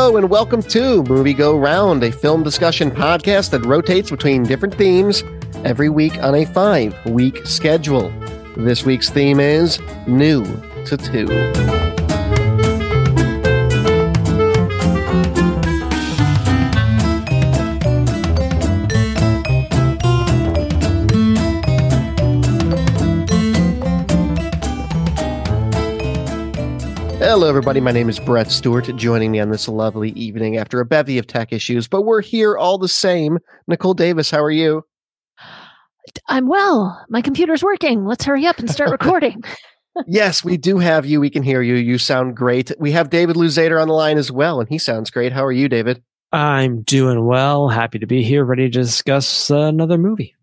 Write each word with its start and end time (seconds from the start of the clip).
Hello 0.00 0.16
and 0.16 0.30
welcome 0.30 0.62
to 0.62 1.02
Movie 1.02 1.34
Go 1.34 1.58
Round, 1.58 2.02
a 2.02 2.10
film 2.10 2.42
discussion 2.42 2.90
podcast 2.90 3.50
that 3.50 3.66
rotates 3.66 4.10
between 4.10 4.44
different 4.44 4.74
themes 4.74 5.22
every 5.62 5.90
week 5.90 6.16
on 6.22 6.34
a 6.36 6.46
five 6.46 6.96
week 7.04 7.46
schedule. 7.46 8.10
This 8.56 8.82
week's 8.86 9.10
theme 9.10 9.40
is 9.40 9.78
New 10.06 10.42
to 10.86 10.96
Two. 10.96 11.79
Hello, 27.30 27.48
everybody. 27.48 27.78
My 27.78 27.92
name 27.92 28.08
is 28.08 28.18
Brett 28.18 28.50
Stewart. 28.50 28.90
Joining 28.96 29.30
me 29.30 29.38
on 29.38 29.50
this 29.50 29.68
lovely 29.68 30.10
evening 30.10 30.56
after 30.56 30.80
a 30.80 30.84
bevy 30.84 31.16
of 31.16 31.28
tech 31.28 31.52
issues, 31.52 31.86
but 31.86 32.02
we're 32.02 32.22
here 32.22 32.58
all 32.58 32.76
the 32.76 32.88
same. 32.88 33.38
Nicole 33.68 33.94
Davis, 33.94 34.32
how 34.32 34.42
are 34.42 34.50
you? 34.50 34.84
I'm 36.26 36.48
well. 36.48 37.06
My 37.08 37.22
computer's 37.22 37.62
working. 37.62 38.04
Let's 38.04 38.24
hurry 38.24 38.46
up 38.46 38.58
and 38.58 38.68
start 38.68 38.90
recording. 39.00 39.44
yes, 40.08 40.42
we 40.42 40.56
do 40.56 40.78
have 40.78 41.06
you. 41.06 41.20
We 41.20 41.30
can 41.30 41.44
hear 41.44 41.62
you. 41.62 41.76
You 41.76 41.98
sound 41.98 42.36
great. 42.36 42.72
We 42.80 42.90
have 42.90 43.10
David 43.10 43.36
Luzader 43.36 43.80
on 43.80 43.86
the 43.86 43.94
line 43.94 44.18
as 44.18 44.32
well, 44.32 44.58
and 44.58 44.68
he 44.68 44.78
sounds 44.78 45.08
great. 45.08 45.32
How 45.32 45.46
are 45.46 45.52
you, 45.52 45.68
David? 45.68 46.02
I'm 46.32 46.82
doing 46.82 47.24
well. 47.24 47.68
Happy 47.68 48.00
to 48.00 48.08
be 48.08 48.24
here, 48.24 48.44
ready 48.44 48.68
to 48.68 48.70
discuss 48.70 49.52
uh, 49.52 49.56
another 49.56 49.98
movie. 49.98 50.34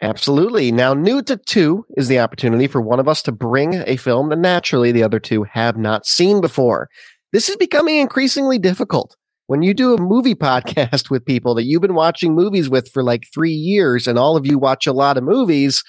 Absolutely. 0.00 0.70
Now, 0.70 0.94
new 0.94 1.22
to 1.22 1.36
two 1.36 1.84
is 1.96 2.06
the 2.06 2.20
opportunity 2.20 2.68
for 2.68 2.80
one 2.80 3.00
of 3.00 3.08
us 3.08 3.20
to 3.22 3.32
bring 3.32 3.74
a 3.86 3.96
film 3.96 4.28
that 4.28 4.38
naturally 4.38 4.92
the 4.92 5.02
other 5.02 5.18
two 5.18 5.42
have 5.44 5.76
not 5.76 6.06
seen 6.06 6.40
before. 6.40 6.88
This 7.32 7.48
is 7.48 7.56
becoming 7.56 7.96
increasingly 7.96 8.58
difficult. 8.58 9.16
When 9.48 9.62
you 9.62 9.74
do 9.74 9.94
a 9.94 10.00
movie 10.00 10.34
podcast 10.36 11.10
with 11.10 11.24
people 11.24 11.54
that 11.56 11.64
you've 11.64 11.82
been 11.82 11.94
watching 11.94 12.34
movies 12.34 12.68
with 12.68 12.88
for 12.92 13.02
like 13.02 13.24
three 13.34 13.52
years 13.52 14.06
and 14.06 14.18
all 14.18 14.36
of 14.36 14.46
you 14.46 14.56
watch 14.58 14.86
a 14.86 14.92
lot 14.92 15.16
of 15.16 15.24
movies, 15.24 15.82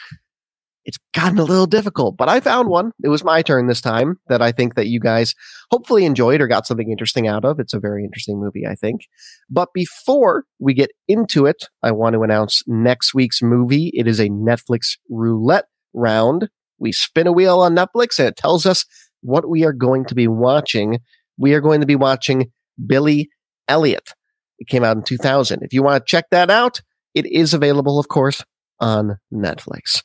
it's 0.85 0.97
gotten 1.13 1.37
a 1.39 1.43
little 1.43 1.65
difficult, 1.65 2.17
but 2.17 2.29
I 2.29 2.39
found 2.39 2.69
one. 2.69 2.91
It 3.03 3.09
was 3.09 3.23
my 3.23 3.41
turn 3.41 3.67
this 3.67 3.81
time 3.81 4.19
that 4.27 4.41
I 4.41 4.51
think 4.51 4.75
that 4.75 4.87
you 4.87 4.99
guys 4.99 5.35
hopefully 5.71 6.05
enjoyed 6.05 6.41
or 6.41 6.47
got 6.47 6.65
something 6.65 6.89
interesting 6.89 7.27
out 7.27 7.45
of. 7.45 7.59
It's 7.59 7.73
a 7.73 7.79
very 7.79 8.03
interesting 8.03 8.39
movie, 8.39 8.65
I 8.65 8.75
think. 8.75 9.01
But 9.49 9.69
before 9.73 10.45
we 10.59 10.73
get 10.73 10.91
into 11.07 11.45
it, 11.45 11.65
I 11.83 11.91
want 11.91 12.13
to 12.13 12.23
announce 12.23 12.63
next 12.65 13.13
week's 13.13 13.41
movie. 13.41 13.91
It 13.93 14.07
is 14.07 14.19
a 14.19 14.29
Netflix 14.29 14.97
roulette 15.09 15.65
round. 15.93 16.49
We 16.79 16.91
spin 16.91 17.27
a 17.27 17.31
wheel 17.31 17.59
on 17.59 17.75
Netflix 17.75 18.17
and 18.17 18.27
it 18.27 18.37
tells 18.37 18.65
us 18.65 18.85
what 19.21 19.49
we 19.49 19.65
are 19.65 19.73
going 19.73 20.05
to 20.05 20.15
be 20.15 20.27
watching. 20.27 20.99
We 21.37 21.53
are 21.53 21.61
going 21.61 21.81
to 21.81 21.87
be 21.87 21.95
watching 21.95 22.51
Billy 22.85 23.29
Elliot. 23.67 24.13
It 24.59 24.67
came 24.67 24.83
out 24.83 24.97
in 24.97 25.03
2000. 25.03 25.61
If 25.61 25.73
you 25.73 25.83
want 25.83 26.03
to 26.03 26.09
check 26.09 26.25
that 26.31 26.49
out, 26.49 26.81
it 27.13 27.25
is 27.25 27.53
available, 27.53 27.99
of 27.99 28.07
course, 28.07 28.43
on 28.79 29.17
Netflix. 29.33 30.03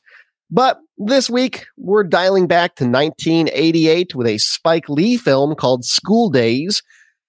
But 0.51 0.79
this 0.97 1.29
week, 1.29 1.65
we're 1.77 2.03
dialing 2.03 2.47
back 2.47 2.75
to 2.75 2.85
1988 2.85 4.15
with 4.15 4.27
a 4.27 4.37
Spike 4.37 4.89
Lee 4.89 5.17
film 5.17 5.55
called 5.55 5.85
School 5.85 6.29
Daze. 6.29 6.81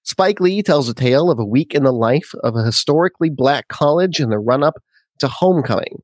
Spike 0.02 0.38
Lee 0.38 0.62
tells 0.62 0.88
a 0.88 0.94
tale 0.94 1.30
of 1.30 1.38
a 1.38 1.44
week 1.44 1.74
in 1.74 1.82
the 1.82 1.92
life 1.92 2.32
of 2.44 2.54
a 2.54 2.62
historically 2.62 3.30
black 3.30 3.68
college 3.68 4.20
in 4.20 4.30
the 4.30 4.38
run 4.38 4.62
up 4.62 4.74
to 5.18 5.28
homecoming. 5.28 6.02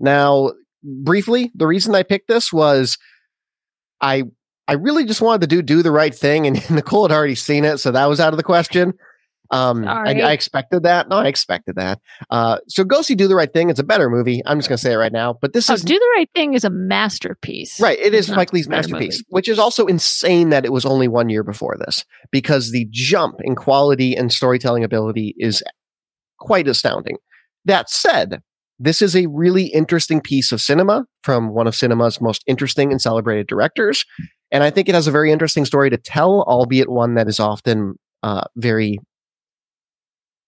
Now, 0.00 0.52
briefly, 0.82 1.52
the 1.54 1.66
reason 1.66 1.94
I 1.94 2.02
picked 2.02 2.28
this 2.28 2.52
was 2.52 2.98
I 4.00 4.24
I 4.66 4.74
really 4.74 5.04
just 5.04 5.20
wanted 5.20 5.42
to 5.42 5.46
do 5.46 5.62
do 5.62 5.82
the 5.82 5.92
right 5.92 6.14
thing, 6.14 6.46
and 6.46 6.70
Nicole 6.70 7.06
had 7.06 7.14
already 7.14 7.34
seen 7.34 7.64
it, 7.64 7.78
so 7.78 7.90
that 7.90 8.06
was 8.06 8.20
out 8.20 8.32
of 8.32 8.36
the 8.36 8.42
question. 8.42 8.94
Um, 9.52 9.86
I, 9.86 10.18
I, 10.18 10.32
expected 10.32 10.82
that. 10.84 11.10
No, 11.10 11.16
I 11.16 11.26
expected 11.26 11.76
that. 11.76 12.00
Uh, 12.30 12.56
so 12.68 12.84
go 12.84 13.02
see 13.02 13.14
Do 13.14 13.28
the 13.28 13.34
Right 13.34 13.52
Thing. 13.52 13.68
It's 13.68 13.78
a 13.78 13.84
better 13.84 14.08
movie. 14.08 14.40
I'm 14.46 14.58
just 14.58 14.70
going 14.70 14.78
to 14.78 14.82
say 14.82 14.92
it 14.92 14.96
right 14.96 15.12
now. 15.12 15.34
But 15.34 15.52
this 15.52 15.68
oh, 15.68 15.74
is 15.74 15.82
Do 15.82 15.98
the 15.98 16.12
Right 16.16 16.30
Thing 16.34 16.54
is 16.54 16.64
a 16.64 16.70
masterpiece. 16.70 17.78
Right. 17.78 17.98
It 17.98 18.14
is 18.14 18.28
Spike 18.28 18.54
Lee's 18.54 18.66
masterpiece, 18.66 19.18
movie. 19.18 19.26
which 19.28 19.48
is 19.48 19.58
also 19.58 19.84
insane 19.86 20.48
that 20.50 20.64
it 20.64 20.72
was 20.72 20.86
only 20.86 21.06
one 21.06 21.28
year 21.28 21.44
before 21.44 21.76
this 21.78 22.02
because 22.30 22.72
the 22.72 22.88
jump 22.90 23.36
in 23.44 23.54
quality 23.54 24.16
and 24.16 24.32
storytelling 24.32 24.84
ability 24.84 25.34
is 25.36 25.62
quite 26.38 26.66
astounding. 26.66 27.18
That 27.66 27.90
said, 27.90 28.42
this 28.78 29.02
is 29.02 29.14
a 29.14 29.26
really 29.26 29.66
interesting 29.66 30.22
piece 30.22 30.50
of 30.50 30.62
cinema 30.62 31.04
from 31.22 31.50
one 31.50 31.66
of 31.66 31.76
cinema's 31.76 32.22
most 32.22 32.42
interesting 32.46 32.90
and 32.90 33.02
celebrated 33.02 33.46
directors. 33.46 34.04
And 34.50 34.64
I 34.64 34.70
think 34.70 34.88
it 34.88 34.94
has 34.94 35.06
a 35.06 35.12
very 35.12 35.30
interesting 35.30 35.64
story 35.64 35.90
to 35.90 35.98
tell, 35.98 36.42
albeit 36.42 36.90
one 36.90 37.14
that 37.14 37.28
is 37.28 37.38
often 37.38 37.94
uh, 38.22 38.44
very 38.56 38.98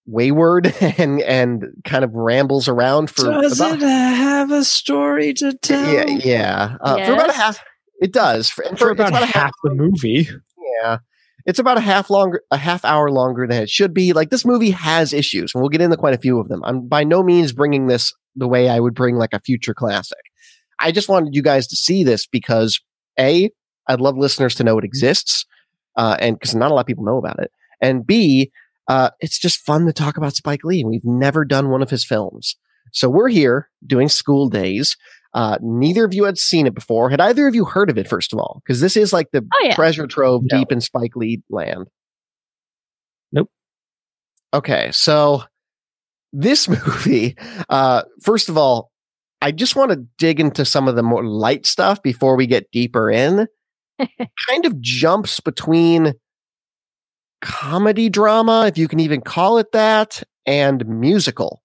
wayward 0.07 0.67
and 0.99 1.21
and 1.23 1.65
kind 1.85 2.05
of 2.05 2.13
rambles 2.13 2.69
around 2.69 3.11
for 3.11 3.25
does 3.25 3.59
about, 3.59 3.81
it 3.81 3.83
have 3.83 4.51
a 4.51 4.65
story 4.65 5.33
to 5.35 5.53
tell? 5.59 5.93
Yeah 5.93 6.07
yeah. 6.07 6.77
Uh, 6.81 6.97
yes. 6.99 7.09
for 7.09 7.15
about 7.15 7.31
a 7.31 7.35
half 7.35 7.63
it 8.01 8.13
does. 8.13 8.51
For, 8.51 8.65
for, 8.71 8.77
for 8.77 8.91
about, 8.91 9.09
about, 9.11 9.23
half, 9.25 9.35
half 9.35 9.53
the 9.63 9.71
movie. 9.71 10.29
Yeah. 10.83 10.99
It's 11.47 11.59
about 11.59 11.79
a 11.79 11.81
half 11.81 12.11
longer 12.11 12.43
a 12.51 12.57
half 12.57 12.85
hour 12.85 13.11
longer 13.11 13.47
than 13.47 13.63
it 13.63 13.71
should 13.71 13.93
be. 13.95 14.13
Like 14.13 14.31
this 14.31 14.45
movie 14.45 14.71
has 14.71 15.13
issues 15.13 15.53
and 15.55 15.63
we'll 15.63 15.71
get 15.71 15.81
into 15.81 15.97
quite 15.97 16.15
a 16.15 16.19
few 16.19 16.39
of 16.39 16.49
them. 16.49 16.63
I'm 16.65 16.87
by 16.87 17.05
no 17.05 17.23
means 17.23 17.53
bringing 17.53 17.87
this 17.87 18.13
the 18.37 18.49
way 18.49 18.69
i 18.69 18.81
would 18.81 18.95
bring 18.95 19.17
like 19.17 19.33
a 19.33 19.41
future 19.41 19.75
classic. 19.75 20.19
I 20.81 20.91
just 20.93 21.09
wanted 21.09 21.35
you 21.35 21.43
guys 21.43 21.67
to 21.69 21.77
see 21.77 22.03
this 22.05 22.27
because 22.27 22.81
a 23.19 23.51
i'd 23.89 24.01
love 24.01 24.17
listeners 24.17 24.55
to 24.57 24.65
know 24.65 24.79
it 24.79 24.85
exists 24.85 25.47
uh, 25.97 26.17
and 26.19 26.37
because 26.37 26.55
not 26.55 26.71
a 26.71 26.75
lot 26.75 26.81
of 26.81 26.87
people 26.87 27.05
know 27.05 27.19
about 27.19 27.39
it 27.39 27.53
and 27.81 28.07
b 28.07 28.51
uh, 28.89 29.11
it's 29.21 29.39
just 29.39 29.61
fun 29.61 29.87
to 29.87 29.93
talk 29.93 30.17
about 30.17 30.35
Spike 30.35 30.65
Lee. 30.65 30.85
We've 30.85 31.05
never 31.05 31.45
done 31.45 31.71
one 31.71 31.83
of 31.83 31.91
his 31.91 32.05
films. 32.05 32.57
So 32.93 33.09
we're 33.09 33.29
here 33.29 33.71
doing 33.87 34.09
School 34.09 34.49
Daze. 34.49 34.97
Uh, 35.33 35.59
neither 35.61 36.05
of 36.05 36.15
you 36.15 36.25
had 36.25 36.39
seen 36.39 36.67
it 36.67 36.75
before. 36.75 37.11
Had 37.11 37.21
either 37.21 37.49
of 37.49 37.55
you 37.55 37.65
heard 37.65 37.91
of 37.91 37.99
it, 37.99 38.07
first 38.07 38.33
of 38.33 38.39
all? 38.39 38.63
Because 38.65 38.81
this 38.81 38.97
is 38.97 39.13
like 39.13 39.31
the 39.33 39.43
oh, 39.43 39.65
yeah. 39.65 39.75
treasure 39.75 40.07
trove 40.07 40.43
no. 40.45 40.59
deep 40.59 40.71
in 40.71 40.81
Spike 40.81 41.17
Lee 41.17 41.43
land. 41.51 41.89
Nope. 43.33 43.51
Okay, 44.53 44.91
so 44.93 45.43
this 46.33 46.69
movie, 46.87 47.37
uh, 47.69 48.03
first 48.23 48.49
of 48.49 48.57
all, 48.57 48.93
I 49.43 49.51
just 49.51 49.77
want 49.77 49.91
to 49.91 50.07
dig 50.19 50.39
into 50.39 50.65
some 50.65 50.89
of 50.89 50.95
the 50.95 51.03
more 51.03 51.25
light 51.25 51.67
stuff 51.67 52.01
before 52.03 52.37
we 52.37 52.47
get 52.47 52.71
deeper 52.71 53.11
in. 53.11 53.49
kind 54.49 54.67
of 54.67 54.81
jumps 54.81 55.41
between 55.41 56.15
comedy 57.45 58.09
drama, 58.09 58.65
if 58.67 58.79
you 58.79 58.89
can 58.89 58.99
even 58.99 59.21
call 59.21 59.59
it 59.59 59.71
that, 59.73 60.23
and 60.47 60.85
musical. 60.87 61.63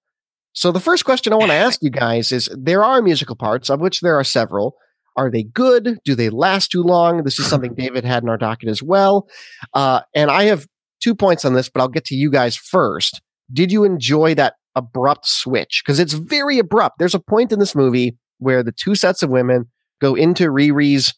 So 0.51 0.71
the 0.71 0.79
first 0.81 1.05
question 1.05 1.31
I 1.31 1.37
want 1.37 1.51
to 1.51 1.55
ask 1.67 1.81
you 1.81 1.89
guys 1.89 2.31
is 2.31 2.49
there 2.55 2.83
are 2.83 3.01
musical 3.01 3.35
parts, 3.35 3.69
of 3.69 3.79
which 3.79 4.01
there 4.01 4.19
are 4.19 4.23
several. 4.23 4.75
Are 5.15 5.31
they 5.31 5.43
good? 5.43 5.99
Do 6.03 6.15
they 6.15 6.29
last 6.29 6.69
too 6.69 6.83
long? 6.83 7.23
This 7.23 7.39
is 7.39 7.47
something 7.47 7.73
David 7.77 8.03
had 8.03 8.23
in 8.23 8.29
our 8.29 8.37
docket 8.37 8.69
as 8.69 8.83
well. 8.83 9.27
Uh, 9.73 10.01
and 10.13 10.29
I 10.29 10.43
have 10.43 10.67
two 11.01 11.15
points 11.15 11.45
on 11.45 11.53
this, 11.53 11.69
but 11.69 11.79
I'll 11.81 11.87
get 11.87 12.05
to 12.05 12.15
you 12.15 12.29
guys 12.29 12.57
first. 12.57 13.21
Did 13.51 13.71
you 13.71 13.85
enjoy 13.85 14.35
that 14.35 14.55
abrupt 14.75 15.27
switch? 15.27 15.81
Because 15.83 15.97
it's 15.97 16.13
very 16.13 16.59
abrupt. 16.59 16.99
There's 16.99 17.15
a 17.15 17.19
point 17.19 17.51
in 17.51 17.59
this 17.59 17.73
movie 17.73 18.17
where 18.37 18.63
the 18.63 18.73
two 18.73 18.95
sets 18.95 19.23
of 19.23 19.29
women 19.29 19.65
go 20.01 20.15
into 20.15 20.45
Riri's 20.45 21.13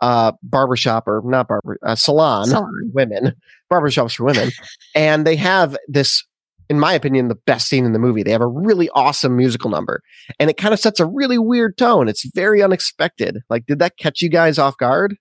uh, 0.00 0.32
barbershop 0.42 1.06
or 1.06 1.22
not 1.24 1.48
barber, 1.48 1.78
uh, 1.84 1.94
salon, 1.94 2.46
salon. 2.46 2.90
women, 2.92 3.34
barbershops 3.72 4.16
for 4.16 4.24
women. 4.24 4.50
and 4.94 5.26
they 5.26 5.36
have 5.36 5.76
this, 5.88 6.24
in 6.68 6.78
my 6.78 6.92
opinion, 6.92 7.28
the 7.28 7.34
best 7.46 7.68
scene 7.68 7.84
in 7.84 7.92
the 7.92 7.98
movie. 7.98 8.22
They 8.22 8.32
have 8.32 8.40
a 8.40 8.46
really 8.46 8.88
awesome 8.90 9.36
musical 9.36 9.70
number 9.70 10.02
and 10.38 10.50
it 10.50 10.56
kind 10.56 10.74
of 10.74 10.80
sets 10.80 11.00
a 11.00 11.06
really 11.06 11.38
weird 11.38 11.78
tone. 11.78 12.08
It's 12.08 12.24
very 12.34 12.62
unexpected. 12.62 13.38
Like, 13.48 13.66
did 13.66 13.78
that 13.78 13.96
catch 13.96 14.22
you 14.22 14.28
guys 14.28 14.58
off 14.58 14.76
guard? 14.76 15.16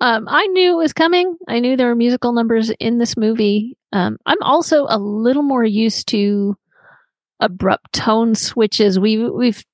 Um, 0.00 0.26
I 0.28 0.46
knew 0.48 0.72
it 0.72 0.82
was 0.82 0.92
coming. 0.92 1.36
I 1.46 1.60
knew 1.60 1.76
there 1.76 1.86
were 1.86 1.94
musical 1.94 2.32
numbers 2.32 2.70
in 2.80 2.98
this 2.98 3.16
movie. 3.16 3.76
Um, 3.92 4.16
I'm 4.26 4.42
also 4.42 4.86
a 4.88 4.98
little 4.98 5.44
more 5.44 5.64
used 5.64 6.08
to 6.08 6.56
abrupt 7.38 7.92
tone 7.92 8.34
switches. 8.34 8.98
We 8.98 9.28
we've 9.28 9.64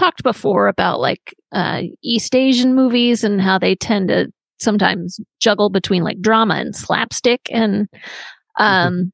talked 0.00 0.22
before 0.22 0.66
about 0.66 0.98
like 0.98 1.34
uh, 1.52 1.82
East 2.02 2.34
Asian 2.34 2.74
movies 2.74 3.22
and 3.22 3.40
how 3.40 3.58
they 3.58 3.74
tend 3.74 4.08
to 4.08 4.32
sometimes 4.58 5.20
juggle 5.40 5.68
between 5.68 6.02
like 6.02 6.20
drama 6.20 6.54
and 6.54 6.74
slapstick. 6.74 7.42
And 7.50 7.86
mm-hmm. 7.90 8.62
um, 8.62 8.92
mm-hmm. 8.92 9.08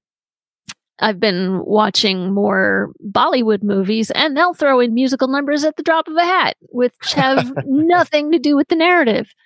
I've 0.99 1.21
been 1.21 1.61
watching 1.65 2.33
more 2.33 2.93
Bollywood 3.05 3.63
movies, 3.63 4.11
and 4.13 4.37
they'll 4.37 4.55
throw 4.55 4.81
in 4.81 4.95
musical 4.95 5.29
numbers 5.29 5.65
at 5.65 5.77
the 5.77 5.83
drop 5.83 6.09
of 6.09 6.17
a 6.17 6.25
hat, 6.25 6.57
which 6.61 6.95
have 7.15 7.53
nothing 7.67 8.33
to 8.33 8.39
do 8.39 8.57
with 8.57 8.69
the 8.69 8.77
narrative. 8.77 9.29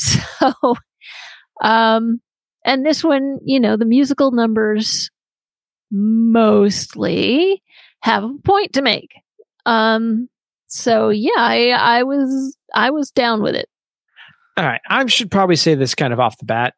So, 0.00 0.76
um, 1.60 2.20
and 2.64 2.86
this 2.86 3.02
one, 3.02 3.40
you 3.44 3.58
know, 3.58 3.76
the 3.76 3.84
musical 3.84 4.30
numbers 4.30 5.10
mostly 5.90 7.64
have 8.02 8.22
a 8.22 8.32
point 8.44 8.74
to 8.74 8.82
make. 8.82 9.10
Um, 9.66 10.28
so 10.68 11.08
yeah, 11.08 11.32
I, 11.36 11.68
I 11.70 12.02
was 12.02 12.56
I 12.74 12.90
was 12.90 13.10
down 13.10 13.42
with 13.42 13.54
it. 13.54 13.68
All 14.56 14.64
right, 14.64 14.80
I 14.88 15.06
should 15.06 15.30
probably 15.30 15.56
say 15.56 15.74
this 15.74 15.94
kind 15.94 16.12
of 16.12 16.20
off 16.20 16.38
the 16.38 16.44
bat. 16.44 16.74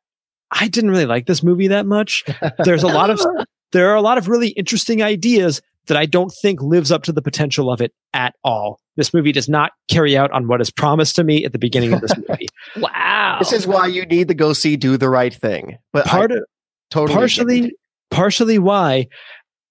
I 0.50 0.68
didn't 0.68 0.90
really 0.90 1.06
like 1.06 1.26
this 1.26 1.42
movie 1.42 1.68
that 1.68 1.86
much. 1.86 2.24
There's 2.64 2.82
a 2.82 2.88
lot 2.88 3.10
of 3.10 3.20
there 3.72 3.90
are 3.90 3.94
a 3.94 4.02
lot 4.02 4.18
of 4.18 4.28
really 4.28 4.48
interesting 4.48 5.02
ideas 5.02 5.60
that 5.86 5.96
I 5.96 6.06
don't 6.06 6.32
think 6.42 6.62
lives 6.62 6.92
up 6.92 7.02
to 7.04 7.12
the 7.12 7.22
potential 7.22 7.72
of 7.72 7.80
it 7.80 7.92
at 8.12 8.34
all. 8.44 8.80
This 8.96 9.14
movie 9.14 9.32
does 9.32 9.48
not 9.48 9.72
carry 9.88 10.16
out 10.16 10.30
on 10.30 10.46
what 10.46 10.60
is 10.60 10.70
promised 10.70 11.16
to 11.16 11.24
me 11.24 11.44
at 11.44 11.52
the 11.52 11.58
beginning 11.58 11.92
of 11.92 12.00
this 12.00 12.12
movie. 12.16 12.48
wow. 12.76 13.38
This 13.38 13.52
is 13.52 13.66
why 13.66 13.86
you 13.86 14.04
need 14.06 14.28
to 14.28 14.34
go 14.34 14.52
see 14.52 14.76
Do 14.76 14.96
the 14.96 15.08
Right 15.08 15.34
Thing. 15.34 15.78
But 15.92 16.06
part 16.06 16.32
I 16.32 16.36
of 16.36 16.44
totally 16.90 17.16
partially 17.16 17.72
partially 18.10 18.58
why 18.58 19.06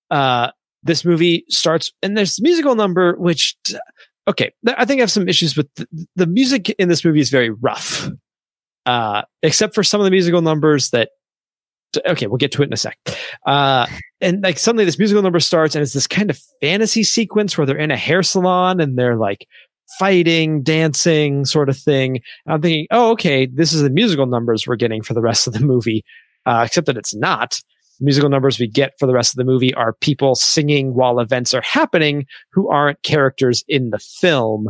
uh 0.10 0.50
this 0.84 1.04
movie 1.04 1.44
starts 1.50 1.92
and 2.02 2.18
there's 2.18 2.42
musical 2.42 2.76
number 2.76 3.16
which 3.18 3.56
okay 4.30 4.52
i 4.78 4.86
think 4.86 5.00
i 5.00 5.02
have 5.02 5.12
some 5.12 5.28
issues 5.28 5.58
with 5.58 5.68
the, 5.76 5.88
the 6.16 6.28
music 6.28 6.70
in 6.72 6.88
this 6.88 7.04
movie 7.04 7.20
is 7.20 7.30
very 7.30 7.50
rough. 7.50 8.10
Uh 8.86 9.24
except 9.44 9.76
for 9.76 9.84
some 9.84 10.00
of 10.00 10.06
the 10.06 10.12
musical 10.12 10.42
numbers 10.42 10.92
that 10.92 11.10
okay 12.08 12.28
we'll 12.28 12.38
get 12.38 12.52
to 12.52 12.62
it 12.62 12.68
in 12.68 12.74
a 12.74 12.78
sec. 12.78 12.98
Uh 13.46 13.86
and 14.22 14.42
like 14.44 14.58
suddenly 14.58 14.86
this 14.86 15.00
musical 15.00 15.24
number 15.24 15.40
starts 15.40 15.76
and 15.76 15.82
it's 15.82 15.94
this 15.94 16.08
kind 16.08 16.30
of 16.30 16.40
fantasy 16.62 17.04
sequence 17.04 17.58
where 17.58 17.66
they're 17.66 17.78
in 17.78 17.92
a 17.92 17.98
hair 17.98 18.24
salon 18.24 18.80
and 18.80 18.98
they're 18.98 19.18
like 19.18 19.48
fighting 19.98 20.62
dancing 20.62 21.46
sort 21.46 21.68
of 21.68 21.78
thing. 21.78 22.22
And 22.46 22.54
i'm 22.54 22.62
thinking 22.62 22.88
oh 22.92 23.12
okay 23.12 23.48
this 23.48 23.74
is 23.74 23.82
the 23.82 23.90
musical 23.90 24.28
numbers 24.28 24.66
we're 24.66 24.76
getting 24.76 25.02
for 25.02 25.14
the 25.14 25.22
rest 25.22 25.48
of 25.48 25.54
the 25.54 25.60
movie 25.60 26.04
uh, 26.46 26.64
except 26.66 26.88
that 26.88 26.98
it's 26.98 27.16
not 27.16 27.60
the 28.00 28.06
musical 28.06 28.30
numbers 28.30 28.60
we 28.60 28.68
get 28.68 28.94
for 29.00 29.06
the 29.06 29.14
rest 29.14 29.34
of 29.34 29.38
the 29.38 29.44
movie 29.44 29.74
are 29.74 29.94
people 29.94 30.36
singing 30.36 30.94
while 30.94 31.20
events 31.20 31.54
are 31.54 31.62
happening 31.62 32.26
who 32.52 32.70
aren't 32.70 33.02
characters 33.04 33.64
in 33.68 33.90
the 33.90 34.00
film. 34.00 34.70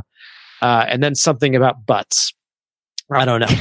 Uh, 0.62 0.86
and 0.88 1.02
then 1.02 1.16
something 1.16 1.56
about 1.56 1.86
butts. 1.86 2.34
I 3.12 3.26
don't 3.26 3.42
know. 3.42 3.48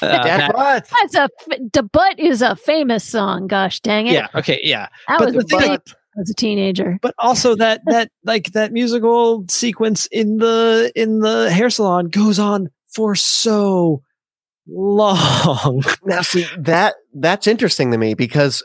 Uh, 0.00 0.22
that- 0.22 0.52
butt. 0.52 0.88
That's 1.02 1.14
a 1.16 1.22
f- 1.22 1.58
the 1.72 1.82
butt 1.82 2.20
is 2.20 2.40
a 2.40 2.54
famous 2.54 3.02
song. 3.02 3.48
Gosh 3.48 3.80
dang 3.80 4.06
it! 4.06 4.12
yeah. 4.12 4.28
Okay. 4.34 4.60
Yeah. 4.62 4.86
that 5.08 5.18
but 5.18 5.34
was 5.34 5.44
the 5.46 5.58
thing- 5.58 5.78
as 6.20 6.30
a 6.30 6.34
teenager. 6.34 6.98
But 7.02 7.14
also 7.18 7.56
that 7.56 7.80
that 7.86 8.12
like 8.22 8.52
that 8.52 8.72
musical 8.72 9.44
sequence 9.48 10.06
in 10.12 10.36
the 10.36 10.92
in 10.94 11.20
the 11.20 11.50
hair 11.50 11.68
salon 11.70 12.08
goes 12.10 12.38
on 12.38 12.68
for 12.94 13.16
so 13.16 14.02
long. 14.68 15.82
Now, 16.04 16.20
see 16.22 16.46
that 16.58 16.94
that's 17.14 17.46
interesting 17.46 17.90
to 17.90 17.98
me 17.98 18.14
because 18.14 18.62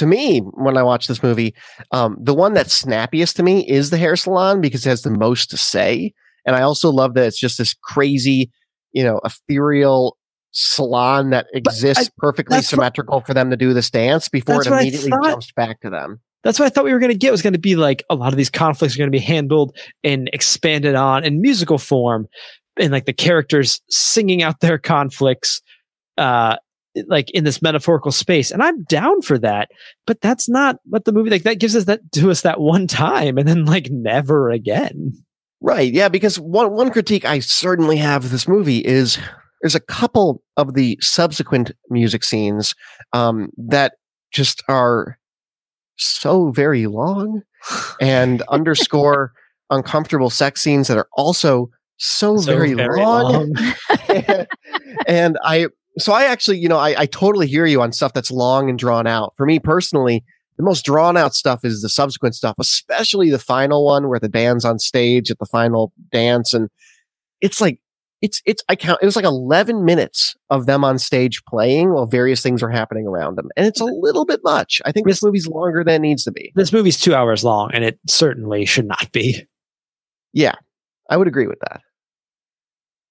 to 0.00 0.06
me, 0.06 0.40
when 0.40 0.76
I 0.76 0.82
watch 0.82 1.06
this 1.06 1.22
movie, 1.22 1.54
um, 1.92 2.16
the 2.20 2.34
one 2.34 2.52
that's 2.52 2.74
snappiest 2.74 3.36
to 3.36 3.42
me 3.42 3.66
is 3.68 3.90
the 3.90 3.96
hair 3.96 4.16
salon 4.16 4.60
because 4.60 4.84
it 4.84 4.88
has 4.90 5.02
the 5.02 5.10
most 5.10 5.50
to 5.50 5.56
say, 5.56 6.12
and 6.44 6.56
I 6.56 6.62
also 6.62 6.90
love 6.90 7.14
that 7.14 7.26
it's 7.26 7.38
just 7.38 7.58
this 7.58 7.74
crazy, 7.74 8.50
you 8.92 9.04
know, 9.04 9.20
ethereal 9.24 10.16
salon 10.52 11.30
that 11.30 11.46
exists 11.54 12.10
perfectly 12.18 12.56
that's 12.56 12.66
what- 12.66 12.70
symmetrical 12.70 13.20
for 13.20 13.34
them 13.34 13.50
to 13.50 13.56
do 13.56 13.72
this 13.72 13.90
dance 13.90 14.28
before 14.28 14.60
it 14.60 14.66
immediately 14.66 15.10
jumps 15.30 15.52
back 15.52 15.80
to 15.82 15.90
them. 15.90 16.20
That's 16.42 16.58
what 16.58 16.66
I 16.66 16.70
thought 16.70 16.84
we 16.84 16.92
were 16.92 16.98
going 16.98 17.12
to 17.12 17.18
get 17.18 17.30
was 17.30 17.42
going 17.42 17.52
to 17.52 17.58
be 17.58 17.76
like 17.76 18.02
a 18.08 18.14
lot 18.14 18.32
of 18.32 18.36
these 18.36 18.50
conflicts 18.50 18.94
are 18.94 18.98
going 18.98 19.12
to 19.12 19.16
be 19.16 19.22
handled 19.22 19.76
and 20.02 20.30
expanded 20.32 20.94
on 20.94 21.22
in 21.22 21.40
musical 21.40 21.76
form 21.78 22.26
and 22.78 22.90
like 22.90 23.04
the 23.04 23.12
characters 23.12 23.80
singing 23.90 24.42
out 24.42 24.60
their 24.60 24.78
conflicts 24.78 25.60
uh 26.16 26.56
like 27.06 27.30
in 27.30 27.44
this 27.44 27.62
metaphorical 27.62 28.12
space 28.12 28.50
and 28.50 28.62
I'm 28.62 28.82
down 28.84 29.22
for 29.22 29.38
that 29.38 29.70
but 30.06 30.20
that's 30.20 30.48
not 30.48 30.76
what 30.84 31.04
the 31.04 31.12
movie 31.12 31.30
like 31.30 31.44
that 31.44 31.60
gives 31.60 31.76
us 31.76 31.84
that 31.84 32.00
to 32.12 32.30
us 32.30 32.40
that 32.42 32.60
one 32.60 32.86
time 32.86 33.38
and 33.38 33.46
then 33.46 33.64
like 33.64 33.88
never 33.90 34.50
again 34.50 35.12
Right. 35.60 35.92
Yeah. 35.92 36.08
Because 36.08 36.38
one, 36.38 36.72
one 36.72 36.90
critique 36.90 37.24
I 37.24 37.40
certainly 37.40 37.98
have 37.98 38.24
of 38.24 38.30
this 38.30 38.48
movie 38.48 38.78
is 38.78 39.18
there's 39.60 39.74
a 39.74 39.80
couple 39.80 40.42
of 40.56 40.74
the 40.74 40.98
subsequent 41.00 41.72
music 41.90 42.24
scenes 42.24 42.74
um, 43.12 43.50
that 43.58 43.94
just 44.32 44.62
are 44.68 45.18
so 45.96 46.50
very 46.50 46.86
long 46.86 47.42
and 48.00 48.40
underscore 48.48 49.32
uncomfortable 49.68 50.30
sex 50.30 50.62
scenes 50.62 50.88
that 50.88 50.96
are 50.96 51.08
also 51.12 51.70
so, 51.98 52.38
So 52.38 52.52
very, 52.52 52.74
long. 52.74 53.52
and 55.06 55.36
I, 55.44 55.66
so 56.02 56.12
I 56.12 56.24
actually, 56.24 56.58
you 56.58 56.68
know, 56.68 56.78
I, 56.78 57.02
I 57.02 57.06
totally 57.06 57.46
hear 57.46 57.66
you 57.66 57.80
on 57.82 57.92
stuff 57.92 58.12
that's 58.12 58.30
long 58.30 58.68
and 58.68 58.78
drawn 58.78 59.06
out. 59.06 59.34
For 59.36 59.46
me 59.46 59.58
personally, 59.58 60.24
the 60.56 60.62
most 60.62 60.84
drawn 60.84 61.16
out 61.16 61.34
stuff 61.34 61.64
is 61.64 61.82
the 61.82 61.88
subsequent 61.88 62.34
stuff, 62.34 62.56
especially 62.58 63.30
the 63.30 63.38
final 63.38 63.84
one 63.84 64.08
where 64.08 64.18
the 64.18 64.28
band's 64.28 64.64
on 64.64 64.78
stage 64.78 65.30
at 65.30 65.38
the 65.38 65.46
final 65.46 65.92
dance. 66.12 66.52
And 66.52 66.68
it's 67.40 67.60
like, 67.60 67.80
it's, 68.20 68.42
it's, 68.44 68.62
I 68.68 68.76
count, 68.76 68.98
it 69.00 69.06
was 69.06 69.16
like 69.16 69.24
11 69.24 69.86
minutes 69.86 70.36
of 70.50 70.66
them 70.66 70.84
on 70.84 70.98
stage 70.98 71.42
playing 71.48 71.94
while 71.94 72.04
various 72.04 72.42
things 72.42 72.62
are 72.62 72.68
happening 72.68 73.06
around 73.06 73.36
them. 73.36 73.48
And 73.56 73.66
it's 73.66 73.80
a 73.80 73.86
little 73.86 74.26
bit 74.26 74.40
much. 74.44 74.82
I 74.84 74.92
think 74.92 75.06
this 75.06 75.22
movie's 75.22 75.46
longer 75.46 75.82
than 75.82 75.94
it 75.94 76.00
needs 76.00 76.24
to 76.24 76.32
be. 76.32 76.52
this 76.54 76.72
movie's 76.72 77.00
2 77.00 77.14
hours 77.14 77.42
long 77.42 77.70
and 77.72 77.82
it 77.82 77.98
certainly 78.06 78.66
should 78.66 78.86
not 78.86 79.10
be 79.12 79.46
Yeah, 80.34 80.54
I 81.08 81.16
would 81.16 81.28
agree 81.28 81.46
with 81.46 81.60
that. 81.60 81.80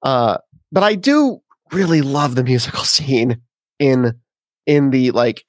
Uh, 0.04 0.38
but 0.72 0.84
I 0.84 0.96
do 0.96 1.42
really 1.72 2.02
love 2.02 2.36
the 2.36 2.44
musical 2.44 2.84
scene 2.84 3.42
in 3.80 4.14
in 4.66 4.92
the 4.92 5.12
like 5.12 5.44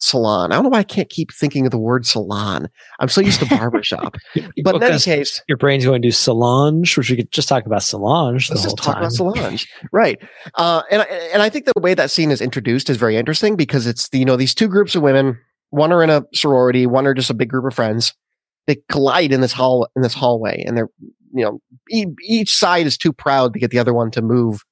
salon. 0.00 0.52
I 0.52 0.56
don't 0.56 0.64
know 0.64 0.68
why 0.70 0.80
I 0.80 0.84
can't 0.84 1.08
keep 1.08 1.32
thinking 1.32 1.64
of 1.66 1.70
the 1.70 1.78
word 1.78 2.04
salon. 2.06 2.68
I'm 3.00 3.08
so 3.08 3.20
used 3.22 3.40
to 3.40 3.46
barbershop. 3.46 4.16
But 4.62 4.74
in 4.76 4.82
any 4.82 4.92
case, 5.04 5.42
your 5.48 5.56
brain's 5.56 5.84
going 5.84 6.02
to 6.02 6.12
Solange 6.12 6.96
which 6.96 7.08
we 7.10 7.16
could 7.16 7.32
just 7.32 7.48
talk 7.48 7.64
about 7.66 7.82
Solange 7.82 8.50
let's 8.50 8.62
just 8.62 8.76
talk 8.76 8.94
time 8.96 9.02
about 9.04 9.12
Solange, 9.12 9.66
right? 9.92 10.20
Uh, 10.56 10.82
and 10.90 11.02
I- 11.02 11.30
and 11.32 11.42
I 11.42 11.48
think 11.48 11.64
the 11.66 11.72
way 11.80 11.94
that 11.94 12.10
scene 12.10 12.30
is 12.30 12.40
introduced 12.40 12.90
is 12.90 12.96
very 12.96 13.16
interesting 13.16 13.56
because 13.56 13.86
it's 13.86 14.08
the, 14.10 14.18
you 14.18 14.24
know 14.24 14.36
these 14.36 14.54
two 14.54 14.68
groups 14.68 14.94
of 14.94 15.02
women. 15.02 15.38
One 15.70 15.92
are 15.92 16.02
in 16.04 16.10
a 16.10 16.22
sorority, 16.34 16.86
one 16.86 17.06
are 17.06 17.14
just 17.14 17.30
a 17.30 17.34
big 17.34 17.48
group 17.48 17.64
of 17.64 17.74
friends. 17.74 18.12
They 18.66 18.76
collide 18.90 19.32
in 19.32 19.40
this 19.40 19.52
hall 19.52 19.88
in 19.96 20.02
this 20.02 20.14
hallway, 20.14 20.62
and 20.66 20.76
they're 20.76 20.90
you 21.32 21.44
know 21.44 21.60
e- 21.90 22.06
each 22.22 22.54
side 22.54 22.86
is 22.86 22.96
too 22.98 23.12
proud 23.12 23.54
to 23.54 23.58
get 23.58 23.70
the 23.70 23.78
other 23.78 23.94
one 23.94 24.10
to 24.12 24.22
move 24.22 24.62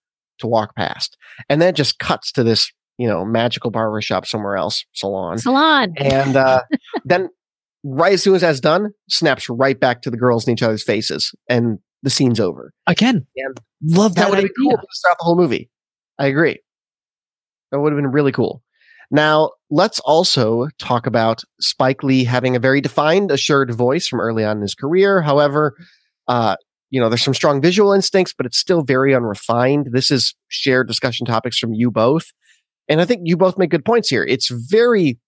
to 0.42 0.46
walk 0.46 0.76
past, 0.76 1.16
and 1.48 1.60
then 1.60 1.70
it 1.70 1.76
just 1.76 1.98
cuts 1.98 2.30
to 2.32 2.44
this 2.44 2.70
you 2.98 3.08
know 3.08 3.24
magical 3.24 3.70
barbershop 3.70 4.26
somewhere 4.26 4.56
else 4.56 4.84
salon, 4.94 5.38
Salon. 5.38 5.94
and 5.96 6.36
uh, 6.36 6.62
then 7.04 7.28
right 7.84 8.12
as 8.12 8.22
soon 8.22 8.34
as 8.34 8.42
that's 8.42 8.60
done, 8.60 8.90
snaps 9.08 9.48
right 9.48 9.78
back 9.80 10.02
to 10.02 10.10
the 10.10 10.16
girls 10.16 10.46
in 10.46 10.52
each 10.52 10.62
other's 10.62 10.84
faces, 10.84 11.34
and 11.48 11.78
the 12.02 12.10
scene's 12.10 12.40
over. 12.40 12.72
again 12.86 13.26
And 13.36 13.56
love 13.82 14.14
That 14.14 14.22
that, 14.22 14.30
would 14.30 14.38
have 14.38 14.44
been 14.44 14.64
cool 14.64 14.76
to 14.76 14.86
start 14.90 15.16
the 15.18 15.24
whole 15.24 15.36
movie. 15.36 15.70
I 16.18 16.26
agree. 16.26 16.60
That 17.70 17.80
would 17.80 17.92
have 17.92 17.98
been 18.00 18.10
really 18.12 18.32
cool. 18.32 18.62
Now, 19.10 19.50
let's 19.70 20.00
also 20.00 20.68
talk 20.78 21.06
about 21.06 21.42
Spike 21.60 22.02
Lee 22.02 22.24
having 22.24 22.56
a 22.56 22.58
very 22.58 22.80
defined, 22.80 23.30
assured 23.30 23.72
voice 23.74 24.08
from 24.08 24.20
early 24.20 24.42
on 24.44 24.56
in 24.56 24.62
his 24.62 24.74
career. 24.74 25.20
However, 25.20 25.74
uh, 26.28 26.56
you 26.92 27.00
know, 27.00 27.08
there's 27.08 27.22
some 27.24 27.34
strong 27.34 27.60
visual 27.60 27.92
instincts, 27.92 28.32
but 28.36 28.46
it's 28.46 28.58
still 28.58 28.82
very 28.82 29.14
unrefined. 29.14 29.88
This 29.92 30.10
is 30.12 30.34
shared 30.48 30.86
discussion 30.86 31.26
topics 31.26 31.58
from 31.58 31.72
you 31.74 31.90
both. 31.90 32.26
And 32.88 33.00
I 33.00 33.04
think 33.06 33.22
you 33.24 33.36
both 33.36 33.56
make 33.58 33.70
good 33.70 33.84
points 33.84 34.08
here. 34.10 34.22
It's 34.22 34.48
very, 34.48 35.18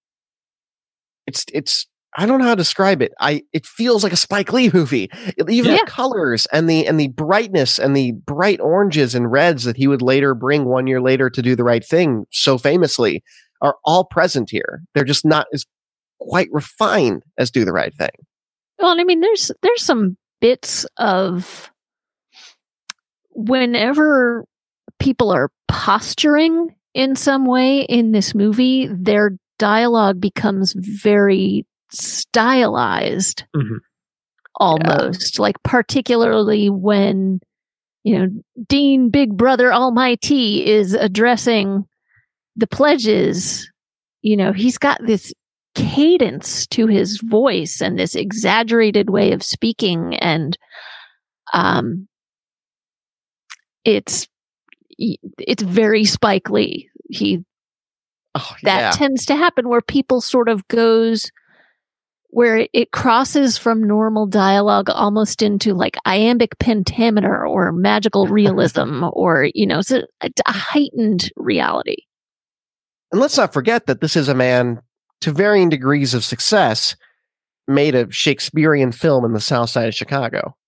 it's, 1.27 1.45
it's, 1.53 1.87
I 2.17 2.27
don't 2.27 2.39
know 2.39 2.45
how 2.45 2.55
to 2.55 2.61
describe 2.61 3.03
it. 3.03 3.13
I, 3.19 3.43
it 3.53 3.67
feels 3.67 4.05
like 4.05 4.13
a 4.13 4.17
Spike 4.17 4.53
Lee 4.53 4.71
movie. 4.73 5.09
It- 5.37 5.49
even 5.51 5.73
Yeah. 5.73 5.79
the 5.85 5.91
colors 5.91 6.47
and 6.53 6.69
the, 6.69 6.87
and 6.87 7.01
the 7.01 7.09
brightness 7.09 7.79
and 7.79 7.97
the 7.97 8.13
bright 8.13 8.61
oranges 8.61 9.15
and 9.15 9.31
reds 9.33 9.65
that 9.65 9.77
he 9.77 9.89
would 9.89 10.03
later 10.03 10.35
bring 10.35 10.67
one 10.67 10.87
year 10.87 11.01
later 11.01 11.31
to 11.31 11.43
do 11.43 11.57
the 11.57 11.65
right 11.65 11.85
thing 11.85 12.27
so 12.31 12.59
famously 12.59 13.25
are 13.63 13.77
all 13.85 14.05
present 14.05 14.51
here. 14.51 14.83
They're 14.95 15.05
just 15.05 15.25
not 15.25 15.47
as 15.55 15.65
quite 16.21 16.49
refined 16.53 17.23
as 17.39 17.51
do 17.51 17.65
the 17.65 17.73
right 17.73 17.95
thing. 17.97 18.11
Well, 18.79 18.93
and 18.93 19.01
I 19.01 19.05
mean, 19.05 19.21
there's 19.21 19.51
there's 19.63 19.83
some 19.83 20.17
bits 20.41 20.87
of 20.97 21.71
whenever 23.31 24.45
people 24.99 25.31
are 25.33 25.51
posturing 25.69 26.75
in 26.95 27.17
some 27.17 27.47
way 27.47 27.81
in 27.81 28.13
this 28.13 28.35
movie, 28.35 28.87
their 28.87 29.33
dialogue 29.59 30.21
becomes 30.21 30.73
very 30.77 31.67
stylized, 31.91 33.45
Mhm. 33.57 33.79
almost 34.61 35.39
like 35.39 35.57
particularly 35.63 36.71
when 36.71 37.41
you 38.05 38.19
know 38.19 38.29
Dean 38.69 39.11
Big 39.11 39.37
Brother 39.37 39.73
Almighty 39.73 40.65
is 40.67 40.95
addressing 40.95 41.85
the 42.57 42.67
pledges. 42.67 43.69
You 44.23 44.37
know, 44.37 44.53
he's 44.53 44.79
got 44.79 45.05
this 45.05 45.33
cadence 45.75 46.67
to 46.69 46.87
his 46.87 47.21
voice 47.21 47.81
and 47.81 47.99
this 47.99 48.15
exaggerated 48.15 49.11
way 49.11 49.33
of 49.33 49.43
speaking 49.43 50.15
and 50.17 50.57
um 51.53 52.07
it's 53.85 54.29
it's 54.99 55.63
very 55.63 56.05
Spike 56.05 56.51
Lee. 56.51 56.89
He 57.11 57.45
Oh, 58.37 58.55
that 58.65 58.81
yeah. 58.81 58.91
tends 58.91 59.25
to 59.27 59.37
happen 59.37 59.69
where 59.69 59.81
people 59.81 60.21
sort 60.21 60.49
of 60.49 60.67
goes 60.67 61.31
where 62.31 62.67
it, 62.73 62.91
crosses 62.91 63.57
from 63.57 63.81
normal 63.87 64.27
dialogue 64.27 64.91
almost 64.91 65.41
into 65.41 65.73
like 65.73 65.97
iambic 66.05 66.59
pentameter 66.59 67.47
or 67.47 67.71
magical 67.71 68.27
realism 68.27 69.05
or 69.13 69.51
you 69.55 69.65
know 69.65 69.81
so 69.83 70.03
a, 70.21 70.31
a 70.47 70.53
heightened 70.53 71.31
reality 71.37 71.99
And 73.13 73.21
let's 73.21 73.37
not 73.37 73.53
forget 73.53 73.87
that 73.87 74.01
this 74.01 74.17
is 74.17 74.29
a 74.29 74.35
man 74.35 74.81
to 75.25 75.33
varying 75.33 75.69
degrees 75.69 76.15
of 76.15 76.25
success 76.25 76.97
made 77.67 77.95
a 77.95 78.11
Shakespearean 78.11 78.93
film 78.93 79.25
in 79.25 79.33
the 79.33 79.41
South 79.41 79.71
Side 79.71 79.89
of 79.89 79.95
Chicago. 79.95 80.57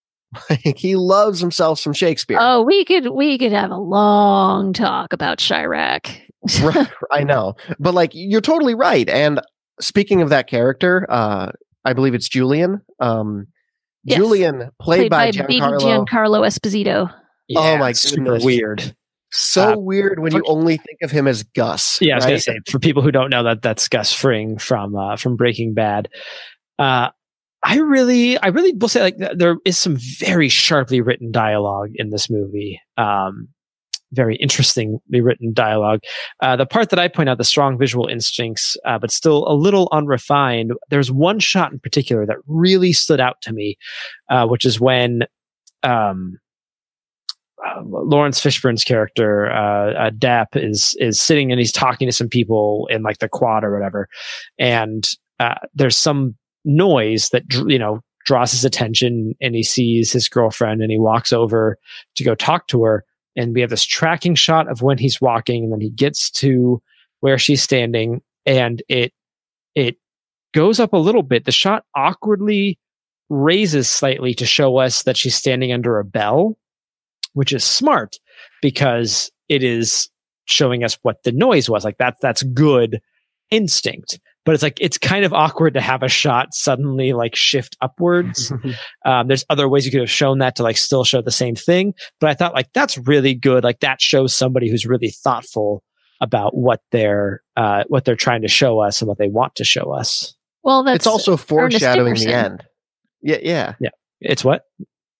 Like 0.50 0.76
he 0.76 0.96
loves 0.96 1.40
himself 1.40 1.78
some 1.78 1.92
Shakespeare. 1.94 2.36
Oh, 2.38 2.62
we 2.62 2.84
could 2.84 3.08
we 3.10 3.38
could 3.38 3.52
have 3.52 3.70
a 3.70 3.76
long 3.76 4.72
talk 4.74 5.12
about 5.14 5.38
Chi-Raq. 5.38 6.20
right, 6.62 6.88
I 7.10 7.22
know, 7.22 7.54
but 7.78 7.94
like 7.94 8.10
you're 8.12 8.42
totally 8.42 8.74
right. 8.74 9.08
And 9.08 9.40
speaking 9.80 10.20
of 10.20 10.28
that 10.30 10.46
character, 10.48 11.06
uh, 11.08 11.52
I 11.84 11.92
believe 11.92 12.14
it's 12.14 12.28
Julian. 12.28 12.82
Um, 13.00 13.46
Yes. 14.06 14.18
Julian, 14.18 14.70
played, 14.80 15.10
Played 15.10 15.10
by, 15.10 15.30
by, 15.32 15.32
baby 15.32 15.60
Giancarlo. 15.60 16.06
Giancarlo 16.06 16.46
Esposito. 16.46 17.12
Oh 17.56 17.76
my 17.76 17.90
super 17.90 18.22
goodness. 18.22 18.44
weird. 18.44 18.94
So 19.32 19.72
Uh, 19.72 19.76
weird 19.76 20.20
when 20.20 20.34
you 20.34 20.42
only 20.46 20.76
think 20.76 20.98
of 21.02 21.10
him 21.10 21.26
as 21.26 21.42
Gus. 21.42 22.00
Yeah, 22.00 22.14
I 22.14 22.16
was 22.16 22.24
gonna 22.24 22.40
say 22.40 22.58
for 22.70 22.78
people 22.78 23.02
who 23.02 23.10
don't 23.10 23.30
know 23.30 23.42
that 23.42 23.62
that's 23.62 23.88
Gus 23.88 24.12
Fring 24.12 24.58
from 24.58 24.96
uh, 24.96 25.16
from 25.16 25.36
Breaking 25.36 25.74
Bad. 25.74 26.08
Uh, 26.78 27.10
I 27.64 27.78
really, 27.78 28.38
I 28.38 28.48
really 28.48 28.72
will 28.72 28.88
say 28.88 29.02
like 29.02 29.16
there 29.34 29.56
is 29.64 29.76
some 29.78 29.96
very 29.96 30.48
sharply 30.48 31.00
written 31.00 31.32
dialogue 31.32 31.90
in 31.94 32.10
this 32.10 32.30
movie. 32.30 32.80
Um, 32.96 33.48
very 34.12 34.36
interestingly 34.36 35.20
written 35.20 35.52
dialogue. 35.52 36.00
Uh, 36.40 36.54
the 36.54 36.64
part 36.64 36.90
that 36.90 36.98
I 36.98 37.08
point 37.08 37.28
out, 37.28 37.38
the 37.38 37.44
strong 37.44 37.76
visual 37.76 38.06
instincts, 38.06 38.76
uh, 38.86 38.98
but 38.98 39.10
still 39.10 39.46
a 39.48 39.52
little 39.52 39.88
unrefined. 39.90 40.72
There's 40.90 41.10
one 41.10 41.40
shot 41.40 41.72
in 41.72 41.80
particular 41.80 42.24
that 42.26 42.36
really 42.46 42.92
stood 42.92 43.20
out 43.20 43.40
to 43.42 43.52
me, 43.52 43.76
uh, 44.30 44.46
which 44.46 44.64
is 44.64 44.80
when 44.80 45.22
um, 45.82 46.38
uh, 47.66 47.82
Laurence 47.84 48.40
Fishburne's 48.40 48.84
character, 48.84 49.50
uh, 49.50 49.92
uh, 49.92 50.10
Dap, 50.16 50.56
is 50.56 50.96
is 50.98 51.20
sitting 51.20 51.50
and 51.50 51.58
he's 51.58 51.72
talking 51.72 52.06
to 52.06 52.12
some 52.12 52.28
people 52.28 52.88
in 52.90 53.02
like 53.02 53.18
the 53.18 53.28
quad 53.28 53.64
or 53.64 53.72
whatever, 53.72 54.08
and 54.58 55.08
uh, 55.40 55.54
there's 55.74 55.96
some 55.96 56.36
noise 56.64 57.30
that 57.30 57.42
you 57.66 57.78
know 57.78 58.00
draws 58.24 58.52
his 58.52 58.64
attention, 58.64 59.34
and 59.40 59.54
he 59.54 59.62
sees 59.62 60.12
his 60.12 60.28
girlfriend, 60.28 60.82
and 60.82 60.90
he 60.90 60.98
walks 60.98 61.32
over 61.32 61.78
to 62.16 62.24
go 62.24 62.34
talk 62.34 62.66
to 62.68 62.82
her, 62.84 63.04
and 63.36 63.54
we 63.54 63.60
have 63.60 63.70
this 63.70 63.84
tracking 63.84 64.34
shot 64.34 64.68
of 64.70 64.82
when 64.82 64.98
he's 64.98 65.20
walking, 65.20 65.64
and 65.64 65.72
then 65.72 65.80
he 65.80 65.90
gets 65.90 66.30
to 66.30 66.82
where 67.20 67.38
she's 67.38 67.62
standing, 67.62 68.20
and 68.44 68.82
it 68.88 69.12
it 69.74 69.96
goes 70.54 70.80
up 70.80 70.92
a 70.92 70.98
little 70.98 71.22
bit. 71.22 71.44
The 71.44 71.52
shot 71.52 71.84
awkwardly 71.94 72.78
raises 73.28 73.88
slightly 73.88 74.34
to 74.34 74.46
show 74.46 74.76
us 74.78 75.02
that 75.02 75.16
she's 75.16 75.34
standing 75.34 75.72
under 75.72 75.98
a 75.98 76.04
bell 76.04 76.56
which 77.36 77.52
is 77.52 77.62
smart 77.62 78.16
because 78.62 79.30
it 79.50 79.62
is 79.62 80.08
showing 80.46 80.82
us 80.82 80.96
what 81.02 81.22
the 81.22 81.32
noise 81.32 81.68
was. 81.68 81.84
Like 81.84 81.98
that's 81.98 82.18
that's 82.20 82.42
good 82.42 83.00
instinct. 83.50 84.18
But 84.46 84.54
it's 84.54 84.62
like 84.62 84.78
it's 84.80 84.96
kind 84.96 85.24
of 85.24 85.34
awkward 85.34 85.74
to 85.74 85.80
have 85.82 86.02
a 86.02 86.08
shot 86.08 86.54
suddenly 86.54 87.12
like 87.12 87.36
shift 87.36 87.76
upwards. 87.82 88.50
um, 89.04 89.28
there's 89.28 89.44
other 89.50 89.68
ways 89.68 89.84
you 89.84 89.90
could 89.90 90.00
have 90.00 90.10
shown 90.10 90.38
that 90.38 90.56
to 90.56 90.62
like 90.62 90.78
still 90.78 91.04
show 91.04 91.20
the 91.20 91.30
same 91.30 91.54
thing. 91.56 91.92
But 92.20 92.30
I 92.30 92.34
thought 92.34 92.54
like 92.54 92.72
that's 92.72 92.96
really 92.96 93.34
good. 93.34 93.64
Like 93.64 93.80
that 93.80 94.00
shows 94.00 94.34
somebody 94.34 94.70
who's 94.70 94.86
really 94.86 95.10
thoughtful 95.10 95.82
about 96.22 96.56
what 96.56 96.80
they're 96.90 97.42
uh, 97.56 97.84
what 97.88 98.06
they're 98.06 98.16
trying 98.16 98.42
to 98.42 98.48
show 98.48 98.80
us 98.80 99.02
and 99.02 99.08
what 99.08 99.18
they 99.18 99.28
want 99.28 99.56
to 99.56 99.64
show 99.64 99.92
us. 99.92 100.34
Well, 100.62 100.84
that's 100.84 100.96
it's 100.96 101.06
also 101.06 101.36
foreshadowing 101.36 102.14
the 102.14 102.32
end. 102.32 102.64
Yeah, 103.20 103.38
Yeah, 103.42 103.74
yeah. 103.78 103.90
It's 104.20 104.42
what? 104.44 104.62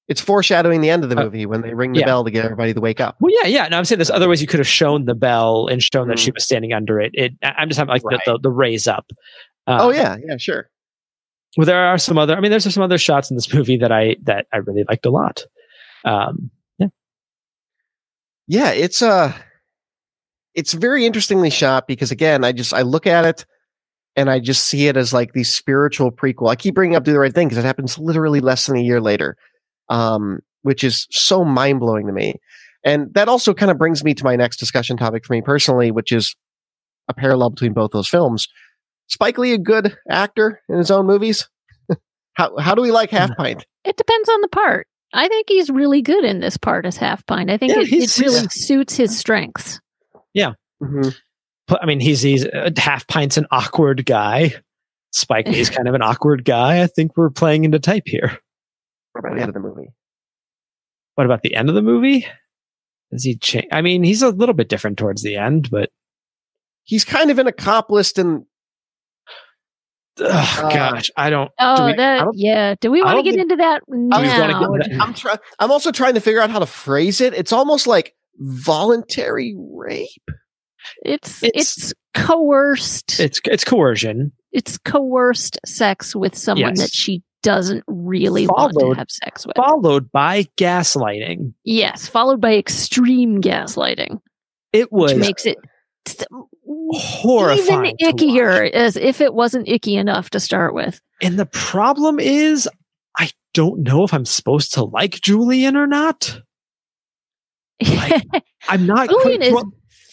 It's 0.09 0.21
foreshadowing 0.21 0.83
the 0.83 0.91
end 0.91 1.03
of 1.03 1.11
the 1.11 1.19
Uh, 1.19 1.25
movie 1.25 1.47
when 1.47 1.63
they 1.63 1.75
ring 1.75 1.93
the 1.93 2.01
yeah. 2.01 2.07
bell 2.07 2.25
to 2.25 2.31
get 2.31 2.45
everybody 2.45 2.73
to 2.73 2.81
wake 2.81 3.01
up. 3.01 3.17
Well, 3.21 3.33
yeah, 3.43 3.49
yeah. 3.49 3.67
No, 3.69 3.77
I'm 3.79 3.85
saying 3.85 3.99
there's 3.99 4.11
other 4.11 4.29
ways 4.29 4.41
you 4.41 4.47
could 4.47 4.61
have 4.61 4.69
shown 4.69 5.05
the 5.07 5.15
bell 5.17 5.67
and 5.67 5.83
shown 5.83 6.07
that 6.09 6.19
she 6.21 6.31
Mhm. 6.31 6.35
was 6.35 6.45
standing 6.45 6.73
under 6.73 7.01
it. 7.01 7.11
It, 7.15 7.33
I'm 7.43 7.69
just 7.69 7.79
having 7.79 7.93
like 7.93 8.05
Right. 8.05 8.21
the, 8.25 8.33
the 8.35 8.39
the 8.45 8.51
raise 8.51 8.87
up. 8.87 9.11
Uh, 9.67 9.79
oh 9.81 9.91
yeah, 9.91 10.17
yeah, 10.25 10.37
sure. 10.39 10.71
Well, 11.57 11.67
there 11.67 11.79
are 11.87 11.99
some 11.99 12.19
other. 12.19 12.37
I 12.37 12.41
mean, 12.41 12.51
there's 12.53 12.73
some 12.73 12.83
other 12.83 12.99
shots 12.99 13.31
in 13.31 13.37
this 13.37 13.53
movie 13.53 13.79
that 13.79 13.91
I 13.91 14.17
that 14.23 14.47
I 14.53 14.59
really 14.59 14.85
liked 14.89 15.07
a 15.07 15.11
lot. 15.11 15.43
Um, 16.05 16.51
yeah, 16.79 16.87
Yeah, 18.47 18.71
it's 18.71 19.03
uh 19.03 19.33
it's 20.55 20.73
very 20.73 21.05
interestingly 21.05 21.51
shot 21.51 21.87
because 21.89 22.11
again, 22.13 22.45
I 22.45 22.53
just 22.53 22.73
I 22.73 22.83
look 22.83 23.07
at 23.09 23.25
it 23.25 23.45
and 24.15 24.31
I 24.31 24.39
just 24.39 24.69
see 24.69 24.87
it 24.87 24.97
as 24.97 25.13
like 25.13 25.33
the 25.33 25.43
spiritual 25.45 26.13
prequel. 26.13 26.49
I 26.51 26.55
keep 26.57 26.75
bringing 26.77 26.97
up 26.97 27.03
Do 27.05 27.13
the 27.13 27.19
Right 27.19 27.35
Thing 27.35 27.49
because 27.49 27.63
it 27.63 27.67
happens 27.67 27.99
literally 27.99 28.41
less 28.41 28.67
than 28.67 28.77
a 28.77 28.81
year 28.81 29.01
later, 29.01 29.37
um, 29.89 30.41
which 30.63 30.83
is 30.85 31.07
so 31.11 31.45
mind 31.45 31.81
blowing 31.81 32.07
to 32.07 32.13
me. 32.13 32.35
And 32.85 33.13
that 33.15 33.29
also 33.29 33.53
kind 33.53 33.71
of 33.71 33.79
brings 33.79 34.05
me 34.05 34.15
to 34.15 34.25
my 34.25 34.37
next 34.37 34.59
discussion 34.59 34.97
topic 34.97 35.25
for 35.25 35.33
me 35.33 35.43
personally, 35.43 35.91
which 35.91 36.13
is 36.13 36.37
a 37.09 37.15
parallel 37.15 37.51
between 37.51 37.73
both 37.73 37.91
those 37.93 38.09
films. 38.09 38.49
Spike 39.09 39.39
Lee, 39.39 39.53
a 39.53 39.59
good 39.59 39.97
actor 40.11 40.61
in 40.69 40.77
his 40.79 40.91
own 40.91 41.07
movies. 41.07 41.49
how 42.35 42.57
how 42.59 42.75
do 42.75 42.83
we 42.83 42.91
like 42.91 43.11
Half 43.11 43.37
Pint? 43.37 43.65
It 43.85 43.97
depends 43.97 44.29
on 44.29 44.41
the 44.41 44.49
part. 44.49 44.87
I 45.13 45.29
think 45.29 45.49
he's 45.49 45.71
really 45.71 46.03
good 46.03 46.25
in 46.25 46.41
this 46.41 46.57
part 46.57 46.85
as 46.85 46.97
Half 46.97 47.25
Pint. 47.27 47.51
I 47.51 47.57
think 47.57 47.73
Yeah, 47.75 47.83
it, 47.83 47.93
it 47.93 48.19
really 48.19 48.41
yeah. 48.43 48.49
suits 48.51 48.97
his 48.97 49.17
strengths. 49.17 49.81
Mhm. 50.83 51.17
but 51.67 51.83
I 51.83 51.87
mean, 51.87 52.01
he's 52.01 52.21
he's 52.21 52.45
uh, 52.45 52.71
half 52.77 53.07
pints 53.09 53.37
an 53.39 53.47
awkward 53.51 54.05
guy. 54.05 54.55
Spike 55.13 55.49
Lee 55.49 55.61
is 55.61 55.71
kind 55.77 55.89
of 55.89 55.95
an 55.95 56.03
awkward 56.03 56.45
guy. 56.45 56.83
I 56.83 56.87
think 56.87 57.17
we're 57.17 57.31
playing 57.31 57.65
into 57.65 57.79
type 57.79 58.03
here. 58.07 58.39
What 59.23 59.25
about 59.25 59.37
the 59.37 59.41
end 59.43 59.49
of 59.49 59.55
the 59.55 59.61
movie? 59.61 59.89
What 61.15 61.25
about 61.25 61.43
the 61.43 61.55
end 61.55 61.69
of 61.69 61.75
the 61.75 61.83
movie? 61.83 62.27
Does 63.11 63.25
he 63.25 63.37
change? 63.37 63.67
I 63.73 63.81
mean, 63.83 64.03
he's 64.05 64.23
a 64.23 64.29
little 64.31 64.55
bit 64.55 64.69
different 64.69 64.99
towards 64.99 65.23
the 65.23 65.37
end, 65.37 65.71
but 65.71 65.91
He's 66.89 67.05
kind 67.05 67.33
of 67.33 67.41
an 67.41 67.49
accomplice 67.49 68.17
and 68.17 68.45
ugh, 70.21 70.65
Uh, 70.65 70.71
gosh, 70.71 71.11
I 71.17 71.31
don't. 71.31 71.51
Oh, 71.59 71.87
we- 71.87 71.93
I 71.93 71.97
that 71.97 72.19
don't- 72.25 72.37
yeah. 72.39 72.75
Do 72.81 72.91
we 72.93 73.03
want 73.03 73.17
to 73.19 73.23
get 73.25 73.33
think- 73.33 73.43
into 73.43 73.57
that 73.57 73.83
we 73.89 73.97
get 74.09 74.09
now? 74.39 74.73
into 74.75 74.89
that. 74.89 75.01
I'm 75.01 75.13
trying. 75.15 75.39
I'm 75.59 75.73
also 75.73 75.91
trying 75.91 76.15
to 76.15 76.21
figure 76.21 76.41
out 76.41 76.51
how 76.51 76.61
to 76.61 76.67
phrase 76.67 77.21
it. 77.21 77.35
It's 77.35 77.53
almost 77.53 77.87
like 77.89 78.15
voluntary 78.37 79.57
rape. 79.59 80.09
It's, 81.05 81.43
It's- 81.43 81.77
it's 81.77 81.95
coerced. 82.15 83.19
It's 83.19 83.41
it's 83.47 83.65
coercion. 83.65 84.31
it's 84.53 84.79
coerced 84.79 85.59
sex 85.67 86.15
with 86.15 86.37
someone 86.37 86.77
Yes. 86.77 86.81
that 86.83 86.93
she 86.93 87.23
doesn't 87.47 87.85
really 87.87 88.47
want 88.49 88.77
to 88.79 88.93
have 88.95 89.09
sex 89.09 89.47
with. 89.47 89.55
followed 89.57 90.11
by 90.11 90.43
gaslighting. 90.57 91.55
yes, 91.65 92.09
followed 92.09 92.41
by 92.41 92.57
extreme 92.57 93.41
gaslighting, 93.41 94.21
It 94.73 94.91
was 94.93 95.13
which 95.15 95.21
makes 95.21 95.47
it 95.47 95.57
s- 96.07 96.25
horrifying. 96.93 97.95
even 98.01 98.17
ickier, 98.17 98.71
as 98.73 98.97
if 98.97 99.21
it 99.21 99.33
wasn't 99.33 99.69
icky 99.69 99.97
enough 99.97 100.31
to 100.31 100.41
start 100.41 100.75
with. 100.75 101.01
And 101.23 101.39
the 101.39 101.47
problem 101.47 102.19
is, 102.19 102.69
I 103.19 103.31
don't 103.55 103.81
know 103.83 104.03
if 104.05 104.13
I'm 104.13 104.27
supposed 104.27 104.75
to 104.75 104.85
like 104.85 105.21
Julian 105.21 105.77
or 105.77 105.87
not. 105.87 106.41
Like, 107.87 108.25
I'm 108.69 108.87
not. 108.87 109.09
Julian 109.09 109.39
quite- 109.53 109.53
is 109.53 109.65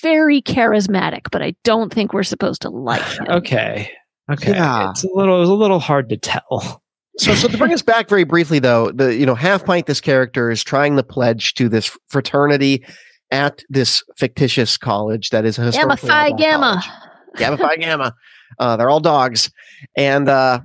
very 0.02 0.42
charismatic, 0.42 1.22
but 1.32 1.42
I 1.42 1.56
don't 1.64 1.92
think 1.94 2.14
we're 2.14 2.24
supposed 2.24 2.62
to 2.62 2.70
like 2.70 3.02
him. 3.02 3.26
okay. 3.30 3.92
Okay. 4.32 4.52
Yeah. 4.52 4.92
It's 4.92 5.04
a 5.04 5.10
little. 5.14 5.38
It 5.38 5.40
was 5.42 5.50
a 5.50 5.54
little 5.54 5.80
hard 5.80 6.10
to 6.10 6.18
tell. 6.18 6.83
So, 7.18 7.36
so 7.36 7.48
to 7.48 7.58
bring 7.58 7.74
us 7.74 7.84
back 7.84 8.10
very 8.10 8.24
briefly, 8.24 8.60
though, 8.60 8.92
the 8.92 9.16
you 9.16 9.26
know 9.26 9.36
half 9.36 9.66
pint 9.66 9.86
this 9.86 10.02
character 10.02 10.50
is 10.50 10.64
trying 10.64 10.96
to 10.96 11.04
pledge 11.04 11.54
to 11.56 11.70
this 11.70 11.96
fraternity 12.08 12.84
at 13.32 13.64
this 13.70 14.04
fictitious 14.18 14.78
college 14.78 15.30
that 15.30 15.46
is 15.46 15.60
a 15.60 15.72
Gamma 15.72 15.98
Phi 15.98 16.32
Gamma. 16.32 16.82
college. 16.82 17.38
Gamma 17.38 17.58
Phi 17.58 17.76
Gamma. 17.78 18.16
Uh, 18.60 18.78
they're 18.78 18.90
all 18.90 19.00
dogs, 19.00 19.52
and 19.96 20.28
uh, 20.28 20.60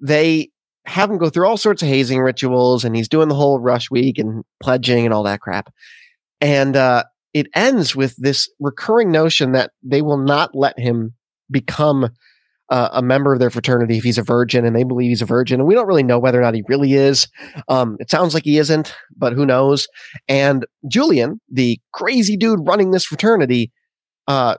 they 0.00 0.50
have 0.84 1.10
him 1.10 1.18
go 1.18 1.28
through 1.28 1.46
all 1.46 1.56
sorts 1.56 1.82
of 1.82 1.88
hazing 1.88 2.20
rituals, 2.20 2.84
and 2.84 2.96
he's 2.96 3.08
doing 3.08 3.28
the 3.28 3.34
whole 3.34 3.58
rush 3.58 3.90
week 3.90 4.18
and 4.18 4.44
pledging 4.60 5.04
and 5.04 5.14
all 5.14 5.22
that 5.22 5.40
crap. 5.40 5.72
And 6.40 6.76
uh, 6.76 7.04
it 7.34 7.46
ends 7.54 7.94
with 7.94 8.16
this 8.16 8.48
recurring 8.58 9.10
notion 9.10 9.52
that 9.52 9.72
they 9.82 10.02
will 10.02 10.18
not 10.18 10.54
let 10.54 10.78
him 10.78 11.14
become 11.50 12.10
uh, 12.70 12.88
a 12.92 13.02
member 13.02 13.32
of 13.32 13.40
their 13.40 13.50
fraternity 13.50 13.98
if 13.98 14.04
he's 14.04 14.18
a 14.18 14.22
virgin, 14.22 14.64
and 14.64 14.76
they 14.76 14.84
believe 14.84 15.08
he's 15.08 15.22
a 15.22 15.26
virgin, 15.26 15.60
and 15.60 15.66
we 15.66 15.74
don't 15.74 15.86
really 15.86 16.02
know 16.02 16.18
whether 16.18 16.38
or 16.38 16.42
not 16.42 16.54
he 16.54 16.62
really 16.68 16.94
is. 16.94 17.28
Um, 17.68 17.96
it 18.00 18.10
sounds 18.10 18.34
like 18.34 18.44
he 18.44 18.58
isn't, 18.58 18.94
but 19.16 19.32
who 19.32 19.46
knows? 19.46 19.88
And 20.28 20.66
Julian, 20.88 21.40
the 21.50 21.80
crazy 21.92 22.36
dude 22.36 22.60
running 22.66 22.90
this 22.90 23.04
fraternity, 23.04 23.72
uh, 24.26 24.56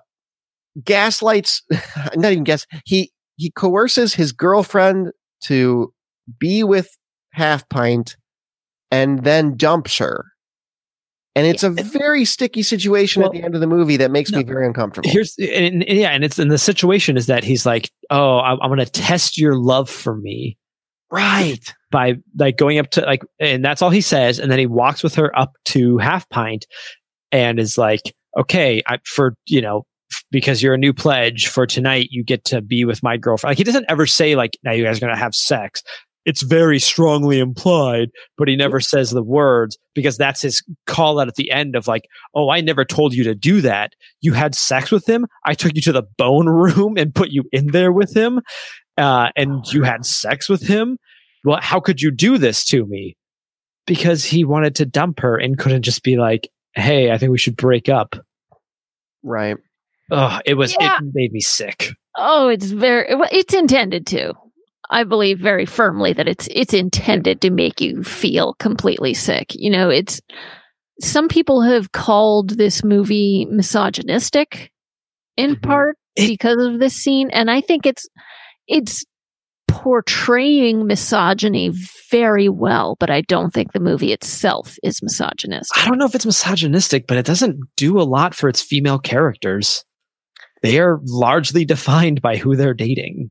gaslights, 0.84 1.64
not 2.16 2.32
even 2.32 2.44
gas, 2.44 2.66
he, 2.86 3.12
he 3.36 3.52
coerces 3.52 4.14
his 4.14 4.32
girlfriend 4.32 5.12
to 5.44 5.94
be 6.40 6.64
with 6.64 6.98
Half 7.32 7.70
Pint 7.70 8.18
and 8.92 9.24
then 9.24 9.56
dumps 9.56 9.98
her. 9.98 10.26
And 11.40 11.48
it's 11.48 11.64
a 11.64 11.70
very 11.70 12.26
sticky 12.26 12.64
situation 12.64 13.22
Well, 13.22 13.32
at 13.32 13.34
the 13.34 13.44
end 13.44 13.56
of 13.56 13.62
the 13.62 13.68
movie 13.68 13.96
that 13.98 14.12
makes 14.12 14.32
me 14.32 14.44
very 14.44 14.68
uncomfortable. 14.68 15.10
Here's 15.10 15.36
and, 15.38 15.84
and 15.84 15.98
yeah, 15.98 16.10
and 16.10 16.24
it's 16.24 16.38
and 16.38 16.52
the 16.52 16.58
situation 16.58 17.16
is 17.16 17.28
that 17.28 17.46
he's 17.46 17.66
like, 17.66 17.90
oh, 18.10 18.40
I'm, 18.40 18.60
I'm 18.62 18.70
going 18.70 18.80
to 18.80 18.86
test 18.86 19.38
your 19.38 19.56
love 19.56 19.90
for 19.90 20.18
me 20.18 20.58
right. 21.10 21.74
by 21.92 22.16
like 22.38 22.58
going 22.58 22.78
up 22.78 22.90
to 22.92 23.02
like, 23.02 23.24
and 23.40 23.64
that's 23.64 23.82
all 23.82 23.90
he 23.90 24.02
says, 24.02 24.38
and 24.38 24.52
then 24.52 24.60
he 24.60 24.66
walks 24.66 25.02
with 25.02 25.16
her 25.16 25.34
up 25.40 25.54
to 25.66 25.98
half 26.00 26.28
pint, 26.30 26.66
and 27.32 27.60
is 27.60 27.78
like, 27.78 28.02
okay, 28.38 28.82
I 28.86 28.98
for 29.06 29.36
you 29.46 29.62
know. 29.62 29.86
because 30.32 30.62
you're 30.62 30.74
a 30.74 30.78
new 30.78 30.94
pledge 30.94 31.48
for 31.48 31.66
tonight, 31.66 32.08
you 32.12 32.24
get 32.24 32.46
to 32.46 32.62
be 32.62 32.86
with 32.86 33.02
my 33.04 33.18
girlfriend. 33.18 33.52
Like 33.52 33.58
he 33.58 33.64
doesn't 33.64 33.86
ever 33.90 34.06
say 34.06 34.36
like, 34.36 34.58
now 34.64 34.72
you 34.72 34.84
guys 34.84 34.98
are 34.98 35.02
going 35.02 35.14
to 35.14 35.20
have 35.20 35.36
sex. 35.36 35.84
It's 36.26 36.44
very 36.44 36.80
strongly 36.80 37.40
implied, 37.40 38.10
but 38.38 38.48
he 38.48 38.56
never 38.56 38.80
says 38.80 39.10
the 39.12 39.24
words 39.24 39.78
because 39.96 40.18
that's 40.18 40.42
his 40.42 40.62
call 40.86 41.20
out 41.20 41.28
at 41.28 41.36
the 41.36 41.50
end 41.50 41.76
of 41.76 41.88
like, 41.88 42.04
oh, 42.36 42.50
I 42.50 42.62
never 42.62 42.86
told 42.86 43.14
you 43.14 43.24
to 43.24 43.34
do 43.36 43.62
that. 43.62 43.94
You 44.22 44.34
had 44.34 44.54
sex 44.54 44.92
with 44.92 45.08
him. 45.08 45.26
I 45.46 45.54
took 45.54 45.74
you 45.76 45.82
to 45.84 45.92
the 45.92 46.04
bone 46.18 46.46
room 46.50 46.96
and 46.98 47.16
put 47.16 47.30
you 47.30 47.44
in 47.52 47.68
there 47.68 47.92
with 47.92 48.16
him. 48.16 48.42
Uh, 48.98 49.30
and 49.36 49.66
you 49.72 49.84
had 49.84 50.06
sex 50.06 50.50
with 50.50 50.62
him. 50.68 50.98
Well, 51.46 51.60
how 51.62 51.80
could 51.80 52.02
you 52.02 52.12
do 52.12 52.38
this 52.38 52.66
to 52.66 52.86
me? 52.86 53.16
Because 53.88 54.26
he 54.26 54.44
wanted 54.44 54.76
to 54.76 54.86
dump 54.86 55.22
her 55.22 55.38
and 55.38 55.58
couldn't 55.58 55.84
just 55.84 56.04
be 56.04 56.18
like, 56.18 56.50
hey, 56.74 57.12
I 57.12 57.18
think 57.18 57.32
we 57.32 57.38
should 57.40 57.56
break 57.56 57.88
up. 57.90 58.16
Right. 59.24 59.58
Oh, 60.12 60.40
it 60.46 60.56
was 60.56 60.76
Yeah. 60.80 60.98
it 60.98 61.12
made 61.14 61.32
me 61.32 61.40
sick. 61.40 61.92
Oh, 62.18 62.50
it's 62.50 62.66
very 62.66 63.08
it's 63.32 63.54
intended 63.54 64.06
to. 64.08 64.34
I 64.90 65.04
believe 65.04 65.40
very 65.40 65.66
firmly 65.66 66.14
that 66.14 66.28
it's 66.28 66.48
it's 66.52 66.74
intended 66.74 67.42
to 67.42 67.50
make 67.52 67.80
you 67.82 68.04
feel 68.04 68.54
completely 68.56 69.14
sick. 69.14 69.52
You 69.56 69.70
know, 69.70 69.90
it's 69.90 70.20
some 71.02 71.28
people 71.28 71.62
have 71.62 71.92
called 71.92 72.52
this 72.58 72.84
movie 72.84 73.48
misogynistic 73.50 74.72
in 75.38 75.56
Mhm. 75.56 75.62
part 75.62 75.98
because 76.16 76.58
of 76.64 76.80
this 76.80 76.96
scene 76.96 77.30
and 77.32 77.50
I 77.52 77.62
think 77.62 77.86
it's 77.86 78.08
it's 78.68 79.06
portraying 79.68 80.88
misogyny 80.88 81.72
very 82.12 82.50
well, 82.50 82.98
but 83.00 83.10
I 83.10 83.22
don't 83.22 83.52
think 83.54 83.72
the 83.72 83.80
movie 83.80 84.12
itself 84.12 84.78
is 84.84 85.02
misogynistic. 85.02 85.82
I 85.82 85.88
don't 85.88 85.98
know 86.00 86.06
if 86.06 86.16
it's 86.16 86.26
misogynistic, 86.26 87.06
but 87.08 87.18
it 87.18 87.26
doesn't 87.26 87.60
do 87.78 88.00
a 88.00 88.04
lot 88.04 88.34
for 88.34 88.50
its 88.50 88.62
female 88.62 89.00
characters. 89.00 89.86
They 90.64 90.80
are 90.80 91.00
largely 91.06 91.64
defined 91.66 92.22
by 92.22 92.38
who 92.38 92.56
they're 92.56 92.74
dating. 92.74 93.30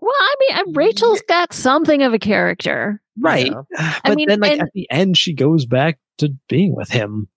Well, 0.00 0.14
I 0.18 0.34
mean, 0.40 0.58
uh, 0.58 0.72
Rachel's 0.74 1.22
got 1.28 1.52
something 1.52 2.02
of 2.02 2.12
a 2.14 2.18
character. 2.18 3.02
Right. 3.18 3.52
Yeah. 3.72 3.94
But 4.04 4.16
mean, 4.16 4.28
then 4.28 4.40
like 4.40 4.52
and- 4.52 4.62
at 4.62 4.72
the 4.74 4.88
end 4.90 5.16
she 5.16 5.34
goes 5.34 5.66
back 5.66 5.98
to 6.18 6.30
being 6.48 6.74
with 6.74 6.90
him. 6.90 7.28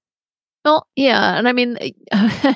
Well, 0.64 0.86
yeah, 0.96 1.38
and 1.40 1.48
I 1.48 1.54
mean, 1.54 1.78
I 2.12 2.56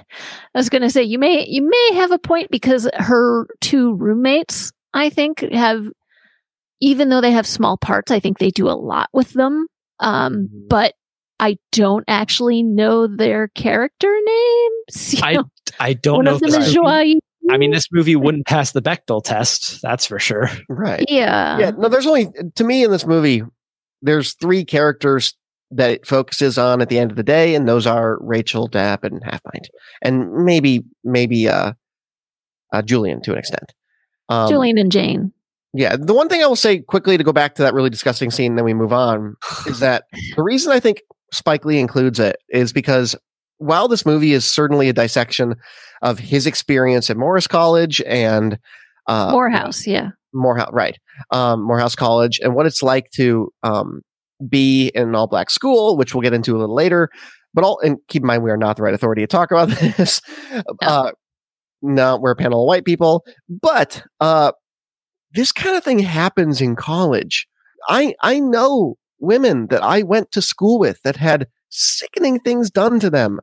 was 0.54 0.70
going 0.70 0.84
to 0.84 0.92
say 0.92 1.02
you 1.02 1.18
may 1.18 1.48
you 1.48 1.68
may 1.68 1.96
have 1.96 2.12
a 2.12 2.20
point 2.20 2.52
because 2.52 2.88
her 2.94 3.48
two 3.62 3.96
roommates, 3.96 4.72
I 4.94 5.10
think, 5.10 5.40
have 5.52 5.88
even 6.82 7.10
though 7.10 7.22
they 7.22 7.32
have 7.32 7.48
small 7.48 7.78
parts, 7.78 8.12
I 8.12 8.20
think 8.20 8.38
they 8.38 8.52
do 8.52 8.70
a 8.70 8.78
lot 8.78 9.10
with 9.12 9.32
them. 9.34 9.66
Um, 10.00 10.50
Mhm. 10.54 10.70
but 10.70 10.94
I 11.40 11.58
don't 11.72 12.04
actually 12.08 12.62
know 12.64 13.08
their 13.08 13.48
character 13.50 14.14
names. 14.24 15.14
You 15.16 15.20
I 15.24 15.34
know, 15.34 15.44
I 15.80 15.94
don't 15.94 16.16
one 16.18 16.26
know 16.26 16.36
of 16.36 16.42
them 16.42 16.62
is 16.62 16.74
Joy. 16.74 17.16
I 17.52 17.58
mean 17.58 17.72
this 17.72 17.88
movie 17.92 18.16
wouldn't 18.16 18.46
pass 18.46 18.72
the 18.72 18.82
Bechdel 18.82 19.24
test, 19.24 19.82
that's 19.82 20.06
for 20.06 20.20
sure. 20.20 20.50
Right. 20.70 21.06
yeah, 21.08 21.58
yeah. 21.60 21.72
No, 21.72 21.90
there's 21.90 22.08
only 22.08 22.28
to 22.56 22.64
me 22.64 22.84
in 22.84 22.92
this 22.92 23.06
movie. 23.06 23.44
There's 24.02 24.34
three 24.34 24.66
characters 24.66 25.36
that 25.72 25.90
it 25.90 26.08
focuses 26.08 26.58
on 26.58 26.82
at 26.82 26.90
the 26.90 27.00
end 27.00 27.12
of 27.12 27.18
the 27.18 27.24
day, 27.24 27.56
and 27.56 27.68
those 27.68 27.88
are 27.88 28.18
Rachel, 28.22 28.68
Dap, 28.68 29.04
and 29.04 29.24
Half 29.24 29.44
Pint, 29.44 29.70
and 30.02 30.46
maybe 30.46 30.84
maybe 31.04 31.48
uh, 31.48 31.74
uh 32.74 32.82
Julian 32.82 33.22
to 33.24 33.32
an 33.32 33.38
extent. 33.38 33.74
Um, 34.30 34.50
Julian 34.50 34.78
and 34.78 34.92
Jane. 34.92 35.32
Yeah, 35.74 35.98
the 35.98 36.14
one 36.14 36.30
thing 36.30 36.42
I 36.42 36.48
will 36.48 36.56
say 36.56 36.80
quickly 36.80 37.18
to 37.18 37.24
go 37.24 37.34
back 37.34 37.56
to 37.56 37.64
that 37.64 37.74
really 37.74 37.90
disgusting 37.90 38.32
scene, 38.32 38.54
and 38.54 38.58
then 38.58 38.66
we 38.66 38.74
move 38.74 38.94
on, 38.94 39.36
is 39.68 39.80
that 39.80 40.06
the 40.36 40.44
reason 40.44 40.72
I 40.72 40.80
think 40.80 41.02
Spike 41.34 41.66
Lee 41.66 41.80
includes 41.80 42.20
it 42.20 42.38
is 42.50 42.72
because 42.72 43.16
while 43.58 43.88
this 43.88 44.06
movie 44.06 44.34
is 44.34 44.46
certainly 44.46 44.90
a 44.90 44.94
dissection 44.94 45.56
of 46.02 46.20
his 46.20 46.46
experience 46.46 47.10
at 47.10 47.18
Morris 47.18 47.48
College 47.48 48.02
and 48.06 48.60
uh, 49.08 49.32
Morehouse, 49.32 49.88
yeah. 49.88 50.10
Morehouse, 50.34 50.72
right, 50.74 50.98
um, 51.32 51.62
Morehouse 51.62 51.96
College, 51.96 52.40
and 52.40 52.56
what 52.56 52.66
it's 52.66 52.84
like 52.84 53.10
to 53.12 53.52
um, 53.64 54.02
be 54.48 54.90
in 54.90 55.10
an 55.10 55.16
all 55.16 55.28
black 55.28 55.50
school, 55.50 55.98
which 55.98 56.14
we'll 56.14 56.22
get 56.22 56.34
into 56.34 56.56
a 56.56 56.60
little 56.60 56.76
later. 56.76 57.10
But 57.54 57.64
all, 57.64 57.80
and 57.80 57.98
keep 58.10 58.24
in 58.24 58.28
mind, 58.28 58.44
we 58.44 58.52
are 58.52 58.58
not 58.58 58.76
the 58.76 58.84
right 58.84 58.94
authority 58.94 59.22
to 59.22 59.28
talk 59.28 59.52
about 59.52 59.70
this. 59.98 60.22
Uh, 60.82 61.12
no, 61.82 62.18
we're 62.18 62.32
a 62.32 62.36
panel 62.36 62.64
of 62.64 62.68
white 62.68 62.86
people, 62.86 63.24
but 63.48 64.04
uh, 64.20 64.52
this 65.32 65.52
kind 65.52 65.78
of 65.78 65.84
thing 65.84 66.00
happens 66.00 66.62
in 66.62 66.76
college. 66.76 67.48
I 67.88 68.16
I 68.22 68.40
know 68.40 68.96
women 69.20 69.68
that 69.68 69.84
I 69.84 70.02
went 70.02 70.32
to 70.32 70.42
school 70.42 70.80
with 70.80 71.02
that 71.04 71.16
had 71.16 71.48
sickening 71.78 72.40
things 72.40 72.70
done 72.72 73.00
to 73.02 73.10
them 73.10 73.40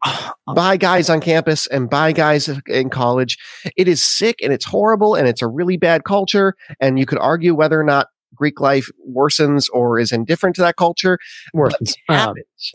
by 0.55 0.77
guys 0.77 1.11
on 1.11 1.21
campus 1.21 1.67
and 1.67 1.91
by 1.91 2.13
guys 2.13 2.49
in 2.67 2.91
college. 2.91 3.37
It 3.77 3.89
is 3.89 4.03
sick 4.03 4.37
and 4.43 4.53
it's 4.53 4.65
horrible 4.65 5.15
and 5.15 5.29
it's 5.29 5.43
a 5.43 5.47
really 5.47 5.77
bad 5.77 6.05
culture. 6.05 6.55
And 6.81 6.99
you 6.99 7.07
could 7.07 7.19
argue 7.19 7.55
whether 7.55 7.79
or 7.79 7.85
not 7.85 8.09
Greek 8.35 8.61
life 8.61 8.89
worsens 9.15 9.69
or 9.73 9.99
is 9.99 10.13
indifferent 10.13 10.57
to 10.57 10.63
that 10.63 10.77
culture. 10.77 11.19
Worse. 11.53 11.75
But 11.79 11.89
it 11.89 11.97
Um, 12.09 12.17
happens. 12.17 12.73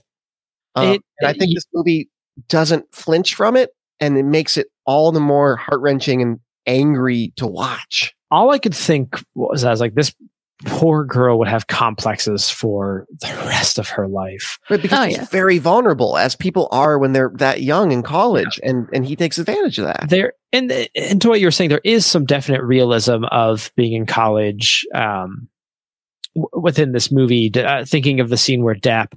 Um, 0.75 0.87
it- 0.89 1.01
I 1.23 1.33
think 1.33 1.51
it- 1.51 1.55
this 1.55 1.65
movie 1.73 2.09
doesn't 2.47 2.85
flinch 2.93 3.33
from 3.33 3.55
it 3.55 3.71
and 3.99 4.17
it 4.17 4.25
makes 4.25 4.57
it 4.57 4.67
all 4.85 5.11
the 5.11 5.19
more 5.19 5.55
heart 5.55 5.81
wrenching 5.81 6.21
and 6.21 6.39
angry 6.67 7.33
to 7.37 7.47
watch. 7.47 8.13
all 8.29 8.51
I 8.51 8.59
could 8.59 8.75
think 8.75 9.23
was 9.35 9.63
I 9.63 9.71
was 9.71 9.79
like, 9.79 9.95
this 9.95 10.13
poor 10.65 11.03
girl 11.05 11.37
would 11.39 11.47
have 11.47 11.67
complexes 11.67 12.49
for 12.49 13.05
the 13.21 13.27
rest 13.45 13.77
of 13.77 13.89
her 13.89 14.07
life. 14.07 14.57
But 14.69 14.81
because 14.81 14.99
Oh, 14.99 15.03
he's 15.07 15.17
yeah. 15.17 15.25
very 15.25 15.59
vulnerable, 15.59 16.17
as 16.17 16.35
people 16.35 16.67
are 16.71 16.97
when 16.97 17.13
they're 17.13 17.31
that 17.35 17.61
young 17.61 17.91
in 17.91 18.01
college, 18.03 18.59
and 18.63 18.87
and 18.93 19.05
he 19.05 19.15
takes 19.15 19.37
advantage 19.37 19.77
of 19.79 19.85
that. 19.85 20.07
There 20.09 20.33
and 20.51 20.71
and 20.95 21.21
to 21.21 21.29
what 21.29 21.39
you 21.39 21.47
were 21.47 21.51
saying, 21.51 21.69
there 21.69 21.81
is 21.83 22.05
some 22.05 22.25
definite 22.25 22.63
realism 22.63 23.23
of 23.31 23.71
being 23.75 23.93
in 23.93 24.05
college 24.07 24.85
um, 24.95 25.47
w- 26.35 26.49
within 26.53 26.91
this 26.91 27.11
movie. 27.11 27.51
Uh, 27.53 27.85
thinking 27.85 28.19
of 28.19 28.29
the 28.29 28.37
scene 28.37 28.63
where 28.63 28.73
Dap 28.75 29.13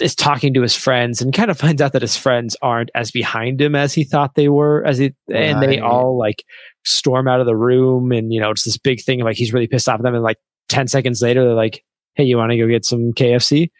is 0.00 0.14
talking 0.14 0.52
to 0.52 0.60
his 0.62 0.76
friends 0.76 1.22
and 1.22 1.32
kind 1.34 1.50
of 1.50 1.58
finds 1.60 1.80
out 1.82 1.92
that 1.92 2.02
his 2.02 2.16
friends 2.16 2.56
aren't 2.62 2.90
as 2.94 3.10
behind 3.10 3.60
him 3.60 3.74
as 3.74 3.92
he 3.94 4.04
thought 4.04 4.34
they 4.34 4.48
were, 4.48 4.84
as 4.86 4.98
he 4.98 5.14
and 5.32 5.62
they 5.62 5.78
all 5.80 6.16
like 6.18 6.44
storm 6.86 7.28
out 7.28 7.40
of 7.40 7.46
the 7.46 7.56
room, 7.56 8.12
and 8.12 8.32
you 8.32 8.40
know 8.40 8.50
it's 8.50 8.64
this 8.64 8.78
big 8.78 9.02
thing. 9.02 9.20
Like 9.20 9.36
he's 9.36 9.52
really 9.52 9.66
pissed 9.66 9.88
off 9.88 10.00
at 10.00 10.02
them, 10.02 10.14
and 10.14 10.22
like 10.22 10.38
ten 10.68 10.88
seconds 10.88 11.20
later, 11.22 11.44
they're 11.44 11.54
like, 11.54 11.84
"Hey, 12.14 12.24
you 12.24 12.36
want 12.36 12.52
to 12.52 12.58
go 12.58 12.68
get 12.68 12.84
some 12.84 13.12
KFC?" 13.12 13.70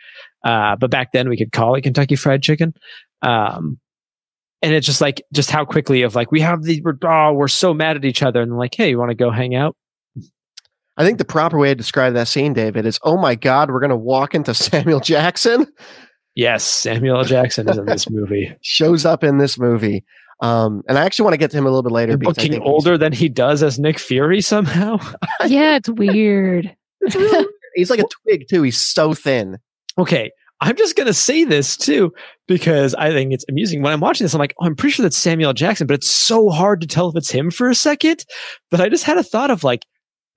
Uh, 0.45 0.77
but 0.77 0.91
back 0.91 1.13
then, 1.13 1.29
we 1.29 1.37
could 1.37 1.53
call 1.53 1.75
it 1.75 1.83
Kentucky 1.83 2.17
Fried 2.17 2.43
Chicken. 2.43 2.75
Um, 3.23 3.79
and 4.63 4.75
it's 4.75 4.87
just 4.87 5.01
like 5.01 5.23
just 5.33 5.51
how 5.51 5.65
quickly 5.65 6.03
of 6.03 6.15
like 6.15 6.31
we 6.33 6.41
have 6.41 6.63
the 6.63 6.81
we're, 6.83 6.97
oh, 7.05 7.33
we're 7.33 7.49
so 7.49 7.75
mad 7.75 7.97
at 7.97 8.05
each 8.05 8.23
other 8.23 8.41
and 8.41 8.57
like 8.57 8.75
hey 8.75 8.91
you 8.91 8.99
want 8.99 9.11
to 9.11 9.15
go 9.15 9.31
hang 9.31 9.55
out 9.55 9.77
I 10.99 11.05
think 11.05 11.19
the 11.19 11.27
proper 11.27 11.59
way 11.59 11.69
to 11.69 11.75
describe 11.75 12.15
that 12.15 12.27
scene, 12.27 12.55
David, 12.55 12.87
is 12.87 12.99
oh 13.03 13.19
my 13.19 13.35
God, 13.35 13.71
we're 13.71 13.81
going 13.81 13.91
to 13.91 13.97
walk 13.97 14.35
into 14.35 14.55
Samuel 14.55 15.01
Jackson. 15.01 15.67
yes 16.35 16.65
samuel 16.65 17.25
jackson 17.25 17.69
is 17.69 17.79
in 17.79 17.87
this 17.87 18.11
movie 18.11 18.55
Shows 18.63 19.05
up 19.05 19.25
in 19.25 19.39
this 19.39 19.59
movie. 19.59 20.05
Um, 20.41 20.83
and 20.89 20.99
I 20.99 21.05
actually 21.05 21.25
want 21.25 21.35
to 21.35 21.39
get 21.39 21.51
to 21.53 21.57
him 21.57 21.65
a 21.65 21.69
little 21.71 21.83
bit 21.83 21.93
later. 21.93 22.17
because 22.17 22.37
I 22.39 22.43
looking 22.43 22.53
think 22.53 22.63
he's- 22.65 22.73
older 22.73 22.99
than 22.99 23.13
he 23.13 23.29
does 23.29 23.63
as 23.63 23.79
nick 23.79 23.99
fury 23.99 24.41
somehow 24.43 24.99
yeah, 25.47 25.77
it's 25.77 25.89
weird. 25.89 26.75
It's 27.03 27.15
really 27.15 27.31
weird. 27.39 27.47
He's 27.75 27.91
like 27.91 28.01
a 28.01 28.05
twig 28.25 28.47
too. 28.49 28.63
He's 28.63 28.81
so 28.81 29.15
thin. 29.15 29.59
okay 29.99 30.31
i'm 30.63 30.75
just 30.77 30.97
gonna 30.97 31.13
say 31.13 31.45
this 31.45 31.77
too 31.77 32.11
because 32.49 32.95
i 32.95 33.11
think 33.11 33.31
it's 33.31 33.45
amusing 33.51 33.83
when 33.83 33.93
i'm 33.93 34.01
watching 34.01 34.25
this 34.25 34.33
i'm 34.33 34.39
like 34.39 34.55
oh 34.59 34.65
i'm 34.65 34.75
pretty 34.75 34.93
sure 34.95 35.03
that's 35.03 35.17
samuel 35.19 35.53
jackson 35.53 35.87
but 35.87 35.93
it's 35.93 36.11
so 36.11 36.49
hard 36.49 36.81
to 36.81 36.87
tell 36.87 37.11
if 37.11 37.15
it's 37.17 37.31
him 37.31 37.51
for 37.51 37.69
a 37.69 37.75
second 37.75 38.25
But 38.71 38.81
i 38.81 38.89
just 38.89 39.05
had 39.05 39.19
a 39.19 39.23
thought 39.23 39.51
of 39.51 39.65
like 39.65 39.85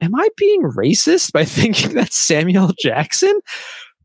am 0.02 0.14
i 0.16 0.28
being 0.36 0.62
racist 0.64 1.32
by 1.32 1.46
thinking 1.58 1.94
that's 1.94 2.18
samuel 2.18 2.72
jackson 2.84 3.40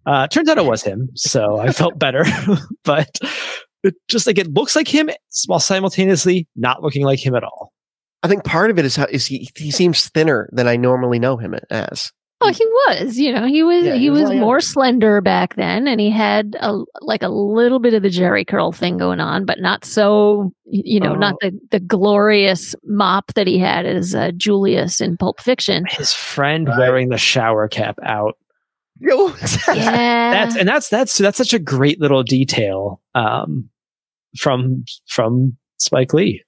uh 0.06 0.28
turns 0.28 0.48
out 0.48 0.56
it 0.56 0.64
was 0.64 0.84
him 0.84 1.08
so 1.16 1.58
i 1.58 1.72
felt 1.72 1.98
better 1.98 2.24
but 2.84 3.10
it 3.84 3.94
just 4.08 4.26
like 4.26 4.38
it 4.38 4.52
looks 4.52 4.74
like 4.74 4.88
him 4.88 5.08
while 5.46 5.60
simultaneously 5.60 6.48
not 6.56 6.82
looking 6.82 7.04
like 7.04 7.24
him 7.24 7.34
at 7.34 7.44
all 7.44 7.72
I 8.22 8.28
think 8.28 8.42
part 8.44 8.70
of 8.70 8.78
it 8.78 8.84
is 8.86 8.96
how 8.96 9.04
is 9.04 9.26
he 9.26 9.48
he 9.56 9.70
seems 9.70 10.08
thinner 10.08 10.48
than 10.52 10.66
I 10.66 10.76
normally 10.76 11.18
know 11.18 11.36
him 11.36 11.54
as. 11.70 12.10
Oh, 12.40 12.50
he 12.52 12.64
was. 12.66 13.18
You 13.18 13.32
know, 13.32 13.46
he 13.46 13.62
was. 13.62 13.84
Yeah, 13.84 13.94
he, 13.94 14.00
he 14.00 14.10
was 14.10 14.22
was 14.22 14.30
like- 14.30 14.38
more 14.40 14.60
slender 14.60 15.20
back 15.20 15.54
then, 15.56 15.86
and 15.86 16.00
he 16.00 16.10
had 16.10 16.56
a 16.60 16.78
like 17.02 17.22
a 17.22 17.28
little 17.28 17.78
bit 17.78 17.94
of 17.94 18.02
the 18.02 18.08
Jheri 18.08 18.46
curl 18.46 18.72
thing 18.72 18.96
going 18.98 19.20
on, 19.20 19.44
but 19.44 19.60
not 19.60 19.84
so. 19.84 20.52
You 20.64 21.00
know, 21.00 21.14
not 21.14 21.34
Oh. 21.34 21.38
the 21.50 21.60
the 21.70 21.80
glorious 21.80 22.74
mop 22.84 23.32
that 23.34 23.46
he 23.46 23.58
had 23.58 23.84
as 23.86 24.14
uh, 24.14 24.30
Julius 24.36 25.00
in 25.02 25.16
Pulp 25.18 25.38
Fiction. 25.40 25.84
his 25.90 26.12
friend 26.12 26.66
Right. 26.66 26.78
wearing 26.78 27.10
the 27.10 27.18
shower 27.18 27.68
cap 27.68 27.98
out 28.02 28.36
Yeah, 29.00 29.24
that's 29.68 30.56
and 30.56 30.68
that's 30.68 30.88
that's 30.88 31.18
that's 31.18 31.38
such 31.38 31.52
a 31.52 31.58
great 31.58 32.00
little 32.00 32.22
detail 32.22 33.00
um 33.14 33.68
from 34.38 34.84
from 35.08 35.56
spike 35.78 36.12
lee 36.14 36.42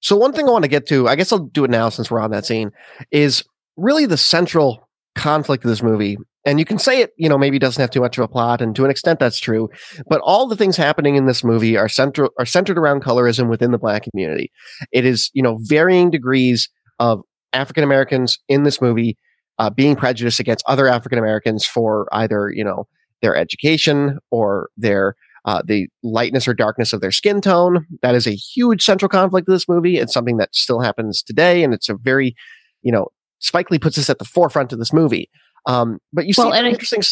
So 0.00 0.16
one 0.16 0.32
thing 0.32 0.48
I 0.48 0.52
want 0.52 0.64
to 0.64 0.68
get 0.68 0.86
to, 0.88 1.08
I 1.08 1.16
guess 1.16 1.32
I'll 1.32 1.40
do 1.46 1.64
it 1.64 1.70
now 1.70 1.88
since 1.88 2.10
we're 2.10 2.20
on 2.20 2.30
that 2.30 2.46
scene, 2.46 2.70
is 3.10 3.44
really 3.76 4.06
the 4.06 4.16
central 4.16 4.88
conflict 5.14 5.64
of 5.64 5.70
this 5.70 5.82
movie 5.82 6.16
And 6.46 6.58
you 6.58 6.64
can 6.64 6.78
say 6.78 7.02
it, 7.02 7.12
you 7.16 7.28
know, 7.28 7.36
maybe 7.36 7.58
doesn't 7.58 7.80
have 7.80 7.90
too 7.90 8.00
much 8.00 8.16
of 8.16 8.24
a 8.24 8.28
plot, 8.28 8.62
and 8.62 8.74
to 8.76 8.84
an 8.84 8.90
extent 8.90 9.18
that's 9.20 9.38
true. 9.38 9.68
But 10.08 10.20
all 10.22 10.46
the 10.46 10.56
things 10.56 10.76
happening 10.76 11.16
in 11.16 11.26
this 11.26 11.44
movie 11.44 11.76
are 11.76 11.88
central 11.88 12.30
are 12.38 12.46
centered 12.46 12.78
around 12.78 13.02
colorism 13.04 13.48
within 13.50 13.72
the 13.72 13.78
black 13.78 14.04
community. 14.04 14.50
It 14.90 15.04
is, 15.04 15.30
you 15.34 15.42
know, 15.42 15.58
varying 15.60 16.10
degrees 16.10 16.68
of 16.98 17.20
African 17.52 17.84
Americans 17.84 18.38
in 18.48 18.62
this 18.62 18.80
movie 18.80 19.18
uh, 19.58 19.68
being 19.68 19.96
prejudiced 19.96 20.40
against 20.40 20.64
other 20.66 20.88
African 20.88 21.18
Americans 21.18 21.66
for 21.66 22.08
either, 22.12 22.50
you 22.50 22.64
know, 22.64 22.86
their 23.20 23.36
education 23.36 24.18
or 24.30 24.70
their 24.78 25.14
uh, 25.44 25.62
the 25.64 25.88
lightness 26.02 26.46
or 26.48 26.54
darkness 26.54 26.92
of 26.92 27.00
their 27.00 27.10
skin 27.12 27.40
tone. 27.40 27.86
That 28.02 28.14
is 28.14 28.26
a 28.26 28.32
huge 28.34 28.82
central 28.82 29.08
conflict 29.08 29.48
of 29.48 29.52
this 29.52 29.68
movie. 29.68 29.96
It's 29.98 30.12
something 30.12 30.36
that 30.38 30.54
still 30.54 30.80
happens 30.80 31.22
today, 31.22 31.62
and 31.62 31.72
it's 31.74 31.88
a 31.88 31.94
very, 31.94 32.34
you 32.82 32.92
know, 32.92 33.08
Spike 33.38 33.70
Lee 33.70 33.78
puts 33.78 33.96
this 33.96 34.10
at 34.10 34.18
the 34.18 34.24
forefront 34.24 34.72
of 34.72 34.78
this 34.78 34.92
movie. 34.92 35.30
Um, 35.66 35.98
but 36.12 36.26
you 36.26 36.34
Well, 36.36 36.52
see 36.52 36.58
and 36.58 36.66
interesting. 36.66 37.02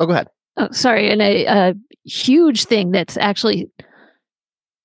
oh, 0.00 0.06
go 0.06 0.12
ahead. 0.12 0.28
Oh, 0.56 0.68
sorry, 0.72 1.10
and 1.10 1.22
a, 1.22 1.44
a 1.46 1.74
huge 2.04 2.64
thing 2.64 2.90
that's 2.90 3.16
actually 3.16 3.68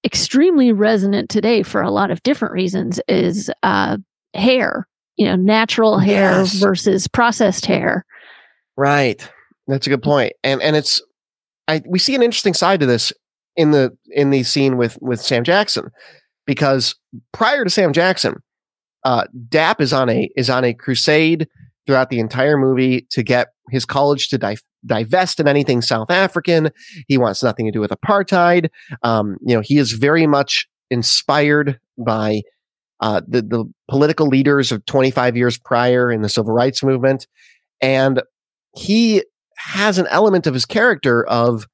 extremely 0.05 0.71
resonant 0.71 1.29
today 1.29 1.63
for 1.63 1.81
a 1.81 1.91
lot 1.91 2.11
of 2.11 2.21
different 2.23 2.53
reasons 2.53 2.99
is 3.07 3.51
uh, 3.63 3.97
hair. 4.33 4.87
You 5.17 5.25
know, 5.25 5.35
natural 5.35 5.97
hair 5.97 6.39
Yes. 6.41 6.53
versus 6.59 7.07
processed 7.07 7.65
hair. 7.65 8.05
Right. 8.77 9.27
That's 9.67 9.87
a 9.87 9.89
good 9.89 10.03
point. 10.03 10.33
And 10.43 10.61
and 10.61 10.75
it's 10.75 11.01
I 11.67 11.81
we 11.87 11.99
see 11.99 12.15
an 12.15 12.23
interesting 12.23 12.53
side 12.53 12.79
to 12.79 12.85
this 12.85 13.13
in 13.55 13.71
the 13.71 13.95
in 14.09 14.29
the 14.29 14.43
scene 14.43 14.77
with 14.77 14.97
with 15.01 15.21
Sam 15.21 15.43
Jackson 15.43 15.89
because 16.45 16.95
prior 17.33 17.63
to 17.63 17.69
Sam 17.69 17.93
Jackson, 17.93 18.35
uh 19.03 19.25
Dap 19.49 19.81
is 19.81 19.93
on 19.93 20.09
a 20.09 20.29
is 20.35 20.49
on 20.49 20.63
a 20.63 20.73
crusade 20.73 21.47
throughout 21.85 22.09
the 22.09 22.19
entire 22.19 22.57
movie 22.57 23.07
to 23.11 23.23
get 23.23 23.49
his 23.69 23.85
college 23.85 24.29
to 24.29 24.37
di- 24.37 24.57
divest 24.85 25.39
of 25.39 25.47
anything 25.47 25.81
South 25.81 26.11
African. 26.11 26.69
He 27.07 27.17
wants 27.17 27.41
nothing 27.41 27.65
to 27.65 27.71
do 27.71 27.79
with 27.79 27.91
apartheid. 27.91 28.69
Um, 29.03 29.37
you 29.41 29.55
know, 29.55 29.61
he 29.61 29.77
is 29.77 29.93
very 29.93 30.27
much 30.27 30.67
inspired 30.89 31.79
by 31.97 32.41
uh, 32.99 33.21
the 33.27 33.41
the 33.41 33.65
political 33.89 34.27
leaders 34.27 34.71
of 34.71 34.85
25 34.85 35.37
years 35.37 35.57
prior 35.57 36.11
in 36.11 36.21
the 36.21 36.29
civil 36.29 36.53
rights 36.53 36.83
movement, 36.83 37.27
and 37.81 38.21
he 38.75 39.23
has 39.57 39.97
an 39.97 40.07
element 40.09 40.47
of 40.47 40.53
his 40.53 40.65
character 40.65 41.25
of 41.27 41.67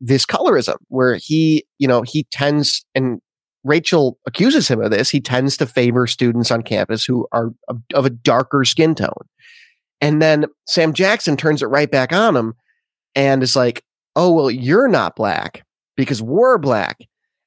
this 0.00 0.26
colorism 0.26 0.76
where 0.88 1.16
he, 1.16 1.64
you 1.78 1.88
know, 1.88 2.02
he 2.02 2.24
tends 2.30 2.84
and 2.94 3.20
Rachel 3.64 4.18
accuses 4.26 4.68
him 4.68 4.80
of 4.80 4.90
this. 4.90 5.10
He 5.10 5.20
tends 5.20 5.56
to 5.56 5.66
favor 5.66 6.06
students 6.06 6.50
on 6.50 6.62
campus 6.62 7.04
who 7.04 7.26
are 7.32 7.50
of, 7.68 7.80
of 7.94 8.06
a 8.06 8.10
darker 8.10 8.64
skin 8.64 8.94
tone. 8.94 9.26
And 10.00 10.22
then 10.22 10.46
Sam 10.66 10.92
Jackson 10.92 11.36
turns 11.36 11.62
it 11.62 11.66
right 11.66 11.90
back 11.90 12.12
on 12.12 12.36
him 12.36 12.54
and 13.14 13.42
is 13.42 13.56
like, 13.56 13.82
oh, 14.14 14.32
well, 14.32 14.50
you're 14.50 14.88
not 14.88 15.16
black 15.16 15.64
because 15.96 16.22
we're 16.22 16.58
black 16.58 16.98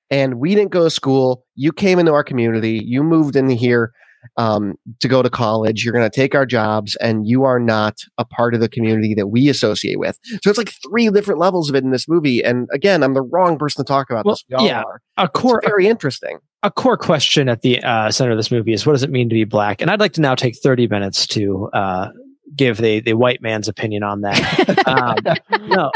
and 0.09 0.35
we 0.35 0.53
didn't 0.53 0.71
go 0.71 0.83
to 0.83 0.89
school. 0.89 1.45
You 1.55 1.71
came 1.71 1.97
into 1.97 2.13
our 2.13 2.23
community. 2.23 2.81
You 2.85 3.03
moved 3.03 3.35
in 3.35 3.49
here 3.49 3.93
um, 4.37 4.75
to 4.99 5.07
go 5.07 5.21
to 5.21 5.29
college. 5.29 5.83
You're 5.83 5.93
going 5.93 6.09
to 6.09 6.15
take 6.15 6.35
our 6.35 6.45
jobs 6.45 6.95
and 6.97 7.27
you 7.27 7.43
are 7.43 7.59
not 7.59 7.97
a 8.17 8.25
part 8.25 8.53
of 8.53 8.59
the 8.59 8.69
community 8.69 9.13
that 9.15 9.27
we 9.27 9.49
associate 9.49 9.99
with. 9.99 10.17
So 10.43 10.49
it's 10.49 10.57
like 10.57 10.73
three 10.87 11.09
different 11.09 11.39
levels 11.39 11.69
of 11.69 11.75
it 11.75 11.83
in 11.83 11.91
this 11.91 12.07
movie. 12.07 12.43
And 12.43 12.67
again, 12.73 13.03
I'm 13.03 13.13
the 13.13 13.21
wrong 13.21 13.57
person 13.57 13.83
to 13.83 13.87
talk 13.87 14.09
about 14.09 14.25
Well, 14.25 14.35
this. 14.35 14.43
We 14.49 14.55
all 14.55 14.65
yeah. 14.65 14.81
are. 14.83 15.01
A 15.17 15.27
core 15.27 15.59
It's 15.59 15.67
very 15.67 15.87
interesting. 15.87 16.39
a 16.63 16.71
core 16.71 16.97
question 16.97 17.49
at 17.49 17.61
the 17.61 17.81
uh, 17.83 18.11
center 18.11 18.31
of 18.31 18.37
this 18.37 18.51
movie 18.51 18.73
is 18.73 18.85
what 18.85 18.93
does 18.93 19.03
it 19.03 19.09
mean 19.09 19.29
to 19.29 19.33
be 19.33 19.43
black? 19.43 19.81
And 19.81 19.89
I'd 19.91 19.99
like 19.99 20.13
to 20.13 20.21
now 20.21 20.35
take 20.35 20.57
30 20.57 20.87
minutes 20.87 21.25
to 21.27 21.69
uh, 21.73 22.09
give 22.55 22.77
the, 22.77 22.99
the 23.01 23.13
white 23.13 23.41
man's 23.41 23.67
opinion 23.67 24.03
on 24.03 24.21
that. 24.21 24.87
um, 24.87 25.67
no. 25.67 25.91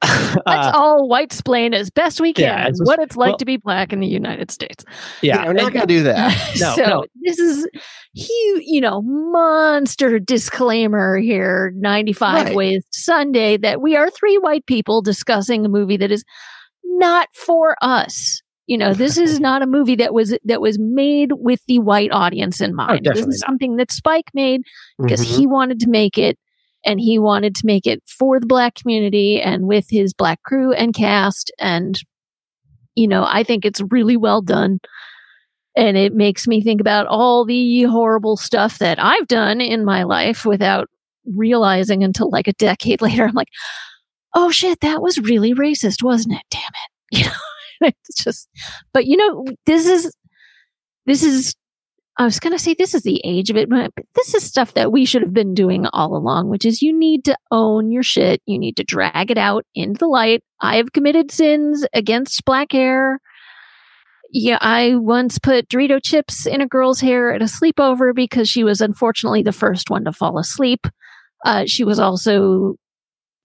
Let's 0.00 0.36
Uh, 0.46 0.72
all 0.74 1.08
white 1.08 1.32
splain 1.32 1.74
as 1.74 1.90
best 1.90 2.20
we 2.20 2.32
can 2.32 2.44
yeah, 2.44 2.68
it's 2.68 2.78
just- 2.78 2.86
what 2.86 2.98
it's 3.00 3.16
like 3.16 3.30
well- 3.30 3.36
to 3.38 3.44
be 3.44 3.56
black 3.56 3.92
in 3.92 3.98
the 4.00 4.06
United 4.06 4.50
States. 4.50 4.84
yeah. 5.22 5.44
we're 5.44 5.52
not 5.54 5.72
going 5.72 5.86
to 5.86 5.92
do 5.92 6.02
that. 6.04 6.32
No, 6.60 6.74
so 6.76 6.82
no. 6.84 7.04
this 7.24 7.38
is 7.38 7.66
huge, 8.14 8.62
you 8.66 8.80
know, 8.80 9.02
monster 9.02 10.18
disclaimer 10.20 11.18
here 11.18 11.72
95 11.76 12.46
Right. 12.46 12.54
ways 12.54 12.84
to 12.92 13.00
Sunday 13.00 13.56
that 13.56 13.80
we 13.80 13.96
are 13.96 14.08
three 14.10 14.36
white 14.38 14.66
people 14.66 15.02
discussing 15.02 15.64
a 15.64 15.68
movie 15.68 15.96
that 15.96 16.12
is 16.12 16.24
not 16.84 17.28
for 17.34 17.76
us. 17.82 18.40
You 18.68 18.78
know, 18.78 18.94
this 18.94 19.16
is 19.18 19.40
not 19.48 19.62
a 19.62 19.66
movie 19.66 19.96
that 19.96 20.14
was 20.14 20.38
that 20.44 20.60
was 20.60 20.78
made 20.78 21.32
with 21.32 21.60
the 21.66 21.80
white 21.80 22.12
audience 22.12 22.60
in 22.60 22.74
mind. 22.76 23.00
this 23.04 23.10
Oh, 23.10 23.14
definitely. 23.14 23.34
is 23.34 23.40
something 23.40 23.76
that 23.76 23.90
Spike 23.90 24.30
made 24.34 24.60
because 25.02 25.20
Mhm. 25.26 25.36
he 25.36 25.46
wanted 25.48 25.80
to 25.80 25.88
make 25.88 26.16
it 26.18 26.38
and 26.84 27.00
he 27.00 27.18
wanted 27.18 27.56
to 27.56 27.66
make 27.66 27.86
it 27.86 28.00
for 28.06 28.38
the 28.38 28.46
black 28.46 28.76
community 28.76 29.40
and 29.40 29.66
with 29.66 29.86
his 29.90 30.14
black 30.14 30.40
crew 30.44 30.72
and 30.72 30.94
cast 30.94 31.50
and 31.58 31.98
you 32.94 33.08
know 33.08 33.24
i 33.28 33.42
think 33.42 33.64
it's 33.64 33.80
really 33.90 34.16
well 34.16 34.40
done. 34.42 34.78
And 35.76 35.96
it 35.96 36.12
makes 36.12 36.46
me 36.48 36.60
think 36.62 36.80
about 36.80 37.06
all 37.06 37.44
the 37.44 37.82
horrible 37.84 38.36
stuff 38.36 38.78
that 38.78 38.98
i've 39.02 39.26
done 39.28 39.60
in 39.60 39.84
my 39.84 40.02
life 40.04 40.44
without 40.44 40.88
realizing 41.36 42.02
until 42.04 42.30
like 42.30 42.48
a 42.48 42.52
decade 42.54 43.00
later. 43.06 43.24
I'm 43.26 43.34
like 43.34 43.48
oh 44.34 44.50
shit 44.50 44.80
that 44.80 45.00
was 45.02 45.18
really 45.18 45.54
racist 45.54 46.02
wasn't 46.02 46.34
it? 46.34 46.42
Damn 46.50 46.60
it. 46.62 46.90
You 47.18 47.24
know 47.24 47.32
it's 47.80 48.22
just 48.22 48.48
but 48.92 49.06
you 49.06 49.16
know 49.16 49.44
this 49.66 49.86
is 49.86 50.14
this 51.06 51.22
is 51.22 51.54
I 52.20 52.24
was 52.24 52.40
going 52.40 52.52
to 52.52 52.58
say 52.58 52.74
this 52.74 52.94
is 52.94 53.02
the 53.02 53.20
age 53.24 53.48
of 53.48 53.56
it, 53.56 53.70
but 53.70 53.92
this 54.16 54.34
is 54.34 54.42
stuff 54.42 54.74
that 54.74 54.90
we 54.90 55.04
should 55.04 55.22
have 55.22 55.32
been 55.32 55.54
doing 55.54 55.86
all 55.92 56.16
along, 56.16 56.48
which 56.48 56.64
is 56.64 56.82
you 56.82 56.92
need 56.92 57.24
to 57.26 57.36
own 57.52 57.92
your 57.92 58.02
shit. 58.02 58.42
You 58.44 58.58
need 58.58 58.76
to 58.78 58.84
drag 58.84 59.30
it 59.30 59.38
out 59.38 59.64
into 59.76 59.98
the 59.98 60.08
light. 60.08 60.42
I 60.60 60.78
have 60.78 60.92
committed 60.92 61.30
sins 61.30 61.86
against 61.94 62.44
black 62.44 62.72
hair. 62.72 63.20
Yeah, 64.32 64.58
I 64.60 64.96
once 64.96 65.38
put 65.38 65.68
Dorito 65.68 66.00
chips 66.02 66.44
in 66.44 66.60
a 66.60 66.66
girl's 66.66 67.00
hair 67.00 67.32
at 67.32 67.40
a 67.40 67.44
sleepover 67.44 68.12
because 68.12 68.48
she 68.48 68.64
was 68.64 68.80
unfortunately 68.80 69.42
the 69.42 69.52
first 69.52 69.88
one 69.88 70.04
to 70.04 70.12
fall 70.12 70.38
asleep. 70.38 70.88
Uh, 71.46 71.66
she 71.66 71.84
was 71.84 72.00
also 72.00 72.74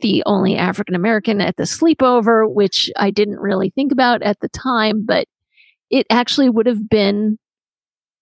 the 0.03 0.21
only 0.27 0.55
African 0.55 0.93
American 0.93 1.41
at 1.41 1.55
the 1.55 1.63
sleepover, 1.63 2.47
which 2.47 2.91
I 2.95 3.09
didn't 3.09 3.39
really 3.39 3.71
think 3.71 3.91
about 3.91 4.21
at 4.21 4.39
the 4.41 4.49
time, 4.49 5.05
but 5.05 5.27
it 5.89 6.05
actually 6.11 6.49
would 6.49 6.67
have 6.67 6.87
been 6.87 7.39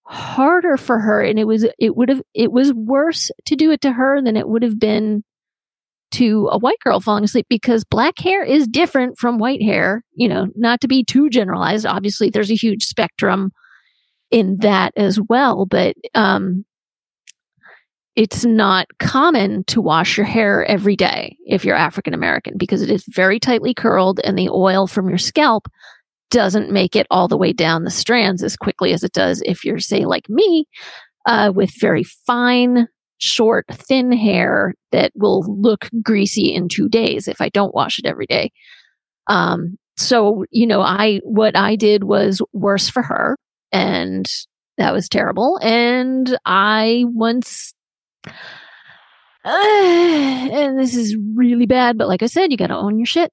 harder 0.04 0.76
for 0.76 0.98
her 0.98 1.20
and 1.22 1.38
it 1.38 1.46
was 1.46 1.64
it 1.78 1.96
would 1.96 2.08
have 2.08 2.20
it 2.34 2.50
was 2.50 2.72
worse 2.72 3.30
to 3.46 3.56
do 3.56 3.70
it 3.70 3.80
to 3.80 3.92
her 3.92 4.20
than 4.20 4.36
it 4.36 4.48
would 4.48 4.62
have 4.62 4.78
been 4.78 5.22
to 6.10 6.48
a 6.50 6.58
white 6.58 6.78
girl 6.80 7.00
falling 7.00 7.24
asleep 7.24 7.46
because 7.48 7.84
black 7.84 8.18
hair 8.18 8.42
is 8.42 8.66
different 8.66 9.16
from 9.16 9.38
white 9.38 9.62
hair 9.62 10.04
you 10.12 10.28
know 10.28 10.48
not 10.56 10.80
to 10.80 10.88
be 10.88 11.04
too 11.04 11.30
generalized 11.30 11.86
obviously 11.86 12.30
there's 12.30 12.50
a 12.50 12.56
huge 12.56 12.84
spectrum 12.84 13.52
in 14.32 14.56
that 14.58 14.92
as 14.96 15.20
well 15.28 15.66
but 15.66 15.94
um 16.14 16.64
it's 18.14 18.44
not 18.44 18.86
common 18.98 19.64
to 19.64 19.80
wash 19.80 20.16
your 20.16 20.26
hair 20.26 20.64
every 20.66 20.96
day 20.96 21.36
if 21.46 21.64
you're 21.64 21.76
African 21.76 22.12
American 22.12 22.58
because 22.58 22.82
it 22.82 22.90
is 22.90 23.04
very 23.08 23.40
tightly 23.40 23.72
curled 23.72 24.20
and 24.22 24.38
the 24.38 24.50
oil 24.50 24.86
from 24.86 25.08
your 25.08 25.18
scalp 25.18 25.66
doesn't 26.32 26.72
make 26.72 26.96
it 26.96 27.06
all 27.10 27.28
the 27.28 27.36
way 27.36 27.52
down 27.52 27.84
the 27.84 27.90
strands 27.90 28.42
as 28.42 28.56
quickly 28.56 28.92
as 28.92 29.04
it 29.04 29.12
does 29.12 29.42
if 29.44 29.64
you're, 29.64 29.78
say, 29.78 30.04
like 30.04 30.28
me, 30.28 30.66
uh, 31.26 31.52
with 31.54 31.70
very 31.78 32.02
fine, 32.02 32.88
short, 33.18 33.66
thin 33.70 34.10
hair 34.10 34.74
that 34.90 35.12
will 35.14 35.44
look 35.60 35.88
greasy 36.02 36.52
in 36.52 36.68
two 36.68 36.88
days 36.88 37.28
if 37.28 37.40
I 37.40 37.50
don't 37.50 37.74
wash 37.74 37.98
it 37.98 38.06
every 38.06 38.26
day. 38.26 38.50
Um, 39.26 39.76
so, 39.98 40.44
you 40.50 40.66
know, 40.66 40.80
I, 40.80 41.20
what 41.22 41.54
I 41.54 41.76
did 41.76 42.04
was 42.04 42.40
worse 42.52 42.88
for 42.88 43.02
her 43.02 43.36
and 43.70 44.26
that 44.78 44.92
was 44.92 45.08
terrible. 45.08 45.58
And 45.62 46.36
I 46.46 47.04
once, 47.08 47.74
and 49.44 50.78
this 50.78 50.94
is 50.94 51.16
really 51.34 51.66
bad, 51.66 51.98
but 51.98 52.08
like 52.08 52.22
I 52.22 52.26
said, 52.26 52.50
you 52.50 52.56
got 52.56 52.68
to 52.68 52.76
own 52.76 52.98
your 52.98 53.06
shit. 53.06 53.32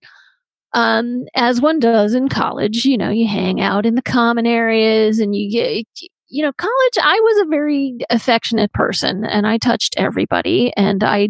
Um, 0.74 1.26
as 1.36 1.62
one 1.62 1.80
does 1.80 2.14
in 2.14 2.30
college, 2.30 2.86
you 2.86 2.98
know, 2.98 3.10
you 3.10 3.28
hang 3.28 3.60
out 3.60 3.86
in 3.86 3.96
the 3.96 4.02
common 4.02 4.46
areas 4.46 5.20
and 5.20 5.36
you 5.36 5.52
get, 5.52 5.86
you 6.30 6.44
know, 6.44 6.52
college, 6.54 6.98
I 7.02 7.20
was 7.20 7.42
a 7.42 7.50
very 7.50 7.98
affectionate 8.10 8.72
person 8.74 9.26
and 9.26 9.48
I 9.48 9.58
touched 9.58 9.96
everybody 9.98 10.72
and 10.78 11.04
I 11.04 11.30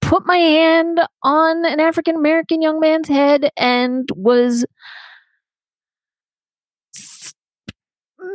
put 0.00 0.24
my 0.24 0.36
hand 0.36 1.00
on 1.24 1.64
an 1.66 1.80
African 1.80 2.14
American 2.14 2.62
young 2.62 2.78
man's 2.78 3.08
head 3.08 3.50
and 3.56 4.08
was 4.14 4.64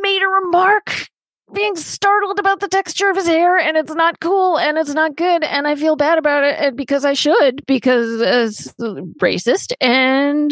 made 0.01 0.21
a 0.21 0.27
remark 0.27 1.07
being 1.53 1.75
startled 1.75 2.39
about 2.39 2.59
the 2.59 2.67
texture 2.67 3.09
of 3.09 3.15
his 3.15 3.27
hair 3.27 3.57
and 3.57 3.77
it's 3.77 3.93
not 3.93 4.19
cool 4.19 4.57
and 4.57 4.77
it's 4.77 4.93
not 4.93 5.15
good 5.15 5.43
and 5.43 5.67
I 5.67 5.75
feel 5.75 5.95
bad 5.95 6.17
about 6.17 6.43
it 6.43 6.75
because 6.75 7.05
I 7.05 7.13
should 7.13 7.65
because 7.65 8.21
it's 8.21 8.73
racist 9.21 9.73
and 9.81 10.51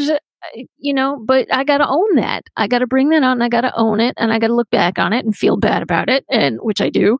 you 0.77 0.93
know 0.93 1.21
but 1.25 1.47
I 1.53 1.63
got 1.63 1.79
to 1.79 1.87
own 1.87 2.15
that. 2.15 2.43
I 2.57 2.67
got 2.67 2.79
to 2.79 2.87
bring 2.87 3.09
that 3.09 3.23
on 3.23 3.33
and 3.33 3.43
I 3.43 3.49
got 3.49 3.61
to 3.61 3.75
own 3.75 3.99
it 3.99 4.13
and 4.17 4.31
I 4.31 4.39
got 4.39 4.47
to 4.47 4.55
look 4.55 4.69
back 4.69 4.97
on 4.99 5.13
it 5.13 5.25
and 5.25 5.35
feel 5.35 5.57
bad 5.57 5.81
about 5.81 6.09
it 6.09 6.25
and 6.29 6.59
which 6.61 6.81
I 6.81 6.89
do. 6.89 7.17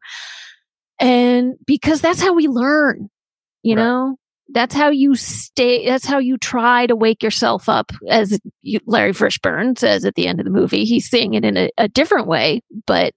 And 0.99 1.55
because 1.65 2.01
that's 2.01 2.21
how 2.21 2.33
we 2.33 2.47
learn. 2.47 3.09
You 3.63 3.75
Right. 3.75 3.83
know, 3.83 4.15
that's 4.53 4.73
how 4.73 4.89
you 4.89 5.15
stay. 5.15 5.85
That's 5.85 6.05
how 6.05 6.17
you 6.17 6.37
try 6.37 6.87
to 6.87 6.95
wake 6.95 7.21
yourself 7.21 7.67
up, 7.69 7.91
as 8.09 8.39
you, 8.61 8.79
Larry 8.85 9.11
Fishburne 9.13 9.77
says 9.77 10.05
at 10.05 10.15
the 10.15 10.27
end 10.27 10.39
of 10.39 10.45
the 10.45 10.51
movie. 10.51 10.85
He's 10.85 11.09
saying 11.09 11.33
it 11.33 11.43
in 11.45 11.57
a, 11.57 11.69
a 11.77 11.87
different 11.87 12.27
way, 12.27 12.61
but 12.87 13.13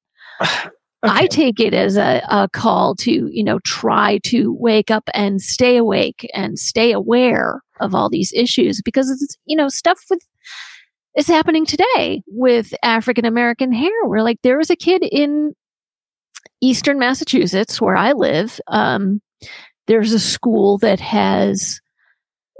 I 1.03 1.27
take 1.27 1.59
it 1.59 1.75
as 1.75 1.97
a, 1.97 2.23
a 2.29 2.49
call 2.53 2.95
to, 2.97 3.29
you 3.31 3.42
know, 3.42 3.59
try 3.64 4.18
to 4.25 4.55
wake 4.59 4.90
up 4.90 5.09
and 5.14 5.40
stay 5.40 5.77
awake 5.77 6.29
and 6.33 6.59
stay 6.59 6.92
aware 6.92 7.61
of 7.81 7.95
all 7.95 8.09
these 8.09 8.33
issues 8.33 8.81
because 8.83 9.11
it's, 9.11 9.37
you 9.45 9.57
know, 9.57 9.68
stuff 9.68 10.01
with 10.09 10.23
is 11.16 11.27
happening 11.27 11.66
today 11.66 12.23
with 12.29 12.73
African 12.83 13.25
American 13.25 13.73
hair. 13.73 13.90
Where 14.07 14.23
like 14.23 14.38
there 14.42 14.59
was 14.59 14.71
a 14.71 14.77
kid 14.77 15.03
in 15.03 15.55
Eastern 16.61 16.99
Massachusetts 16.99 17.81
where 17.81 17.97
I 17.97 18.12
live. 18.12 18.61
Um, 18.68 19.21
there's 19.88 20.12
a 20.12 20.21
school 20.21 20.79
that 20.79 21.01
has 21.01 21.81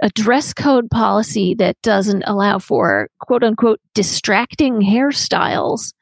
a 0.01 0.09
dress 0.09 0.53
code 0.53 0.89
policy 0.89 1.55
that 1.55 1.81
doesn't 1.81 2.23
allow 2.27 2.59
for 2.59 3.09
quote 3.21 3.43
unquote 3.43 3.79
distracting 3.93 4.81
hairstyles 4.81 5.93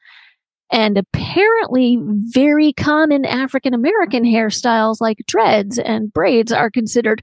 and 0.72 0.96
apparently 0.96 1.98
very 2.02 2.72
common 2.72 3.24
African 3.24 3.74
American 3.74 4.24
hairstyles 4.24 4.96
like 5.00 5.18
dreads 5.26 5.78
and 5.78 6.12
braids 6.12 6.50
are 6.50 6.70
considered 6.70 7.22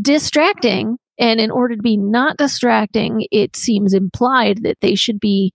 distracting. 0.00 0.96
And 1.18 1.40
in 1.40 1.50
order 1.50 1.76
to 1.76 1.82
be 1.82 1.96
not 1.96 2.36
distracting, 2.36 3.26
it 3.30 3.54
seems 3.56 3.94
implied 3.94 4.62
that 4.64 4.78
they 4.80 4.94
should 4.94 5.20
be 5.20 5.52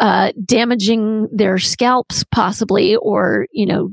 uh, 0.00 0.32
damaging 0.44 1.28
their 1.32 1.58
scalps, 1.58 2.24
possibly, 2.32 2.96
or, 2.96 3.46
you 3.52 3.66
know, 3.66 3.90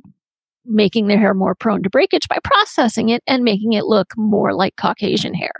making 0.65 1.07
their 1.07 1.19
hair 1.19 1.33
more 1.33 1.55
prone 1.55 1.83
to 1.83 1.89
breakage 1.89 2.27
by 2.27 2.37
processing 2.43 3.09
it 3.09 3.21
and 3.27 3.43
making 3.43 3.73
it 3.73 3.85
look 3.85 4.07
more 4.17 4.53
like 4.53 4.75
Caucasian 4.75 5.33
hair 5.33 5.53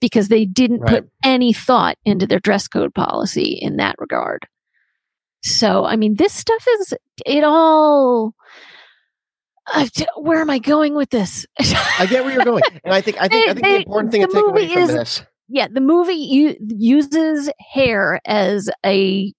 because 0.00 0.28
they 0.28 0.44
didn't 0.44 0.80
Right. 0.80 1.02
put 1.02 1.10
any 1.24 1.52
thought 1.52 1.96
into 2.04 2.26
their 2.26 2.40
dress 2.40 2.68
code 2.68 2.94
policy 2.94 3.58
in 3.60 3.76
that 3.76 3.96
regard. 3.98 4.46
So, 5.46 5.84
I 5.84 5.94
mean, 5.94 6.16
this 6.16 6.32
stuff 6.32 6.66
is 6.80 6.94
it 7.24 7.44
all. 7.44 8.34
Uh, 9.72 9.86
where 10.16 10.40
am 10.40 10.50
I 10.50 10.58
going 10.58 10.94
with 10.94 11.10
this? 11.10 11.46
I 11.98 12.06
get 12.10 12.24
where 12.24 12.34
you're 12.34 12.44
going, 12.44 12.62
and 12.84 12.92
I 12.92 13.00
think 13.00 13.16
I 13.20 13.28
think 13.28 13.48
I 13.48 13.54
think 13.54 13.64
the 13.66 13.76
important 13.76 14.12
thing 14.12 14.20
the 14.22 14.26
to 14.28 14.32
take 14.32 14.44
away 14.46 14.62
movie 14.62 14.74
from 14.74 14.82
is- 14.82 14.88
this. 14.94 15.22
yeah, 15.48 15.68
the 15.70 15.80
movie 15.80 16.14
u- 16.14 16.56
uses 16.60 17.48
hair 17.72 18.20
as 18.24 18.68
a 18.84 19.32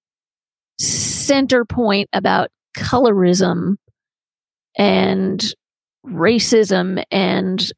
center 0.80 1.66
point 1.66 2.10
about 2.14 2.50
colorism 2.76 3.76
and 4.78 5.44
racism, 6.06 7.04
and 7.12 7.70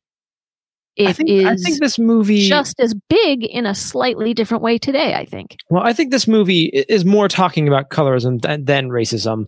I 0.98 1.14
think, 1.14 1.30
is 1.30 1.46
I 1.46 1.56
think 1.56 1.80
this 1.80 1.98
movie 1.98 2.48
just 2.48 2.80
as 2.80 2.94
big 3.10 3.46
in 3.46 3.66
a 3.66 3.76
slightly 3.76 4.34
different 4.34 4.64
way 4.64 4.78
today. 4.78 5.14
I 5.14 5.26
think. 5.26 5.58
Well, 5.70 5.84
I 5.84 5.94
think 5.94 6.12
this 6.12 6.28
movie 6.28 6.66
is 6.66 7.06
more 7.06 7.28
talking 7.28 7.68
about 7.68 7.90
colorism 7.90 8.42
than, 8.42 8.66
than 8.66 8.90
racism 8.90 9.46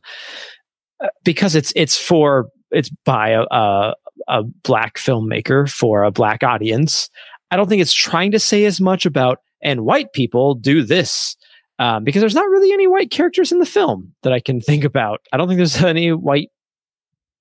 uh, 1.03 1.07
because 1.23 1.55
it's 1.55 1.73
it's 1.75 1.97
for 1.97 2.49
it's 2.71 2.89
by 3.05 3.29
a, 3.29 3.43
a 3.51 3.93
a 4.27 4.43
black 4.63 4.97
filmmaker 4.97 5.69
for 5.69 6.03
a 6.03 6.11
black 6.11 6.43
audience. 6.43 7.09
I 7.49 7.57
don't 7.57 7.67
think 7.67 7.81
it's 7.81 7.93
trying 7.93 8.31
to 8.31 8.39
say 8.39 8.65
as 8.65 8.79
much 8.79 9.05
about 9.05 9.39
and 9.61 9.81
white 9.81 10.13
people 10.13 10.55
do 10.55 10.83
this 10.83 11.35
um, 11.79 12.03
because 12.03 12.21
there's 12.21 12.35
not 12.35 12.49
really 12.49 12.71
any 12.71 12.87
white 12.87 13.11
characters 13.11 13.51
in 13.51 13.59
the 13.59 13.65
film 13.65 14.13
that 14.23 14.33
I 14.33 14.39
can 14.39 14.61
think 14.61 14.83
about. 14.83 15.21
I 15.31 15.37
don't 15.37 15.47
think 15.47 15.57
there's 15.57 15.83
any 15.83 16.11
white. 16.11 16.49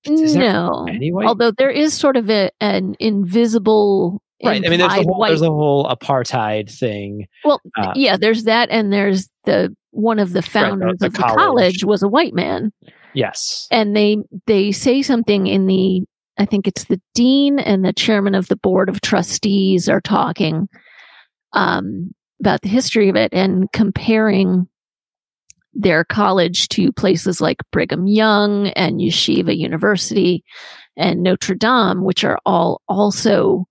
No, 0.06 0.86
any 0.88 1.12
white- 1.12 1.26
although 1.26 1.50
there 1.50 1.70
is 1.70 1.92
sort 1.94 2.16
of 2.16 2.30
a, 2.30 2.50
an 2.60 2.94
invisible. 3.00 4.22
Right. 4.42 4.64
I 4.64 4.68
mean, 4.70 4.78
there's 4.80 4.92
the 4.94 5.00
implied 5.00 5.04
whole 5.06 5.18
white 5.18 5.28
there's 5.28 5.40
the 5.40 5.50
whole 5.50 5.84
apartheid 5.86 6.70
thing. 6.70 7.26
Well, 7.44 7.60
Uh, 7.76 7.92
yeah, 7.94 8.16
there's 8.16 8.44
that, 8.44 8.70
and 8.70 8.90
there's 8.92 9.28
the 9.44 9.74
one 9.90 10.18
of 10.18 10.32
the 10.32 10.40
founders 10.42 10.98
the 11.00 11.06
of 11.06 11.12
the 11.12 11.18
college. 11.18 11.36
college 11.36 11.84
was 11.84 12.02
a 12.02 12.08
white 12.08 12.32
man, 12.32 12.72
Yes. 13.12 13.66
and 13.70 13.94
they 13.94 14.16
they 14.46 14.72
say 14.72 15.02
something 15.02 15.46
in 15.46 15.66
the 15.66 16.02
I 16.38 16.46
think 16.46 16.66
it's 16.66 16.84
the 16.84 16.98
dean 17.14 17.58
and 17.58 17.84
the 17.84 17.92
chairman 17.92 18.34
of 18.34 18.48
the 18.48 18.56
board 18.56 18.88
of 18.88 19.02
trustees 19.02 19.90
are 19.90 20.00
talking 20.00 20.68
um, 21.52 22.14
about 22.40 22.62
the 22.62 22.68
history 22.70 23.10
of 23.10 23.16
it 23.16 23.34
and 23.34 23.70
comparing 23.72 24.66
their 25.72 26.04
college 26.04 26.68
to 26.68 26.92
places 26.92 27.40
like 27.40 27.58
Brigham 27.70 28.06
Young 28.06 28.68
and 28.68 29.00
Yeshiva 29.00 29.56
University 29.56 30.44
and 30.96 31.22
Notre 31.22 31.54
Dame, 31.54 32.04
which 32.04 32.24
are 32.24 32.38
all 32.44 32.82
also 32.88 33.66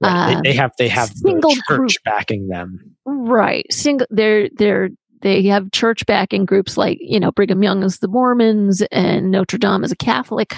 Right. 0.00 0.36
um, 0.36 0.42
they, 0.44 0.50
they 0.50 0.56
have 0.56 0.70
they 0.78 0.88
have 0.88 1.08
single 1.10 1.50
the 1.50 1.62
church 1.66 1.78
group- 1.78 1.90
backing 2.04 2.46
them. 2.48 2.78
Right. 3.04 3.66
Single 3.72 4.06
they're 4.10 4.48
they're 4.56 4.90
they 5.22 5.42
have 5.46 5.72
church 5.72 6.06
backing 6.06 6.44
groups 6.44 6.76
like, 6.76 6.98
you 7.00 7.18
know, 7.18 7.32
Brigham 7.32 7.62
Young 7.64 7.82
is 7.82 7.98
the 7.98 8.06
Mormons 8.06 8.82
and 8.92 9.32
Notre 9.32 9.58
Dame 9.58 9.82
is 9.82 9.90
a 9.90 9.96
Catholic 9.96 10.54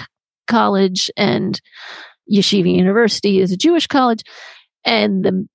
college 0.47 1.09
and 1.17 1.59
Yeshiva 2.31 2.71
University 2.71 3.39
is 3.39 3.51
a 3.51 3.57
Jewish 3.57 3.87
college. 3.87 4.21
And 4.85 5.25
the 5.25 5.47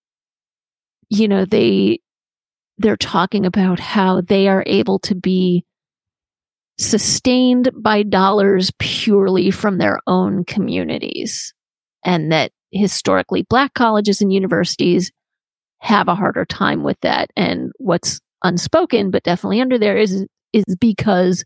you 1.08 1.28
know, 1.28 1.44
they 1.44 2.00
they're 2.78 2.96
talking 2.96 3.46
about 3.46 3.80
how 3.80 4.20
they 4.20 4.48
are 4.48 4.64
able 4.66 4.98
to 5.00 5.14
be 5.14 5.64
sustained 6.78 7.70
by 7.74 8.02
dollars 8.02 8.70
purely 8.78 9.50
from 9.50 9.78
their 9.78 9.98
own 10.06 10.44
communities. 10.44 11.54
And 12.04 12.30
that 12.32 12.52
historically 12.70 13.42
black 13.48 13.74
colleges 13.74 14.20
and 14.20 14.32
universities 14.32 15.10
have 15.78 16.08
a 16.08 16.14
harder 16.14 16.44
time 16.44 16.82
with 16.82 16.98
that. 17.00 17.30
And 17.36 17.72
what's 17.78 18.20
unspoken, 18.44 19.10
but 19.10 19.22
definitely 19.22 19.60
under 19.60 19.78
there 19.78 19.96
is 19.96 20.26
is 20.52 20.64
because 20.78 21.44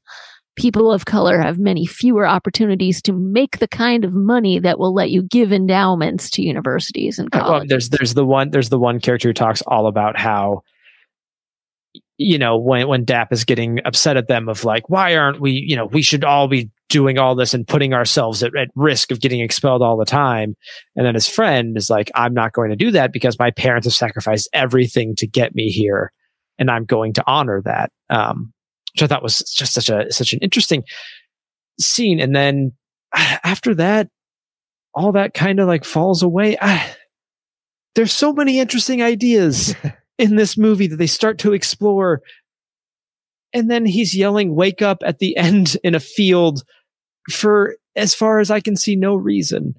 people 0.57 0.93
of 0.93 1.05
color 1.05 1.41
have 1.41 1.59
many 1.59 1.87
fewer 1.87 2.27
opportunities 2.27 3.01
to 3.03 3.13
make 3.13 3.59
the 3.59 3.69
kind 3.69 4.05
of 4.05 4.13
money 4.13 4.59
that 4.59 4.79
will 4.79 4.93
let 4.93 5.11
you 5.11 5.23
give 5.23 5.53
endowments 5.53 6.29
to 6.31 6.43
universities 6.43 7.19
and 7.19 7.29
Right, 7.33 7.41
Well, 7.43 7.51
colleges. 7.53 7.69
there's 7.69 7.89
there's 7.91 8.15
the 8.15 8.27
one 8.27 8.51
there's 8.51 8.69
the 8.69 8.79
one 8.79 9.01
character 9.01 9.29
who 9.29 9.33
talks 9.33 9.63
all 9.63 9.87
about 9.87 10.19
how 10.19 10.63
you 12.23 12.37
know 12.37 12.59
when 12.59 12.87
when 12.87 13.05
Dap 13.05 13.33
is 13.33 13.45
getting 13.45 13.81
upset 13.87 14.19
at 14.19 14.29
them 14.29 14.47
of 14.47 14.63
like 14.63 14.91
why 14.91 15.17
aren't 15.17 15.41
we 15.41 15.53
you 15.53 15.75
know 15.75 15.87
we 15.87 16.03
should 16.03 16.23
all 16.23 16.49
be 16.49 16.71
doing 16.91 17.19
all 17.19 17.35
this 17.35 17.55
and 17.55 17.67
putting 17.67 17.95
ourselves 17.95 18.43
at, 18.43 18.55
at 18.55 18.69
risk 18.75 19.11
of 19.11 19.21
getting 19.21 19.41
expelled 19.41 19.81
all 19.81 19.97
the 19.97 20.05
time. 20.05 20.57
And 20.97 21.07
then 21.07 21.15
his 21.15 21.29
friend 21.29 21.79
is 21.79 21.89
like 21.89 22.11
I'm 22.15 22.35
not 22.35 22.53
going 22.53 22.69
to 22.69 22.77
do 22.77 22.91
that 22.91 23.13
because 23.13 23.39
my 23.39 23.51
parents 23.51 23.87
have 23.87 23.95
sacrificed 23.95 24.51
everything 24.53 25.15
to 25.17 25.27
get 25.27 25.55
me 25.55 25.71
here 25.71 26.13
and 26.59 26.71
I'm 26.71 26.85
going 26.85 27.15
to 27.15 27.25
honor 27.27 27.63
that. 27.65 27.91
Um 28.11 28.53
which 28.93 29.03
I 29.03 29.07
thought 29.07 29.23
was 29.23 29.39
just 29.39 29.73
such 29.73 29.89
a 29.89 30.13
such 30.13 30.35
an 30.35 30.41
interesting 30.41 30.83
scene. 31.81 32.21
And 32.21 32.37
then 32.37 32.73
after 33.15 33.75
that 33.77 34.09
all 34.93 35.13
that 35.13 35.33
kind 35.33 35.59
of 35.59 35.69
like 35.69 35.87
falls 35.87 36.23
away. 36.23 36.59
I, 36.61 36.95
there's 37.95 38.13
so 38.13 38.35
many 38.35 38.61
interesting 38.61 39.03
ideas 39.03 39.75
in 40.21 40.37
this 40.37 40.57
movie 40.59 40.87
that 40.87 40.97
they 40.97 41.07
start 41.07 41.39
to 41.39 41.53
explore. 41.53 42.21
And 43.53 43.71
then 43.71 43.85
he's 43.87 44.17
yelling, 44.17 44.55
wake 44.55 44.83
up 44.83 44.99
at 45.05 45.19
the 45.19 45.37
end 45.49 45.77
in 45.83 45.95
a 45.95 46.01
field 46.01 46.63
for, 47.31 47.77
as 47.97 48.15
far 48.15 48.39
as 48.39 48.51
I 48.51 48.61
can 48.61 48.77
see, 48.77 48.95
no 48.97 49.15
reason. 49.17 49.75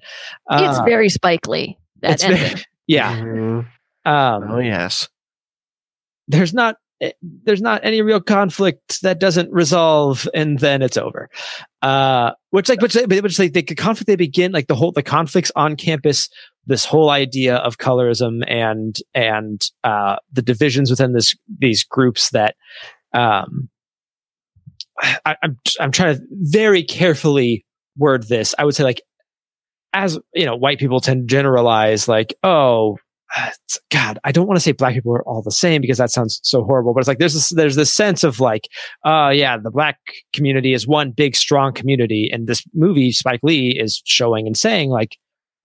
it's 0.50 0.78
Uh, 0.78 0.84
very 0.84 1.08
Spike 1.08 1.46
Lee. 1.48 1.78
That 2.02 2.12
it's 2.14 2.24
ending. 2.24 2.40
very- 2.40 2.64
yeah. 2.86 3.16
Mhm. 3.18 3.66
Um, 4.04 4.50
Oh 4.50 4.58
yes. 4.58 5.08
there's 6.28 6.52
not, 6.52 6.76
eh, 7.00 7.12
there's 7.22 7.62
not 7.62 7.84
any 7.84 8.02
real 8.02 8.20
conflict 8.20 9.00
that 9.02 9.20
doesn't 9.20 9.50
resolve 9.52 10.28
and 10.34 10.58
then 10.58 10.82
it's 10.82 10.96
over. 10.96 11.30
Uh, 11.82 12.32
which 12.50 12.68
like, 12.68 12.80
which, 12.80 12.94
which 12.94 13.38
like 13.38 13.52
the 13.52 13.62
conflict 13.62 14.06
they 14.06 14.16
begin, 14.16 14.52
like 14.52 14.68
the 14.68 14.74
whole, 14.74 14.92
the 14.92 15.02
conflicts 15.02 15.50
on 15.56 15.74
campus, 15.74 16.28
this 16.64 16.84
whole 16.84 17.10
idea 17.10 17.56
of 17.56 17.78
colorism 17.78 18.44
and, 18.46 18.98
and, 19.14 19.60
uh, 19.82 20.16
the 20.32 20.42
divisions 20.42 20.90
within 20.90 21.12
this, 21.12 21.34
these 21.58 21.82
groups 21.82 22.30
that, 22.30 22.54
um, 23.12 23.68
I, 25.24 25.36
I'm, 25.42 25.58
I'm 25.80 25.90
trying 25.90 26.16
to 26.16 26.22
very 26.30 26.84
carefully 26.84 27.64
word 27.96 28.28
this. 28.28 28.54
I 28.58 28.64
would 28.64 28.76
say 28.76 28.84
like, 28.84 29.02
as 29.92 30.18
you 30.34 30.46
know, 30.46 30.56
white 30.56 30.78
people 30.78 31.00
tend 31.00 31.28
to 31.28 31.34
generalize 31.34 32.08
like, 32.08 32.34
oh, 32.42 32.98
God, 33.90 34.18
I 34.24 34.32
don't 34.32 34.46
want 34.46 34.56
to 34.56 34.60
say 34.60 34.72
black 34.72 34.94
people 34.94 35.14
are 35.14 35.22
all 35.26 35.42
the 35.42 35.50
same 35.50 35.80
because 35.80 35.98
that 35.98 36.10
sounds 36.10 36.40
so 36.42 36.64
horrible. 36.64 36.92
But 36.92 37.00
it's 37.00 37.08
like 37.08 37.18
there's 37.18 37.34
this 37.34 37.48
there's 37.50 37.76
this 37.76 37.92
sense 37.92 38.24
of 38.24 38.40
like, 38.40 38.68
uh 39.06 39.30
yeah, 39.34 39.56
the 39.56 39.70
black 39.70 39.98
community 40.32 40.74
is 40.74 40.86
one 40.86 41.10
big 41.12 41.34
strong 41.36 41.72
community, 41.72 42.28
and 42.32 42.46
this 42.46 42.62
movie 42.74 43.10
Spike 43.12 43.40
Lee 43.42 43.70
is 43.78 44.02
showing 44.04 44.46
and 44.46 44.56
saying 44.56 44.90
like 44.90 45.16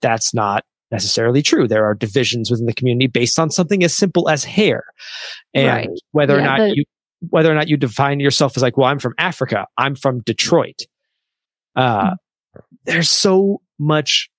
that's 0.01 0.34
not 0.34 0.63
necessarily 0.91 1.41
true. 1.41 1.67
There 1.67 1.84
are 1.86 1.93
divisions 1.93 2.49
within 2.49 2.65
the 2.67 2.73
community 2.73 3.08
based 3.08 3.38
on 3.39 3.49
something 3.51 3.84
as 3.84 3.95
simple 3.95 4.30
as 4.30 4.43
hair, 4.45 4.86
and 5.53 5.67
Right. 5.67 5.89
whether 6.12 6.38
or 6.38 6.41
not 6.41 6.60
the- 6.60 6.77
you 6.77 6.84
whether 7.32 7.51
or 7.51 7.56
not 7.56 7.67
you 7.67 7.77
define 7.77 8.19
yourself 8.19 8.56
as 8.56 8.62
like, 8.63 8.77
well, 8.77 8.88
I'm 8.88 8.99
from 8.99 9.15
Africa, 9.17 9.65
I'm 9.77 9.95
from 9.95 10.19
Detroit. 10.21 10.84
Uh, 11.75 12.15
there's 12.86 13.10
so 13.10 13.60
much 13.80 14.30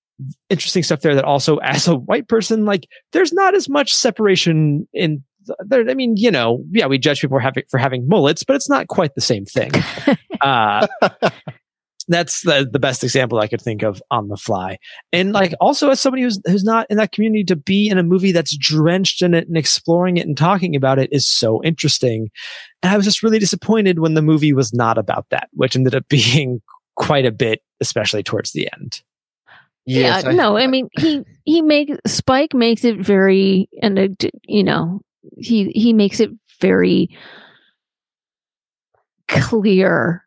interesting 0.50 0.82
stuff 0.82 1.00
there 1.00 1.14
that 1.14 1.24
also 1.24 1.56
as 1.62 1.86
a 1.86 1.96
white 1.96 2.28
person 2.28 2.64
like 2.64 2.88
there's 3.12 3.32
not 3.32 3.54
as 3.54 3.68
much 3.68 3.94
separation 3.94 4.86
in 4.92 5.22
there 5.60 5.88
i 5.88 5.94
mean 5.94 6.14
you 6.16 6.30
know 6.30 6.62
yeah 6.70 6.86
we 6.86 6.98
judge 6.98 7.20
people 7.20 7.36
for 7.36 7.40
having 7.40 7.62
for 7.70 7.78
having 7.78 8.06
mullets 8.06 8.44
but 8.44 8.56
it's 8.56 8.68
not 8.68 8.88
quite 8.88 9.14
the 9.14 9.20
same 9.20 9.44
thing 9.44 9.70
uh 10.40 10.86
that's 12.08 12.40
the, 12.42 12.68
the 12.70 12.78
best 12.78 13.04
example 13.04 13.38
I 13.38 13.46
could 13.46 13.60
think 13.60 13.82
of 13.82 14.02
on 14.10 14.28
the 14.28 14.36
fly. 14.36 14.78
And 15.12 15.32
like 15.32 15.54
also 15.60 15.90
as 15.90 16.00
somebody 16.00 16.22
who's 16.22 16.40
who's 16.46 16.64
not 16.64 16.86
in 16.90 16.96
that 16.96 17.12
community 17.12 17.44
to 17.44 17.56
be 17.56 17.88
in 17.88 17.98
a 17.98 18.02
movie 18.02 18.32
that's 18.32 18.56
drenched 18.56 19.22
in 19.22 19.34
it 19.34 19.46
and 19.46 19.56
exploring 19.56 20.16
it 20.16 20.26
and 20.26 20.36
talking 20.36 20.74
about 20.74 20.98
it 20.98 21.10
is 21.12 21.28
so 21.28 21.62
interesting. 21.62 22.30
And 22.82 22.92
I 22.92 22.96
was 22.96 23.04
just 23.04 23.22
really 23.22 23.38
disappointed 23.38 23.98
when 23.98 24.14
the 24.14 24.22
movie 24.22 24.52
was 24.52 24.72
not 24.72 24.98
about 24.98 25.26
that, 25.30 25.48
which 25.52 25.76
ended 25.76 25.94
up 25.94 26.08
being 26.08 26.60
quite 26.96 27.26
a 27.26 27.32
bit, 27.32 27.62
especially 27.80 28.22
towards 28.22 28.52
the 28.52 28.68
end. 28.72 29.02
Yes, 29.88 30.22
yeah, 30.22 30.30
I, 30.30 30.32
no, 30.34 30.58
I 30.58 30.66
mean 30.66 30.90
he 30.98 31.24
he 31.46 31.62
make 31.62 31.90
Spike 32.06 32.52
makes 32.52 32.84
it 32.84 32.98
very 33.00 33.70
and 33.80 34.14
you 34.44 34.62
know 34.62 35.00
he 35.38 35.70
he 35.70 35.94
makes 35.94 36.20
it 36.20 36.28
very 36.60 37.08
clear 39.28 40.26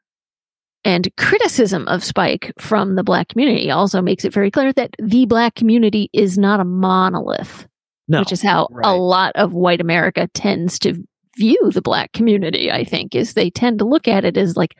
and 0.83 1.15
criticism 1.15 1.87
of 1.87 2.03
Spike 2.03 2.51
from 2.57 2.95
the 2.95 3.03
black 3.03 3.27
community. 3.27 3.69
Also 3.69 4.01
makes 4.01 4.25
it 4.25 4.33
very 4.33 4.49
clear 4.49 4.73
that 4.73 4.95
the 4.97 5.27
black 5.27 5.53
community 5.53 6.09
is 6.11 6.39
not 6.39 6.59
a 6.59 6.65
monolith, 6.65 7.67
no, 8.07 8.21
which 8.21 8.31
is 8.31 8.41
how 8.41 8.67
right. 8.71 8.87
a 8.87 8.93
lot 8.93 9.31
of 9.35 9.53
white 9.53 9.79
America 9.79 10.27
tends 10.33 10.79
to 10.79 10.95
view 11.37 11.69
the 11.71 11.83
black 11.83 12.13
community, 12.13 12.71
I 12.71 12.83
think, 12.83 13.13
is 13.13 13.35
they 13.35 13.51
tend 13.51 13.77
to 13.77 13.85
look 13.85 14.07
at 14.07 14.25
it 14.25 14.37
as 14.37 14.57
like 14.57 14.75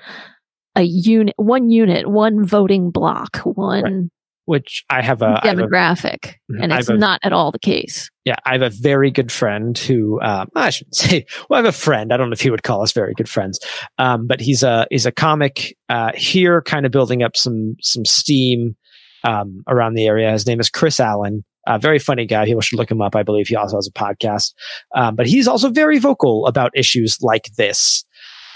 a 0.75 0.81
unit, 0.81 1.35
one 1.37 1.69
unit, 1.69 2.09
one 2.09 2.43
voting 2.43 2.89
bloc, 2.89 3.37
one 3.43 3.83
right 3.83 4.09
which 4.45 4.83
I 4.89 5.01
have 5.01 5.21
a 5.21 5.39
demographic, 5.43 6.25
have 6.25 6.59
a, 6.59 6.61
and 6.61 6.71
it's 6.71 6.89
a, 6.89 6.95
not 6.95 7.19
at 7.23 7.33
all 7.33 7.51
the 7.51 7.59
case. 7.59 8.09
Yeah, 8.25 8.35
I 8.45 8.53
have 8.53 8.61
a 8.61 8.69
very 8.69 9.11
good 9.11 9.31
friend 9.31 9.77
who 9.77 10.21
um, 10.21 10.47
I 10.55 10.69
shouldn't 10.69 10.95
say. 10.95 11.25
Well, 11.49 11.59
I 11.59 11.65
have 11.65 11.73
a 11.73 11.77
friend. 11.77 12.11
I 12.11 12.17
don't 12.17 12.29
know 12.29 12.33
if 12.33 12.41
he 12.41 12.49
would 12.49 12.63
call 12.63 12.81
us 12.81 12.91
very 12.91 13.13
good 13.13 13.29
friends, 13.29 13.59
um, 13.97 14.27
but 14.27 14.41
he's 14.41 14.63
a 14.63 14.87
he's 14.89 15.05
a 15.05 15.11
comic 15.11 15.75
uh, 15.89 16.11
here, 16.15 16.61
kind 16.61 16.85
of 16.85 16.91
building 16.91 17.23
up 17.23 17.35
some 17.35 17.75
some 17.81 18.05
steam 18.05 18.75
um, 19.23 19.63
around 19.67 19.93
the 19.93 20.07
area. 20.07 20.31
His 20.31 20.47
name 20.47 20.59
is 20.59 20.69
Chris 20.69 20.99
Allen. 20.99 21.43
A 21.67 21.77
very 21.77 21.99
funny 21.99 22.25
guy. 22.25 22.45
People 22.45 22.61
should 22.61 22.79
look 22.79 22.89
him 22.89 23.01
up. 23.01 23.15
I 23.15 23.21
believe 23.21 23.47
he 23.47 23.55
also 23.55 23.77
has 23.77 23.87
a 23.87 23.91
podcast, 23.91 24.53
um, 24.95 25.15
but 25.15 25.27
he's 25.27 25.47
also 25.47 25.69
very 25.69 25.99
vocal 25.99 26.47
about 26.47 26.71
issues 26.75 27.17
like 27.21 27.51
this. 27.55 28.03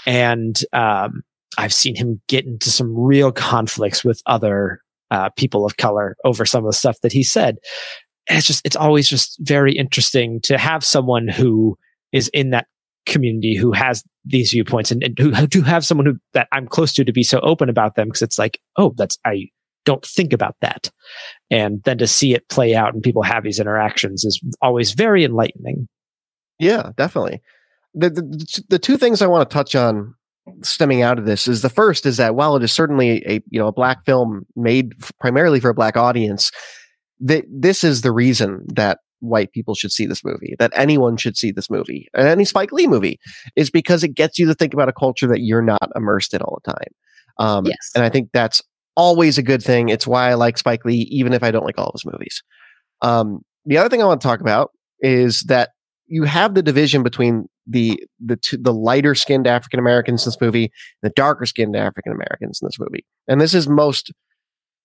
And 0.06 0.60
um, 0.72 1.22
I've 1.56 1.72
seen 1.72 1.94
him 1.94 2.20
get 2.28 2.44
into 2.44 2.70
some 2.70 2.92
real 2.96 3.30
conflicts 3.30 4.04
with 4.04 4.20
other 4.26 4.80
uh, 5.10 5.30
people 5.36 5.64
of 5.64 5.76
color 5.76 6.16
over 6.24 6.44
some 6.44 6.64
of 6.64 6.70
the 6.70 6.76
stuff 6.76 6.98
that 7.02 7.12
he 7.12 7.22
said. 7.22 7.56
And 8.28 8.38
it's 8.38 8.46
just, 8.46 8.66
it's 8.66 8.76
always 8.76 9.08
just 9.08 9.36
very 9.40 9.72
interesting 9.72 10.40
to 10.44 10.58
have 10.58 10.84
someone 10.84 11.28
who 11.28 11.76
is 12.12 12.28
in 12.28 12.50
that 12.50 12.66
community 13.06 13.56
who 13.56 13.72
has 13.72 14.02
these 14.24 14.50
viewpoints 14.50 14.90
and, 14.90 15.02
and 15.02 15.16
who, 15.18 15.46
to 15.46 15.62
have 15.62 15.86
someone 15.86 16.06
who 16.06 16.16
that 16.34 16.48
I'm 16.52 16.66
close 16.66 16.92
to 16.94 17.04
to 17.04 17.12
be 17.12 17.22
so 17.22 17.40
open 17.40 17.68
about 17.68 17.94
them 17.94 18.08
because 18.08 18.22
it's 18.22 18.38
like, 18.38 18.60
oh, 18.76 18.94
that's 18.96 19.16
I 19.24 19.46
don't 19.84 20.04
think 20.04 20.32
about 20.32 20.56
that, 20.60 20.90
and 21.48 21.80
then 21.84 21.98
to 21.98 22.08
see 22.08 22.34
it 22.34 22.48
play 22.48 22.74
out 22.74 22.92
and 22.92 23.02
people 23.02 23.22
have 23.22 23.44
these 23.44 23.60
interactions 23.60 24.24
is 24.24 24.40
always 24.60 24.92
very 24.92 25.24
enlightening. 25.24 25.86
Yeah, 26.58 26.90
definitely. 26.96 27.40
The, 27.94 28.10
the, 28.10 28.64
the 28.68 28.78
two 28.78 28.96
things 28.96 29.22
I 29.22 29.26
want 29.26 29.48
to 29.48 29.54
touch 29.54 29.74
on 29.76 30.14
stemming 30.62 31.02
out 31.02 31.18
of 31.18 31.26
this 31.26 31.48
is 31.48 31.62
the 31.62 31.68
first 31.68 32.06
is 32.06 32.16
that 32.16 32.34
while 32.34 32.56
it 32.56 32.62
is 32.62 32.72
certainly 32.72 33.22
a 33.26 33.42
you 33.50 33.58
know 33.58 33.68
a 33.68 33.72
black 33.72 34.04
film 34.04 34.46
made 34.54 34.92
primarily 35.20 35.60
for 35.60 35.70
a 35.70 35.74
black 35.74 35.96
audience, 35.96 36.50
that 37.20 37.44
this 37.50 37.84
is 37.84 38.02
the 38.02 38.12
reason 38.12 38.64
that 38.74 38.98
white 39.20 39.52
people 39.52 39.74
should 39.74 39.92
see 39.92 40.06
this 40.06 40.24
movie, 40.24 40.54
that 40.58 40.72
anyone 40.74 41.16
should 41.16 41.36
see 41.36 41.50
this 41.50 41.70
movie, 41.70 42.08
and 42.14 42.28
any 42.28 42.44
Spike 42.44 42.72
Lee 42.72 42.86
movie, 42.86 43.18
is 43.56 43.70
because 43.70 44.04
it 44.04 44.14
gets 44.14 44.38
you 44.38 44.46
to 44.46 44.54
think 44.54 44.74
about 44.74 44.88
a 44.88 44.92
culture 44.92 45.26
that 45.26 45.40
you're 45.40 45.62
not 45.62 45.90
immersed 45.94 46.34
in 46.34 46.42
all 46.42 46.60
the 46.64 46.72
time. 46.72 46.92
Um, 47.38 47.66
yes. 47.66 47.90
And 47.94 48.04
I 48.04 48.08
think 48.08 48.30
that's 48.32 48.62
always 48.96 49.38
a 49.38 49.42
good 49.42 49.62
thing. 49.62 49.88
It's 49.88 50.06
why 50.06 50.30
I 50.30 50.34
like 50.34 50.58
Spike 50.58 50.84
Lee, 50.84 51.06
even 51.10 51.32
if 51.32 51.42
I 51.42 51.50
don't 51.50 51.64
like 51.64 51.78
all 51.78 51.88
of 51.88 51.94
his 51.94 52.10
movies. 52.10 52.42
Um, 53.02 53.40
the 53.64 53.78
other 53.78 53.88
thing 53.88 54.02
I 54.02 54.06
want 54.06 54.20
to 54.20 54.26
talk 54.26 54.40
about 54.40 54.70
is 55.00 55.40
that 55.42 55.70
you 56.06 56.24
have 56.24 56.54
the 56.54 56.62
division 56.62 57.02
between 57.02 57.48
the 57.66 58.02
the 58.24 58.36
two, 58.36 58.56
the 58.56 58.72
lighter 58.72 59.14
skinned 59.14 59.46
African 59.46 59.80
Americans 59.80 60.24
in 60.24 60.30
this 60.30 60.40
movie, 60.40 60.70
the 61.02 61.10
darker 61.10 61.46
skinned 61.46 61.76
African 61.76 62.12
Americans 62.12 62.60
in 62.62 62.66
this 62.66 62.78
movie, 62.78 63.04
and 63.28 63.40
this 63.40 63.54
is 63.54 63.68
most 63.68 64.12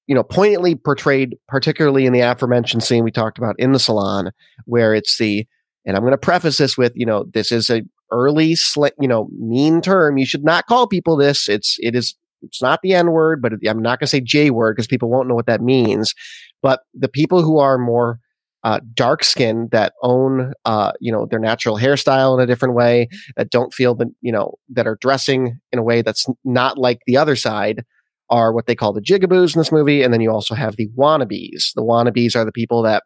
you 0.07 0.15
know 0.15 0.23
poignantly 0.23 0.75
portrayed, 0.75 1.35
particularly 1.47 2.05
in 2.05 2.13
the 2.13 2.21
aforementioned 2.21 2.83
scene 2.83 3.03
we 3.03 3.11
talked 3.11 3.37
about 3.37 3.55
in 3.59 3.71
the 3.71 3.79
salon, 3.79 4.31
where 4.65 4.93
it's 4.93 5.17
the 5.17 5.45
and 5.85 5.95
I'm 5.95 6.03
going 6.03 6.11
to 6.11 6.17
preface 6.17 6.57
this 6.57 6.77
with 6.77 6.93
you 6.95 7.05
know 7.05 7.25
this 7.33 7.51
is 7.51 7.69
a 7.69 7.83
early 8.11 8.55
sl- 8.55 8.87
you 8.99 9.07
know 9.07 9.29
mean 9.37 9.81
term. 9.81 10.17
You 10.17 10.25
should 10.25 10.43
not 10.43 10.65
call 10.65 10.87
people 10.87 11.15
this. 11.15 11.47
It's 11.47 11.77
it 11.79 11.95
is 11.95 12.15
it's 12.41 12.61
not 12.61 12.81
the 12.81 12.93
N 12.93 13.11
word, 13.11 13.41
but 13.41 13.53
I'm 13.67 13.81
not 13.81 13.99
going 13.99 14.05
to 14.05 14.07
say 14.07 14.21
J 14.21 14.49
word 14.49 14.75
because 14.75 14.87
people 14.87 15.09
won't 15.09 15.27
know 15.27 15.35
what 15.35 15.45
that 15.45 15.61
means. 15.61 16.13
But 16.61 16.81
the 16.93 17.07
people 17.07 17.43
who 17.43 17.59
are 17.59 17.77
more 17.77 18.19
uh, 18.63 18.79
dark 18.93 19.23
skin 19.23 19.69
that 19.71 19.93
own 20.03 20.53
uh, 20.65 20.91
you 20.99 21.11
know 21.11 21.25
their 21.25 21.39
natural 21.39 21.77
hairstyle 21.77 22.37
in 22.37 22.43
a 22.43 22.47
different 22.47 22.75
way 22.75 23.07
that 23.35 23.49
don't 23.49 23.73
feel 23.73 23.95
that 23.95 24.07
you 24.21 24.31
know 24.31 24.55
that 24.69 24.87
are 24.87 24.97
dressing 25.01 25.59
in 25.71 25.79
a 25.79 25.83
way 25.83 26.01
that's 26.01 26.25
not 26.43 26.77
like 26.77 26.99
the 27.07 27.17
other 27.17 27.35
side 27.35 27.83
are 28.31 28.53
what 28.53 28.65
they 28.65 28.75
call 28.75 28.93
the 28.93 29.01
jigaboos 29.01 29.53
in 29.53 29.59
this 29.59 29.71
movie. 29.71 30.01
And 30.01 30.13
then 30.13 30.21
you 30.21 30.31
also 30.31 30.55
have 30.55 30.77
the 30.77 30.87
wannabes. 30.97 31.73
The 31.75 31.83
wannabes 31.83 32.35
are 32.35 32.45
the 32.45 32.51
people 32.51 32.81
that 32.83 33.03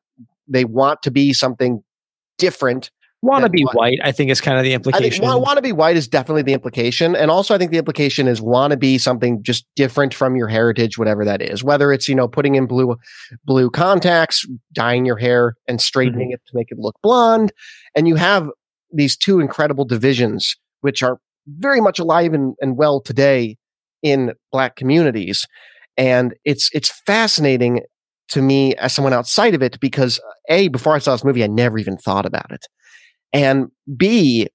they 0.47 0.63
want 0.63 1.01
to 1.01 1.11
be 1.11 1.33
something 1.33 1.83
different 2.37 2.91
want 3.25 3.43
to 3.43 3.49
be 3.49 3.63
white 3.73 3.99
i 4.03 4.11
think 4.11 4.29
is 4.29 4.39
kind 4.39 4.57
of 4.57 4.63
the 4.63 4.73
implication 4.73 5.05
I 5.05 5.09
think 5.09 5.43
want 5.43 5.57
to 5.57 5.61
be 5.61 5.71
white 5.71 5.97
is 5.97 6.07
definitely 6.07 6.43
the 6.43 6.53
implication 6.53 7.15
and 7.15 7.31
also 7.31 7.55
i 7.55 7.57
think 7.57 7.71
the 7.71 7.77
implication 7.77 8.27
is 8.27 8.41
want 8.41 8.71
to 8.71 8.77
be 8.77 8.97
something 8.97 9.41
just 9.43 9.65
different 9.75 10.13
from 10.13 10.35
your 10.35 10.47
heritage 10.47 10.97
whatever 10.97 11.25
that 11.25 11.41
is 11.41 11.63
whether 11.63 11.91
it's 11.91 12.07
you 12.07 12.15
know 12.15 12.27
putting 12.27 12.55
in 12.55 12.67
blue 12.67 12.95
blue 13.43 13.69
contacts 13.69 14.45
dyeing 14.73 15.05
your 15.05 15.17
hair 15.17 15.55
and 15.67 15.81
straightening 15.81 16.29
mm-hmm. 16.29 16.35
it 16.35 16.41
to 16.47 16.55
make 16.55 16.67
it 16.71 16.77
look 16.79 16.95
blonde 17.01 17.51
and 17.95 18.07
you 18.07 18.15
have 18.15 18.49
these 18.93 19.17
two 19.17 19.39
incredible 19.39 19.85
divisions 19.85 20.55
which 20.81 21.01
are 21.01 21.19
very 21.47 21.81
much 21.81 21.99
alive 21.99 22.33
and, 22.33 22.55
and 22.61 22.77
well 22.77 23.01
today 23.01 23.57
in 24.01 24.33
black 24.51 24.75
communities 24.75 25.45
and 25.97 26.35
it's 26.45 26.69
it's 26.73 26.91
fascinating 27.05 27.81
to 28.27 28.41
me 28.41 28.75
as 28.75 28.93
someone 28.93 29.13
outside 29.13 29.53
of 29.53 29.61
it 29.61 29.79
because 29.79 30.19
a 30.49 30.67
before 30.69 30.95
i 30.95 30.99
saw 30.99 31.11
this 31.13 31.23
movie 31.23 31.43
i 31.43 31.47
never 31.47 31.77
even 31.77 31.97
thought 31.97 32.25
about 32.25 32.51
it 32.51 32.65
and 33.35 33.69
B, 33.97 34.47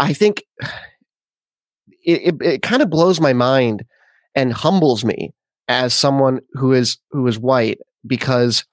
I 0.00 0.12
think 0.12 0.42
it, 2.04 2.22
it, 2.22 2.34
it 2.42 2.62
kind 2.62 2.82
of 2.82 2.90
blows 2.90 3.20
my 3.20 3.32
mind 3.32 3.84
and 4.34 4.52
humbles 4.52 5.04
me 5.04 5.32
as 5.68 5.94
someone 5.94 6.40
who 6.54 6.72
is 6.72 6.98
who 7.12 7.24
is 7.28 7.38
white 7.38 7.78
because 8.04 8.64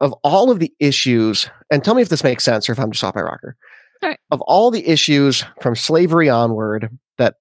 of 0.00 0.12
all 0.22 0.52
of 0.52 0.60
the 0.60 0.72
issues. 0.78 1.50
And 1.72 1.82
tell 1.82 1.96
me 1.96 2.02
if 2.02 2.08
this 2.08 2.22
makes 2.22 2.44
sense 2.44 2.68
or 2.68 2.72
if 2.72 2.78
I'm 2.78 2.92
just 2.92 3.02
off 3.02 3.16
my 3.16 3.22
rocker. 3.22 3.56
All 4.00 4.10
right. 4.10 4.18
Of 4.30 4.40
all 4.42 4.70
the 4.70 4.86
issues 4.86 5.44
from 5.60 5.74
slavery 5.74 6.28
onward 6.28 6.96
that 7.18 7.34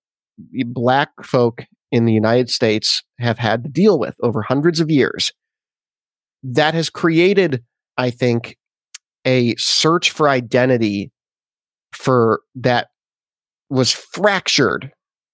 black 0.66 1.10
folk 1.24 1.66
in 1.92 2.06
the 2.06 2.14
United 2.14 2.50
States 2.50 3.04
have 3.20 3.38
had 3.38 3.64
to 3.64 3.70
deal 3.70 4.00
with 4.00 4.16
over 4.24 4.42
hundreds 4.42 4.80
of 4.80 4.90
years, 4.90 5.32
that 6.42 6.74
has 6.74 6.90
created, 6.90 7.64
I 7.96 8.10
think, 8.10 8.58
a 9.26 9.56
search 9.56 10.12
for 10.12 10.30
identity 10.30 11.12
for 11.92 12.42
that 12.56 12.88
was 13.70 13.92
fractured 13.92 14.92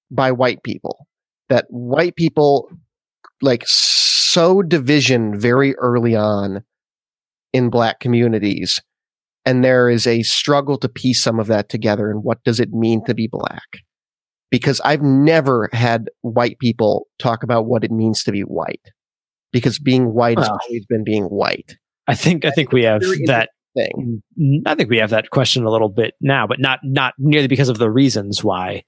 by 0.09 0.31
white 0.31 0.63
people 0.63 1.07
that 1.49 1.65
white 1.69 2.15
people 2.15 2.69
like 3.41 3.63
sow 3.67 4.61
division 4.61 5.37
very 5.37 5.75
early 5.77 6.15
on 6.15 6.63
in 7.51 7.69
black 7.69 7.99
communities 7.99 8.79
and 9.45 9.63
there 9.63 9.89
is 9.89 10.07
a 10.07 10.23
struggle 10.23 10.77
to 10.77 10.87
piece 10.87 11.21
some 11.21 11.39
of 11.39 11.47
that 11.47 11.67
together 11.67 12.09
and 12.09 12.23
what 12.23 12.43
does 12.43 12.59
it 12.59 12.71
mean 12.71 13.03
to 13.05 13.13
be 13.13 13.27
black? 13.27 13.81
Because 14.49 14.79
i've 14.85 15.01
never 15.01 15.69
had 15.73 16.09
white 16.21 16.57
people 16.59 17.07
talk 17.19 17.43
about 17.43 17.65
what 17.65 17.83
it 17.83 17.91
means 17.91 18.23
to 18.23 18.31
be 18.31 18.41
white 18.41 18.91
because 19.51 19.79
being 19.79 20.13
white 20.13 20.37
has 20.37 20.47
always 20.47 20.85
been 20.87 21.03
being 21.03 21.25
white. 21.25 21.75
I 22.07 22.15
think 22.15 22.45
i 22.45 22.51
think 22.51 22.71
we 22.71 22.83
have 22.83 23.01
that 23.27 23.49
thing. 23.75 24.21
Mm, 24.39 24.43
mm, 24.43 24.61
I 24.65 24.75
think 24.75 24.89
we 24.89 24.97
have 24.97 25.11
that 25.11 25.29
question 25.29 25.65
a 25.65 25.69
little 25.69 25.89
bit 25.89 26.15
now, 26.21 26.47
but 26.47 26.59
not 26.59 26.79
not 26.83 27.13
nearly 27.17 27.47
because 27.47 27.69
of 27.69 27.77
the 27.77 27.89
reasons 27.89 28.43
why. 28.43 28.83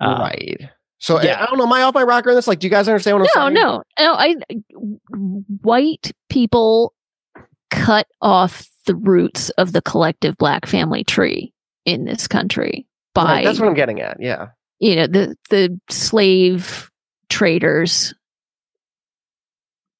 Uh, 0.00 0.16
right. 0.20 0.60
So 0.98 1.16
eh, 1.16 1.26
yeah. 1.26 1.40
I, 1.40 1.44
I 1.44 1.46
don't 1.46 1.58
know. 1.58 1.64
Am 1.64 1.72
I 1.72 1.82
off 1.82 1.94
my 1.94 2.02
rocker 2.02 2.30
in 2.30 2.36
this? 2.36 2.48
Like, 2.48 2.58
do 2.58 2.66
you 2.66 2.70
guys 2.70 2.88
understand 2.88 3.18
what 3.18 3.30
I'm 3.36 3.52
saying? 3.52 3.54
No, 3.54 3.82
no, 3.98 4.14
I 4.14 4.34
white 5.62 6.12
people 6.28 6.94
cut 7.70 8.06
off 8.20 8.68
the 8.86 8.96
roots 8.96 9.50
of 9.50 9.72
the 9.72 9.82
collective 9.82 10.36
black 10.36 10.66
family 10.66 11.04
tree 11.04 11.52
in 11.84 12.04
this 12.04 12.26
country 12.26 12.86
by 13.14 13.24
right, 13.24 13.44
that's 13.44 13.58
what 13.58 13.68
I'm 13.68 13.74
getting 13.74 14.00
at. 14.00 14.18
Yeah. 14.20 14.48
You 14.80 14.96
know, 14.96 15.06
the 15.06 15.36
the 15.50 15.80
slave 15.90 16.90
traders 17.28 18.14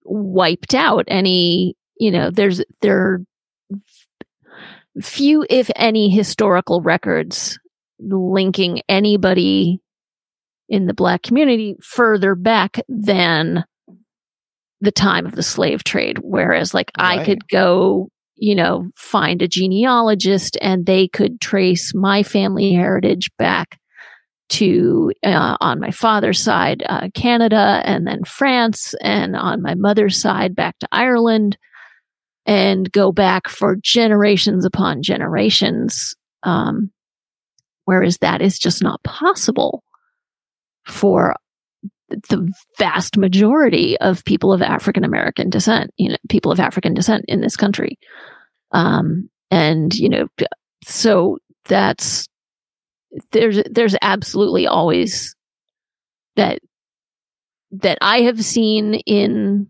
wiped 0.04 0.74
out 0.74 1.04
any, 1.08 1.76
you 1.98 2.10
know, 2.10 2.30
there's, 2.30 2.62
there 2.80 2.98
are 2.98 3.20
few, 5.02 5.44
if 5.48 5.70
any, 5.76 6.10
historical 6.10 6.80
records 6.80 7.58
linking 8.00 8.82
anybody 8.88 9.80
in 10.68 10.86
the 10.86 10.94
black 10.94 11.22
community 11.22 11.76
further 11.82 12.34
back 12.34 12.80
than 12.88 13.64
the 14.80 14.92
time 14.92 15.26
of 15.26 15.34
the 15.34 15.42
slave 15.42 15.82
trade. 15.82 16.18
Whereas, 16.20 16.74
like, 16.74 16.90
right. 16.98 17.20
I 17.20 17.24
could 17.24 17.48
go, 17.48 18.08
you 18.36 18.54
know, 18.54 18.88
find 18.94 19.42
a 19.42 19.48
genealogist 19.48 20.56
and 20.62 20.86
they 20.86 21.08
could 21.08 21.40
trace 21.40 21.92
my 21.94 22.22
family 22.22 22.72
heritage 22.72 23.30
back 23.38 23.78
to, 24.50 25.12
uh, 25.24 25.56
on 25.60 25.80
my 25.80 25.90
father's 25.90 26.40
side, 26.40 26.82
uh, 26.88 27.08
Canada 27.14 27.82
and 27.84 28.06
then 28.06 28.24
France, 28.24 28.94
and 29.02 29.36
on 29.36 29.60
my 29.60 29.74
mother's 29.74 30.16
side, 30.16 30.54
back 30.54 30.78
to 30.78 30.88
Ireland, 30.92 31.58
and 32.48 32.90
go 32.90 33.12
back 33.12 33.46
for 33.46 33.76
generations 33.82 34.64
upon 34.64 35.02
generations. 35.02 36.16
Um, 36.42 36.90
whereas 37.84 38.18
that 38.18 38.40
is 38.40 38.58
just 38.58 38.82
not 38.82 39.02
possible 39.02 39.84
for 40.86 41.36
the 42.08 42.50
vast 42.78 43.18
majority 43.18 43.98
of 43.98 44.24
people 44.24 44.50
of 44.50 44.62
African 44.62 45.04
American 45.04 45.50
descent, 45.50 45.90
you 45.98 46.08
know, 46.08 46.16
people 46.30 46.50
of 46.50 46.58
African 46.58 46.94
descent 46.94 47.26
in 47.28 47.42
this 47.42 47.54
country. 47.54 47.98
Um, 48.72 49.28
and, 49.50 49.94
you 49.94 50.08
know, 50.08 50.26
so 50.84 51.36
that's, 51.66 52.26
there's, 53.32 53.62
there's 53.70 53.96
absolutely 54.00 54.66
always 54.66 55.36
that, 56.36 56.60
that 57.72 57.98
I 58.00 58.22
have 58.22 58.42
seen 58.42 58.94
in 58.94 59.68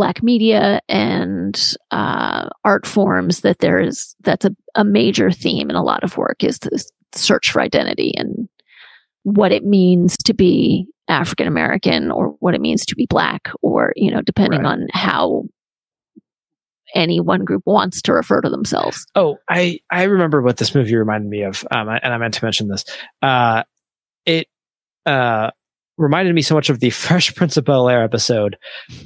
black 0.00 0.22
media 0.22 0.80
and 0.88 1.76
uh, 1.90 2.48
art 2.64 2.86
forms 2.86 3.42
that 3.42 3.58
there 3.58 3.78
is 3.78 4.16
that's 4.20 4.46
a, 4.46 4.56
a 4.74 4.82
major 4.82 5.30
theme 5.30 5.68
in 5.68 5.76
a 5.76 5.82
lot 5.82 6.02
of 6.02 6.16
work 6.16 6.42
is 6.42 6.58
the 6.60 6.82
search 7.12 7.50
for 7.50 7.60
identity 7.60 8.14
and 8.16 8.48
what 9.24 9.52
it 9.52 9.62
means 9.62 10.16
to 10.16 10.32
be 10.32 10.86
African 11.08 11.46
American 11.46 12.10
or 12.10 12.28
what 12.40 12.54
it 12.54 12.62
means 12.62 12.86
to 12.86 12.94
be 12.94 13.04
black 13.10 13.50
or, 13.60 13.92
you 13.94 14.10
know, 14.10 14.22
depending 14.22 14.62
right. 14.62 14.72
on 14.72 14.86
how 14.94 15.44
any 16.94 17.20
one 17.20 17.44
group 17.44 17.64
wants 17.66 18.00
to 18.00 18.14
refer 18.14 18.40
to 18.40 18.48
themselves. 18.48 19.06
Oh, 19.14 19.36
I, 19.50 19.80
I 19.90 20.04
remember 20.04 20.40
what 20.40 20.56
this 20.56 20.74
movie 20.74 20.96
reminded 20.96 21.28
me 21.28 21.42
of. 21.42 21.62
Um, 21.70 21.90
and 21.90 22.14
I 22.14 22.16
meant 22.16 22.32
to 22.34 22.44
mention 22.46 22.68
this. 22.68 22.86
Uh, 23.20 23.64
it, 24.24 24.46
uh, 25.04 25.50
reminded 26.00 26.34
me 26.34 26.42
so 26.42 26.54
much 26.54 26.70
of 26.70 26.80
the 26.80 26.90
Fresh 26.90 27.34
Prince 27.34 27.56
of 27.56 27.64
Bel 27.64 27.88
Air 27.88 28.02
episode, 28.02 28.56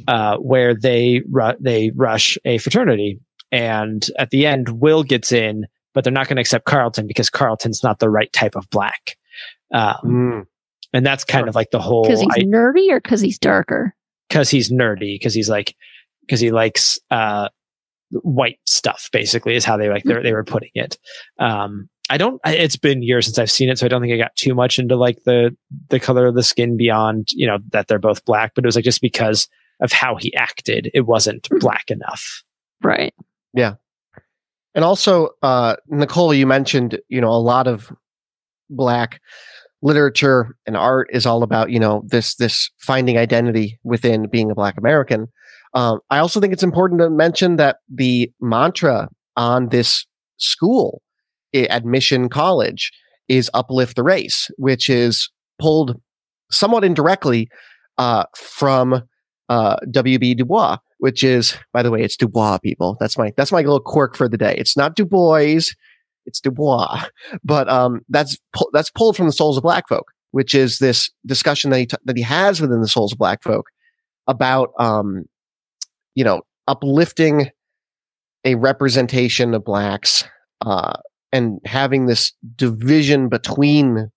uh, 0.08 0.36
where 0.36 0.74
they, 0.74 1.22
ru- 1.30 1.56
they 1.60 1.90
rush 1.94 2.38
a 2.44 2.58
fraternity 2.58 3.20
and 3.54 4.04
at 4.18 4.30
the 4.30 4.46
end, 4.46 4.80
Will 4.80 5.04
gets 5.04 5.30
in, 5.30 5.66
but 5.92 6.02
they're 6.02 6.12
not 6.12 6.26
going 6.26 6.36
to 6.36 6.40
accept 6.40 6.64
Carlton 6.64 7.06
because 7.06 7.30
Carlton's 7.30 7.84
not 7.84 8.00
the 8.00 8.10
right 8.10 8.32
type 8.32 8.56
of 8.56 8.68
black. 8.68 9.16
Um, 9.72 9.96
mm. 10.04 10.46
And 10.92 11.06
that's 11.06 11.22
kind 11.22 11.48
of 11.48 11.54
like 11.54 11.70
the 11.70 11.78
whole 11.78 12.02
because 12.02 12.20
he's 12.20 12.28
I, 12.32 12.40
nerdy 12.40 12.90
or 12.90 13.00
because 13.00 13.20
he's 13.20 13.38
darker. 13.38 13.94
Because 14.28 14.50
he's 14.50 14.72
nerdy. 14.72 15.14
Because 15.14 15.34
he's 15.34 15.48
like 15.48 15.76
because 16.22 16.40
he 16.40 16.50
likes 16.50 16.98
uh, 17.12 17.48
white 18.10 18.58
stuff. 18.66 19.08
Basically, 19.12 19.54
is 19.54 19.64
how 19.64 19.76
they 19.76 19.88
like 19.88 20.02
they 20.02 20.20
they 20.20 20.32
were 20.32 20.44
putting 20.44 20.70
it. 20.74 20.98
Um, 21.38 21.88
I 22.10 22.18
don't. 22.18 22.40
It's 22.44 22.76
been 22.76 23.02
years 23.02 23.26
since 23.26 23.38
I've 23.38 23.50
seen 23.50 23.68
it, 23.68 23.78
so 23.78 23.86
I 23.86 23.88
don't 23.88 24.02
think 24.02 24.12
I 24.12 24.18
got 24.18 24.36
too 24.36 24.54
much 24.54 24.78
into 24.78 24.96
like 24.96 25.22
the 25.24 25.56
the 25.88 26.00
color 26.00 26.26
of 26.26 26.34
the 26.34 26.42
skin 26.42 26.76
beyond 26.76 27.28
you 27.32 27.46
know 27.46 27.58
that 27.70 27.88
they're 27.88 27.98
both 27.98 28.24
black. 28.24 28.52
But 28.54 28.64
it 28.64 28.66
was 28.66 28.76
like 28.76 28.84
just 28.84 29.00
because 29.00 29.48
of 29.80 29.92
how 29.92 30.16
he 30.16 30.34
acted, 30.34 30.90
it 30.92 31.02
wasn't 31.02 31.46
hmm. 31.46 31.58
black 31.58 31.90
enough. 31.90 32.42
Right. 32.82 33.14
Yeah. 33.54 33.74
And 34.74 34.84
also, 34.84 35.30
uh, 35.42 35.76
Nicole, 35.88 36.34
you 36.34 36.46
mentioned 36.46 36.98
you 37.08 37.20
know 37.20 37.30
a 37.30 37.40
lot 37.40 37.66
of 37.66 37.90
black 38.68 39.20
literature 39.84 40.56
and 40.66 40.76
art 40.76 41.08
is 41.12 41.26
all 41.26 41.42
about 41.42 41.70
you 41.70 41.78
know 41.78 42.02
this 42.06 42.34
this 42.36 42.70
finding 42.78 43.18
identity 43.18 43.78
within 43.84 44.26
being 44.28 44.50
a 44.50 44.54
black 44.54 44.78
american 44.78 45.28
um, 45.74 46.00
i 46.10 46.18
also 46.18 46.40
think 46.40 46.54
it's 46.54 46.62
important 46.62 46.98
to 46.98 47.10
mention 47.10 47.56
that 47.56 47.76
the 47.92 48.32
mantra 48.40 49.08
on 49.36 49.68
this 49.68 50.06
school 50.38 51.02
admission 51.54 52.28
college 52.28 52.92
is 53.28 53.50
uplift 53.54 53.96
the 53.96 54.02
race 54.02 54.50
which 54.56 54.90
is 54.90 55.30
pulled 55.58 56.00
somewhat 56.50 56.84
indirectly 56.84 57.48
uh, 57.98 58.24
from 58.36 59.02
uh, 59.48 59.76
wb 59.86 60.36
du 60.36 60.44
bois 60.44 60.76
which 60.98 61.22
is 61.22 61.56
by 61.72 61.82
the 61.82 61.90
way 61.90 62.02
it's 62.02 62.16
dubois 62.16 62.58
people. 62.58 62.96
That's 62.98 63.18
my 63.18 63.32
that's 63.36 63.52
my 63.52 63.58
little 63.58 63.80
quirk 63.80 64.16
for 64.16 64.28
the 64.28 64.38
day. 64.38 64.54
It's 64.56 64.76
not 64.76 64.96
du 64.96 65.04
bois 65.04 65.70
it's 66.26 66.40
Dubois, 66.40 67.04
but 67.44 67.68
um, 67.68 68.00
that's 68.08 68.38
pu- 68.54 68.70
that's 68.72 68.90
pulled 68.90 69.16
from 69.16 69.26
the 69.26 69.32
Souls 69.32 69.56
of 69.56 69.62
Black 69.62 69.88
Folk, 69.88 70.06
which 70.30 70.54
is 70.54 70.78
this 70.78 71.10
discussion 71.26 71.70
that 71.70 71.78
he 71.78 71.86
t- 71.86 71.96
that 72.04 72.16
he 72.16 72.22
has 72.22 72.60
within 72.60 72.80
the 72.80 72.88
Souls 72.88 73.12
of 73.12 73.18
Black 73.18 73.42
Folk 73.42 73.66
about 74.26 74.70
um, 74.78 75.24
you 76.14 76.24
know, 76.24 76.42
uplifting 76.66 77.50
a 78.44 78.54
representation 78.56 79.54
of 79.54 79.64
blacks 79.64 80.24
uh, 80.62 80.94
and 81.34 81.58
having 81.64 82.06
this 82.06 82.32
division 82.54 83.28
between 83.28 84.10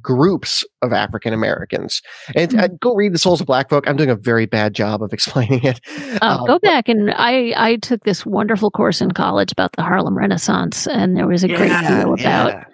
groups 0.00 0.64
of 0.80 0.92
African 0.92 1.34
Americans. 1.34 2.00
And 2.34 2.52
mm-hmm. 2.52 2.60
uh, 2.60 2.68
go 2.80 2.94
read 2.94 3.12
the 3.12 3.18
Souls 3.18 3.40
of 3.40 3.46
Black 3.48 3.68
Folk. 3.68 3.86
I'm 3.88 3.96
doing 3.96 4.08
a 4.08 4.16
very 4.16 4.46
bad 4.46 4.72
job 4.72 5.02
of 5.02 5.12
explaining 5.12 5.62
it. 5.64 5.80
Oh, 6.22 6.38
um, 6.38 6.46
go 6.46 6.58
back 6.60 6.88
and 6.88 7.10
I 7.10 7.52
I 7.56 7.76
took 7.76 8.04
this 8.04 8.24
wonderful 8.24 8.70
course 8.70 9.00
in 9.00 9.10
college 9.10 9.52
about 9.52 9.72
the 9.72 9.82
Harlem 9.82 10.16
Renaissance, 10.16 10.86
and 10.86 11.16
there 11.16 11.26
was 11.26 11.44
a 11.44 11.48
yeah, 11.48 11.56
great 11.56 11.88
deal 11.88 12.14
about. 12.14 12.52
Yeah. 12.52 12.64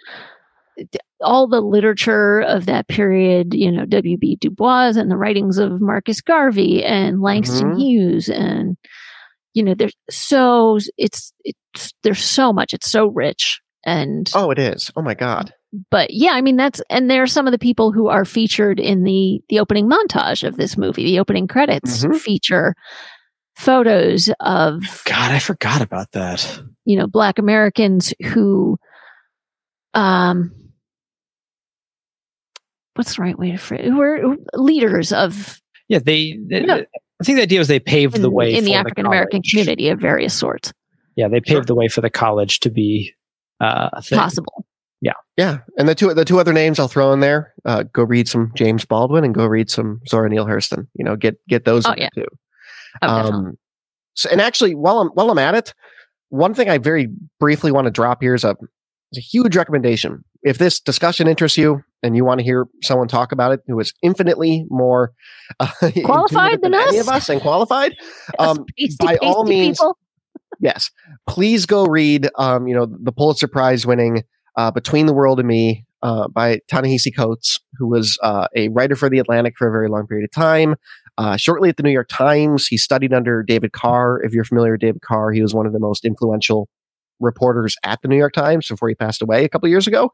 All 1.20 1.48
the 1.48 1.60
literature 1.60 2.42
of 2.42 2.66
that 2.66 2.86
period, 2.86 3.52
you 3.52 3.72
know, 3.72 3.84
W.B. 3.84 4.36
Du 4.40 4.50
Bois 4.50 4.92
and 4.96 5.10
the 5.10 5.16
writings 5.16 5.58
of 5.58 5.80
Marcus 5.80 6.20
Garvey 6.20 6.84
and 6.84 7.20
Langston 7.20 7.70
mm-hmm. 7.70 7.80
Hughes, 7.80 8.28
and 8.28 8.76
you 9.54 9.64
know, 9.64 9.74
there's 9.74 9.96
so 10.08 10.78
it's 10.96 11.32
it's 11.42 11.92
there's 12.04 12.22
so 12.22 12.52
much. 12.52 12.72
It's 12.72 12.88
so 12.88 13.08
rich, 13.08 13.60
and 13.84 14.30
oh, 14.34 14.50
it 14.50 14.58
is. 14.58 14.90
Oh 14.96 15.02
my 15.02 15.14
god 15.14 15.52
but 15.90 16.12
yeah, 16.12 16.32
I 16.32 16.40
mean 16.40 16.56
that's 16.56 16.80
and 16.88 17.10
there 17.10 17.22
are 17.22 17.26
some 17.26 17.46
of 17.46 17.52
the 17.52 17.58
people 17.58 17.92
who 17.92 18.08
are 18.08 18.24
featured 18.24 18.80
in 18.80 19.04
the 19.04 19.40
the 19.48 19.60
opening 19.60 19.88
montage 19.88 20.46
of 20.46 20.56
this 20.56 20.76
movie. 20.76 21.04
The 21.04 21.18
opening 21.18 21.46
credits 21.46 22.04
mm-hmm. 22.04 22.16
feature 22.16 22.74
photos 23.56 24.30
of 24.40 25.02
God, 25.04 25.32
I 25.32 25.38
forgot 25.38 25.82
about 25.82 26.12
that. 26.12 26.62
You 26.84 26.96
know, 26.96 27.06
black 27.06 27.38
Americans 27.38 28.14
who 28.24 28.78
um 29.94 30.52
what's 32.94 33.16
the 33.16 33.22
right 33.22 33.38
way 33.38 33.52
to 33.52 33.58
phrase 33.58 33.84
who 33.84 34.00
are 34.00 34.36
leaders 34.54 35.12
of 35.12 35.60
Yeah, 35.88 35.98
they, 35.98 36.38
they 36.48 36.64
yeah. 36.64 36.82
I 37.20 37.24
think 37.24 37.36
the 37.36 37.42
idea 37.42 37.58
was 37.58 37.68
they 37.68 37.80
paved 37.80 38.16
in, 38.16 38.22
the 38.22 38.30
way 38.30 38.54
in 38.54 38.64
the 38.64 38.74
African 38.74 39.04
American 39.04 39.42
community 39.42 39.88
of 39.90 40.00
various 40.00 40.34
sorts. 40.34 40.72
Yeah, 41.14 41.28
they 41.28 41.40
paved 41.40 41.48
sure. 41.48 41.64
the 41.64 41.74
way 41.74 41.88
for 41.88 42.00
the 42.00 42.10
college 42.10 42.60
to 42.60 42.70
be 42.70 43.12
uh, 43.60 43.90
possible. 44.10 44.64
Yeah. 45.00 45.12
Yeah. 45.36 45.58
And 45.76 45.88
the 45.88 45.94
two 45.94 46.12
the 46.12 46.24
two 46.24 46.40
other 46.40 46.52
names 46.52 46.78
I'll 46.78 46.88
throw 46.88 47.12
in 47.12 47.20
there, 47.20 47.54
uh, 47.64 47.84
go 47.84 48.02
read 48.02 48.28
some 48.28 48.52
James 48.56 48.84
Baldwin 48.84 49.24
and 49.24 49.34
go 49.34 49.46
read 49.46 49.70
some 49.70 50.00
Zora 50.08 50.28
Neale 50.28 50.46
Hurston. 50.46 50.88
You 50.94 51.04
know, 51.04 51.16
get 51.16 51.38
get 51.48 51.64
those 51.64 51.86
oh, 51.86 51.94
yeah. 51.96 52.08
too. 52.14 52.26
Oh, 53.02 53.08
um 53.08 53.58
so 54.14 54.28
and 54.30 54.40
actually 54.40 54.74
while 54.74 54.98
I'm 55.00 55.08
while 55.10 55.30
I'm 55.30 55.38
at 55.38 55.54
it, 55.54 55.74
one 56.30 56.54
thing 56.54 56.68
I 56.68 56.78
very 56.78 57.08
briefly 57.38 57.70
want 57.70 57.84
to 57.86 57.90
drop 57.90 58.22
here 58.22 58.34
is 58.34 58.44
a 58.44 58.56
is 59.12 59.18
a 59.18 59.20
huge 59.20 59.56
recommendation. 59.56 60.24
If 60.42 60.58
this 60.58 60.80
discussion 60.80 61.26
interests 61.28 61.58
you 61.58 61.82
and 62.02 62.16
you 62.16 62.24
want 62.24 62.40
to 62.40 62.44
hear 62.44 62.66
someone 62.82 63.08
talk 63.08 63.32
about 63.32 63.52
it 63.52 63.60
who 63.66 63.78
is 63.80 63.92
infinitely 64.02 64.66
more 64.70 65.12
uh, 65.60 65.70
qualified 66.04 66.60
than, 66.62 66.72
than 66.72 66.80
any 66.80 66.98
of 66.98 67.08
us 67.08 67.28
and 67.28 67.40
qualified, 67.40 67.96
um, 68.38 68.64
by 69.00 69.16
all 69.16 69.44
means, 69.44 69.80
yes, 70.60 70.90
please 71.26 71.66
go 71.66 71.84
read. 71.86 72.28
Um, 72.36 72.66
you 72.66 72.74
know, 72.74 72.86
the 72.86 73.12
Pulitzer 73.12 73.48
Prize 73.48 73.86
winning 73.86 74.24
uh, 74.56 74.70
Between 74.70 75.06
the 75.06 75.14
World 75.14 75.38
and 75.38 75.48
Me 75.48 75.84
uh, 76.02 76.28
by 76.28 76.60
Ta-Nehisi 76.68 77.14
Coates, 77.14 77.60
who 77.74 77.88
was 77.88 78.18
uh, 78.22 78.48
a 78.54 78.68
writer 78.68 78.96
for 78.96 79.08
The 79.08 79.18
Atlantic 79.18 79.54
for 79.56 79.68
a 79.68 79.72
very 79.72 79.88
long 79.88 80.06
period 80.06 80.24
of 80.24 80.30
time. 80.32 80.76
Uh, 81.16 81.36
shortly 81.36 81.68
at 81.68 81.76
the 81.76 81.82
New 81.82 81.90
York 81.90 82.08
Times, 82.08 82.66
he 82.66 82.76
studied 82.76 83.12
under 83.12 83.42
David 83.42 83.72
Carr. 83.72 84.22
If 84.22 84.32
you're 84.32 84.44
familiar 84.44 84.72
with 84.72 84.80
David 84.80 85.02
Carr, 85.02 85.32
he 85.32 85.42
was 85.42 85.54
one 85.54 85.66
of 85.66 85.72
the 85.72 85.80
most 85.80 86.04
influential 86.04 86.68
reporters 87.20 87.76
at 87.82 88.00
the 88.02 88.08
New 88.08 88.16
York 88.16 88.32
Times 88.32 88.68
before 88.68 88.88
he 88.88 88.94
passed 88.94 89.22
away 89.22 89.44
a 89.44 89.48
couple 89.48 89.68
years 89.68 89.86
ago. 89.86 90.12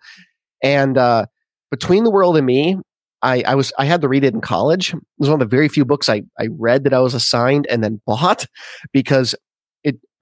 And 0.62 0.96
uh, 0.96 1.26
Between 1.70 2.04
the 2.04 2.10
World 2.10 2.36
and 2.38 2.46
Me, 2.46 2.78
I, 3.20 3.42
I, 3.46 3.54
was 3.54 3.72
I 3.78 3.84
had 3.84 4.00
to 4.02 4.08
read 4.08 4.24
it 4.24 4.34
in 4.34 4.40
college. 4.40 4.94
It 4.94 5.00
was 5.18 5.28
one 5.28 5.40
of 5.40 5.50
the 5.50 5.56
very 5.56 5.68
few 5.68 5.84
books 5.84 6.08
I, 6.08 6.22
I 6.38 6.48
read 6.58 6.84
that 6.84 6.94
I 6.94 7.00
was 7.00 7.14
assigned 7.14 7.66
and 7.68 7.82
then 7.82 8.00
bought 8.06 8.46
because 8.92 9.34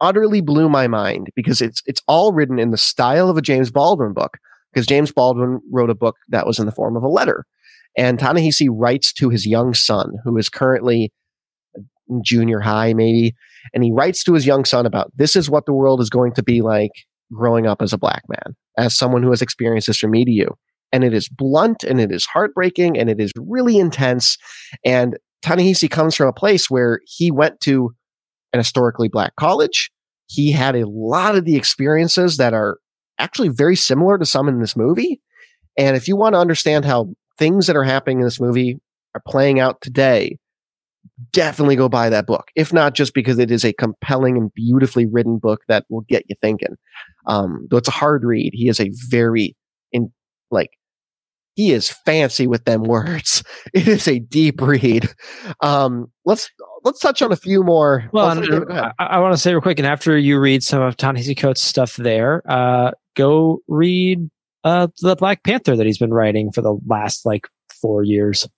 utterly 0.02 0.42
blew 0.42 0.68
my 0.68 0.86
mind 0.86 1.28
because 1.34 1.62
it's 1.62 1.80
it's 1.86 2.02
all 2.06 2.32
written 2.32 2.58
in 2.58 2.70
the 2.70 2.76
style 2.76 3.30
of 3.30 3.38
a 3.38 3.42
James 3.42 3.70
Baldwin 3.70 4.12
book 4.12 4.36
because 4.72 4.86
James 4.86 5.12
Baldwin 5.12 5.60
wrote 5.70 5.90
a 5.90 5.94
book 5.94 6.16
that 6.28 6.46
was 6.46 6.58
in 6.58 6.66
the 6.66 6.72
form 6.72 6.96
of 6.96 7.02
a 7.02 7.08
letter. 7.08 7.46
And 7.96 8.18
Ta-Nehisi 8.18 8.68
writes 8.70 9.12
to 9.14 9.28
his 9.28 9.46
young 9.46 9.74
son, 9.74 10.14
who 10.24 10.36
is 10.38 10.48
currently 10.48 11.12
uh, 11.78 11.82
junior 12.24 12.60
high, 12.60 12.94
maybe. 12.94 13.34
And 13.74 13.84
he 13.84 13.92
writes 13.92 14.24
to 14.24 14.34
his 14.34 14.46
young 14.46 14.64
son 14.64 14.86
about 14.86 15.12
this 15.14 15.36
is 15.36 15.50
what 15.50 15.66
the 15.66 15.74
world 15.74 16.00
is 16.00 16.10
going 16.10 16.32
to 16.34 16.42
be 16.42 16.62
like 16.62 16.92
growing 17.32 17.66
up 17.66 17.82
as 17.82 17.92
a 17.92 17.98
black 17.98 18.22
man, 18.28 18.56
as 18.78 18.96
someone 18.96 19.22
who 19.22 19.30
has 19.30 19.42
experienced 19.42 19.86
this 19.86 19.98
from 19.98 20.10
me 20.10 20.24
to 20.24 20.30
you. 20.30 20.48
And 20.90 21.04
it 21.04 21.14
is 21.14 21.28
blunt 21.28 21.84
and 21.84 22.00
it 22.00 22.10
is 22.10 22.26
heartbreaking 22.26 22.98
and 22.98 23.08
it 23.08 23.20
is 23.20 23.32
really 23.36 23.78
intense. 23.78 24.36
And 24.84 25.18
Ta-Nehisi 25.42 25.90
comes 25.90 26.14
from 26.14 26.28
a 26.28 26.32
place 26.32 26.70
where 26.70 27.00
he 27.04 27.30
went 27.30 27.60
to 27.60 27.90
an 28.52 28.60
historically 28.60 29.08
black 29.08 29.34
college. 29.36 29.90
He 30.32 30.50
had 30.52 30.74
a 30.74 30.88
lot 30.88 31.36
of 31.36 31.44
the 31.44 31.56
experiences 31.56 32.38
that 32.38 32.54
are 32.54 32.78
actually 33.18 33.48
very 33.48 33.76
similar 33.76 34.18
to 34.18 34.26
some 34.26 34.48
in 34.48 34.60
this 34.60 34.76
movie. 34.76 35.20
And 35.76 35.96
if 35.96 36.08
you 36.08 36.16
want 36.16 36.34
to 36.34 36.38
understand 36.38 36.84
how 36.84 37.14
things 37.38 37.66
that 37.66 37.76
are 37.76 37.84
happening 37.84 38.18
in 38.18 38.24
this 38.24 38.40
movie 38.40 38.80
are 39.14 39.22
playing 39.26 39.60
out 39.60 39.80
today, 39.80 40.38
definitely 41.32 41.76
go 41.76 41.88
buy 41.88 42.08
that 42.08 42.26
book. 42.26 42.48
If 42.56 42.72
not 42.72 42.94
just 42.94 43.14
because 43.14 43.38
it 43.38 43.50
is 43.50 43.64
a 43.64 43.72
compelling 43.72 44.36
and 44.36 44.52
beautifully 44.54 45.06
written 45.06 45.38
book 45.38 45.60
that 45.68 45.84
will 45.88 46.02
get 46.02 46.24
you 46.28 46.36
thinking. 46.40 46.76
Um, 47.26 47.66
though 47.70 47.76
it's 47.76 47.88
a 47.88 47.92
hard 47.92 48.24
read, 48.24 48.52
he 48.54 48.68
is 48.68 48.80
a 48.80 48.90
very 49.08 49.56
in 49.92 50.12
like 50.50 50.70
he 51.54 51.72
is 51.72 51.90
fancy 51.90 52.46
with 52.46 52.64
them 52.64 52.82
words. 52.84 53.42
It 53.72 53.88
is 53.88 54.08
a 54.08 54.18
deep 54.18 54.60
read. 54.60 55.08
Um, 55.60 56.10
let's 56.24 56.50
let's 56.84 57.00
touch 57.00 57.22
on 57.22 57.32
a 57.32 57.36
few 57.36 57.62
more. 57.62 58.08
Well, 58.12 58.28
I, 58.28 58.92
I, 58.98 59.18
want 59.18 59.34
to 59.34 59.38
say 59.38 59.52
real 59.52 59.60
quick, 59.60 59.78
and 59.78 59.86
after 59.86 60.16
you 60.16 60.38
read 60.38 60.62
some 60.62 60.82
of 60.82 60.96
Ta-Nehisi 60.96 61.36
Coates' 61.36 61.62
stuff 61.62 61.96
there, 61.96 62.42
uh, 62.50 62.92
go 63.16 63.60
read 63.68 64.30
uh, 64.64 64.88
the 65.00 65.16
Black 65.16 65.44
Panther 65.44 65.76
that 65.76 65.86
he's 65.86 65.98
been 65.98 66.12
writing 66.12 66.52
for 66.52 66.62
the 66.62 66.76
last 66.86 67.26
like 67.26 67.48
four 67.80 68.04
years. 68.04 68.48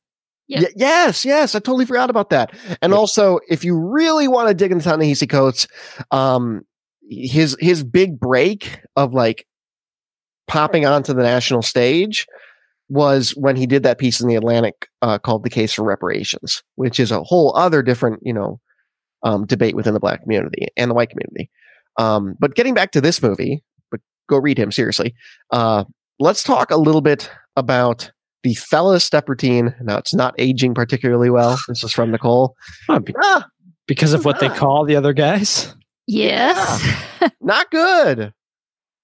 Yep. 0.49 0.63
Y- 0.63 0.69
yes, 0.77 1.25
yes, 1.25 1.55
I 1.55 1.59
totally 1.59 1.87
forgot 1.87 2.11
about 2.11 2.31
that. 2.31 2.53
And 2.83 2.91
yep. 2.91 2.99
also, 2.99 3.41
if 3.49 3.65
you 3.65 3.79
really 3.79 4.29
want 4.29 4.49
to 4.49 4.55
dig 4.55 4.73
into 4.73 4.85
Ta-Nehisi 4.85 5.29
Coates, 5.29 5.67
um, 6.11 6.63
his 7.09 7.57
his 7.61 7.85
big 7.85 8.19
break 8.19 8.81
of 8.97 9.13
like 9.13 9.47
popping 10.47 10.87
onto 10.87 11.13
the 11.13 11.23
national 11.23 11.63
stage 11.63 12.27
was 12.89 13.31
when 13.31 13.57
he 13.57 13.67
did 13.67 13.83
that 13.83 13.99
piece 13.99 14.21
in 14.21 14.29
the 14.29 14.37
Atlantic 14.37 14.89
uh, 15.03 15.19
called 15.19 15.45
"The 15.45 15.51
Case 15.51 15.73
for 15.73 15.85
Reparations," 15.85 16.63
which 16.77 17.01
is 17.01 17.11
a 17.11 17.23
whole 17.23 17.57
other 17.57 17.83
different, 17.83 18.21
you 18.23 18.33
know, 18.33 18.61
um, 19.23 19.47
debate 19.47 19.75
within 19.75 19.95
the 19.95 20.01
black 20.01 20.23
community 20.23 20.69
and 20.77 20.91
the 20.91 20.95
white 20.95 21.11
community. 21.11 21.51
Um, 21.99 22.35
but 22.39 22.55
getting 22.55 22.75
back 22.75 22.91
to 22.93 23.01
this 23.01 23.23
movie, 23.23 23.63
but 23.91 24.01
go 24.29 24.39
read 24.39 24.59
him 24.59 24.73
seriously. 24.73 25.15
Uh, 25.51 25.85
let's 26.19 26.43
talk 26.43 26.71
a 26.71 26.77
little 26.77 27.01
bit 27.01 27.31
about 27.57 28.11
the 28.43 28.55
fella 28.55 29.01
step 29.01 29.29
routine. 29.29 29.75
Now 29.81 29.99
it's 29.99 30.15
not 30.15 30.35
aging 30.39 30.75
particularly 30.75 31.31
well. 31.31 31.59
This 31.69 31.83
is 31.83 31.93
from 31.93 32.11
Nicole. 32.11 32.55
Oh, 32.89 32.99
be- 32.99 33.15
ah, 33.23 33.47
because 33.87 34.13
of 34.13 34.25
what 34.25 34.37
ah. 34.37 34.41
they 34.41 34.55
call 34.55 34.85
the 34.85 34.97
other 34.97 35.13
guys. 35.13 35.75
Yes. 36.07 36.83
Yeah. 37.21 37.29
not 37.41 37.71
good. 37.71 38.33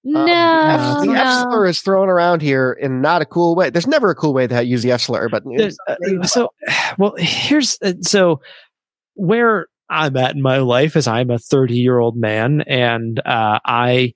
Um, 0.03 0.13
no, 0.13 1.01
the 1.05 1.11
F 1.11 1.43
slur 1.43 1.67
is 1.67 1.81
thrown 1.81 2.09
around 2.09 2.41
here 2.41 2.75
in 2.79 3.01
not 3.01 3.21
a 3.21 3.25
cool 3.25 3.55
way. 3.55 3.69
There's 3.69 3.87
never 3.87 4.09
a 4.09 4.15
cool 4.15 4.33
way 4.33 4.47
to 4.47 4.63
use 4.65 4.81
the 4.81 4.91
F 4.91 5.01
slur, 5.01 5.29
but 5.29 5.43
uh, 5.87 6.23
so 6.25 6.49
well. 6.97 7.13
Here's 7.17 7.77
uh, 7.83 7.93
so 8.01 8.41
where 9.13 9.67
I'm 9.89 10.17
at 10.17 10.35
in 10.35 10.41
my 10.41 10.57
life 10.57 10.95
is 10.95 11.07
I'm 11.07 11.29
a 11.29 11.37
30 11.37 11.75
year 11.75 11.99
old 11.99 12.17
man, 12.17 12.61
and 12.61 13.19
uh, 13.25 13.59
I 13.63 14.13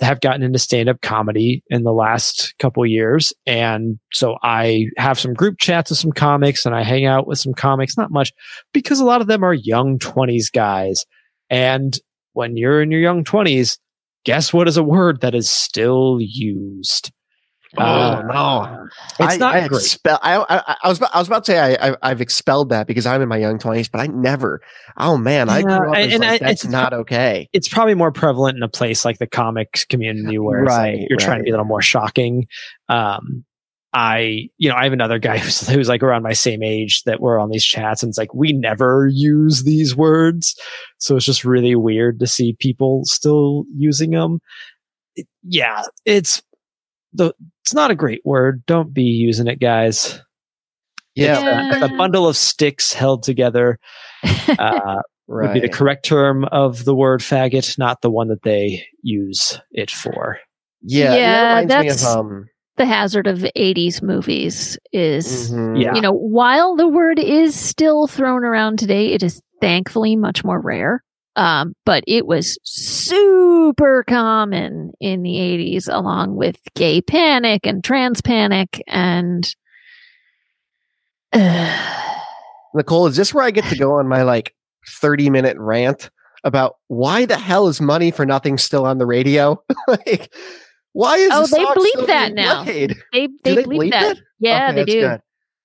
have 0.00 0.20
gotten 0.20 0.42
into 0.42 0.58
stand 0.58 0.88
up 0.88 1.00
comedy 1.00 1.62
in 1.70 1.82
the 1.82 1.92
last 1.92 2.54
couple 2.58 2.84
years. 2.86 3.32
And 3.46 3.98
so 4.12 4.36
I 4.42 4.86
have 4.96 5.18
some 5.18 5.34
group 5.34 5.58
chats 5.58 5.90
with 5.90 5.98
some 5.98 6.12
comics 6.12 6.64
and 6.64 6.74
I 6.74 6.84
hang 6.84 7.04
out 7.04 7.26
with 7.26 7.38
some 7.38 7.52
comics, 7.52 7.96
not 7.96 8.12
much 8.12 8.32
because 8.72 9.00
a 9.00 9.04
lot 9.04 9.20
of 9.20 9.26
them 9.26 9.42
are 9.42 9.54
young 9.54 9.98
20s 9.98 10.52
guys. 10.52 11.04
And 11.50 11.98
when 12.34 12.56
you're 12.56 12.80
in 12.80 12.92
your 12.92 13.00
young 13.00 13.24
20s, 13.24 13.78
guess 14.24 14.52
what 14.52 14.68
is 14.68 14.76
a 14.76 14.82
word 14.82 15.20
that 15.20 15.34
is 15.34 15.50
still 15.50 16.18
used? 16.20 17.12
Oh 17.76 17.82
uh, 17.82 18.22
no, 18.22 18.88
it's 19.20 19.34
I, 19.34 19.36
not 19.36 19.54
I 19.54 19.68
great. 19.68 19.98
I, 20.06 20.38
I, 20.38 20.76
I, 20.84 20.88
was 20.88 20.96
about, 20.96 21.14
I 21.14 21.18
was 21.18 21.28
about 21.28 21.44
to 21.44 21.52
say 21.52 21.76
I, 21.76 21.94
I 22.00 22.08
have 22.08 22.22
expelled 22.22 22.70
that 22.70 22.86
because 22.86 23.04
I'm 23.04 23.20
in 23.20 23.28
my 23.28 23.36
young 23.36 23.58
twenties, 23.58 23.90
but 23.90 24.00
I 24.00 24.06
never. 24.06 24.62
Oh 24.96 25.18
man, 25.18 25.50
I 25.50 25.60
grew 25.60 25.90
up 25.90 25.94
and, 25.94 26.12
and 26.12 26.22
like, 26.22 26.40
that's 26.40 26.64
it's 26.64 26.72
not 26.72 26.94
okay. 26.94 27.46
It's 27.52 27.68
probably 27.68 27.94
more 27.94 28.10
prevalent 28.10 28.56
in 28.56 28.62
a 28.62 28.68
place 28.68 29.04
like 29.04 29.18
the 29.18 29.26
comics 29.26 29.84
community 29.84 30.38
where 30.38 30.62
right, 30.62 30.96
like 30.96 31.08
you're 31.10 31.18
right. 31.18 31.24
trying 31.24 31.38
to 31.40 31.44
be 31.44 31.50
a 31.50 31.52
little 31.52 31.66
more 31.66 31.82
shocking. 31.82 32.46
Um, 32.88 33.44
I, 33.92 34.48
you 34.58 34.68
know, 34.68 34.76
I 34.76 34.84
have 34.84 34.92
another 34.92 35.18
guy 35.18 35.38
who's, 35.38 35.66
who's 35.68 35.88
like 35.88 36.02
around 36.02 36.22
my 36.22 36.32
same 36.32 36.62
age 36.62 37.02
that 37.04 37.20
we're 37.20 37.38
on 37.38 37.50
these 37.50 37.64
chats 37.64 38.02
and 38.02 38.10
it's 38.10 38.18
like, 38.18 38.34
we 38.34 38.52
never 38.52 39.08
use 39.10 39.64
these 39.64 39.96
words. 39.96 40.54
So 40.98 41.16
it's 41.16 41.26
just 41.26 41.44
really 41.44 41.74
weird 41.74 42.20
to 42.20 42.26
see 42.26 42.56
people 42.58 43.02
still 43.04 43.64
using 43.74 44.10
them. 44.10 44.40
It, 45.16 45.26
yeah, 45.42 45.82
it's 46.04 46.42
the, 47.12 47.32
it's 47.62 47.74
not 47.74 47.90
a 47.90 47.96
great 47.96 48.22
word. 48.24 48.62
Don't 48.66 48.92
be 48.92 49.02
using 49.02 49.46
it, 49.46 49.60
guys. 49.60 50.20
Yeah. 51.14 51.72
It's 51.72 51.82
a, 51.82 51.94
a 51.94 51.96
bundle 51.96 52.28
of 52.28 52.36
sticks 52.36 52.92
held 52.92 53.22
together. 53.22 53.78
Uh, 54.58 55.02
right. 55.28 55.48
Would 55.48 55.60
be 55.60 55.60
the 55.60 55.68
correct 55.68 56.06
term 56.06 56.44
of 56.46 56.86
the 56.86 56.94
word 56.94 57.20
faggot, 57.20 57.78
not 57.78 58.00
the 58.00 58.10
one 58.10 58.28
that 58.28 58.42
they 58.42 58.82
use 59.02 59.60
it 59.70 59.90
for. 59.90 60.38
Yeah. 60.80 61.14
Yeah. 61.14 61.64
That's, 61.66 62.02
of, 62.02 62.16
um, 62.16 62.46
the 62.78 62.86
hazard 62.86 63.26
of 63.26 63.38
80s 63.38 64.02
movies 64.02 64.78
is 64.92 65.50
mm-hmm. 65.50 65.76
yeah. 65.76 65.94
you 65.94 66.00
know 66.00 66.12
while 66.12 66.76
the 66.76 66.88
word 66.88 67.18
is 67.18 67.58
still 67.58 68.06
thrown 68.06 68.44
around 68.44 68.78
today 68.78 69.12
it 69.12 69.22
is 69.22 69.42
thankfully 69.60 70.16
much 70.16 70.44
more 70.44 70.60
rare 70.60 71.02
um, 71.36 71.74
but 71.84 72.02
it 72.08 72.26
was 72.26 72.58
super 72.64 74.02
common 74.04 74.92
in 75.00 75.22
the 75.22 75.34
80s 75.34 75.92
along 75.92 76.36
with 76.36 76.56
gay 76.74 77.00
panic 77.00 77.66
and 77.66 77.84
trans 77.84 78.22
panic 78.22 78.82
and 78.86 79.54
uh, 81.32 82.14
nicole 82.74 83.06
is 83.06 83.16
this 83.16 83.34
where 83.34 83.44
i 83.44 83.50
get 83.50 83.64
to 83.64 83.76
go 83.76 83.94
on 83.94 84.08
my 84.08 84.22
like 84.22 84.54
30 84.88 85.30
minute 85.30 85.56
rant 85.58 86.10
about 86.44 86.76
why 86.86 87.26
the 87.26 87.36
hell 87.36 87.68
is 87.68 87.80
money 87.80 88.10
for 88.10 88.24
nothing 88.24 88.58
still 88.58 88.86
on 88.86 88.98
the 88.98 89.06
radio 89.06 89.62
like 89.88 90.32
why 90.98 91.14
is 91.18 91.30
oh 91.32 91.46
they 91.46 91.64
bleep 91.64 92.06
that 92.08 92.34
now? 92.34 92.64
Played? 92.64 92.96
They 93.12 93.28
they, 93.44 93.54
they 93.54 93.62
bleep, 93.62 93.76
bleep 93.76 93.90
that. 93.92 94.16
It? 94.16 94.22
Yeah, 94.40 94.70
okay, 94.70 94.74
they 94.74 94.84
do. 94.84 95.00
Good. 95.02 95.20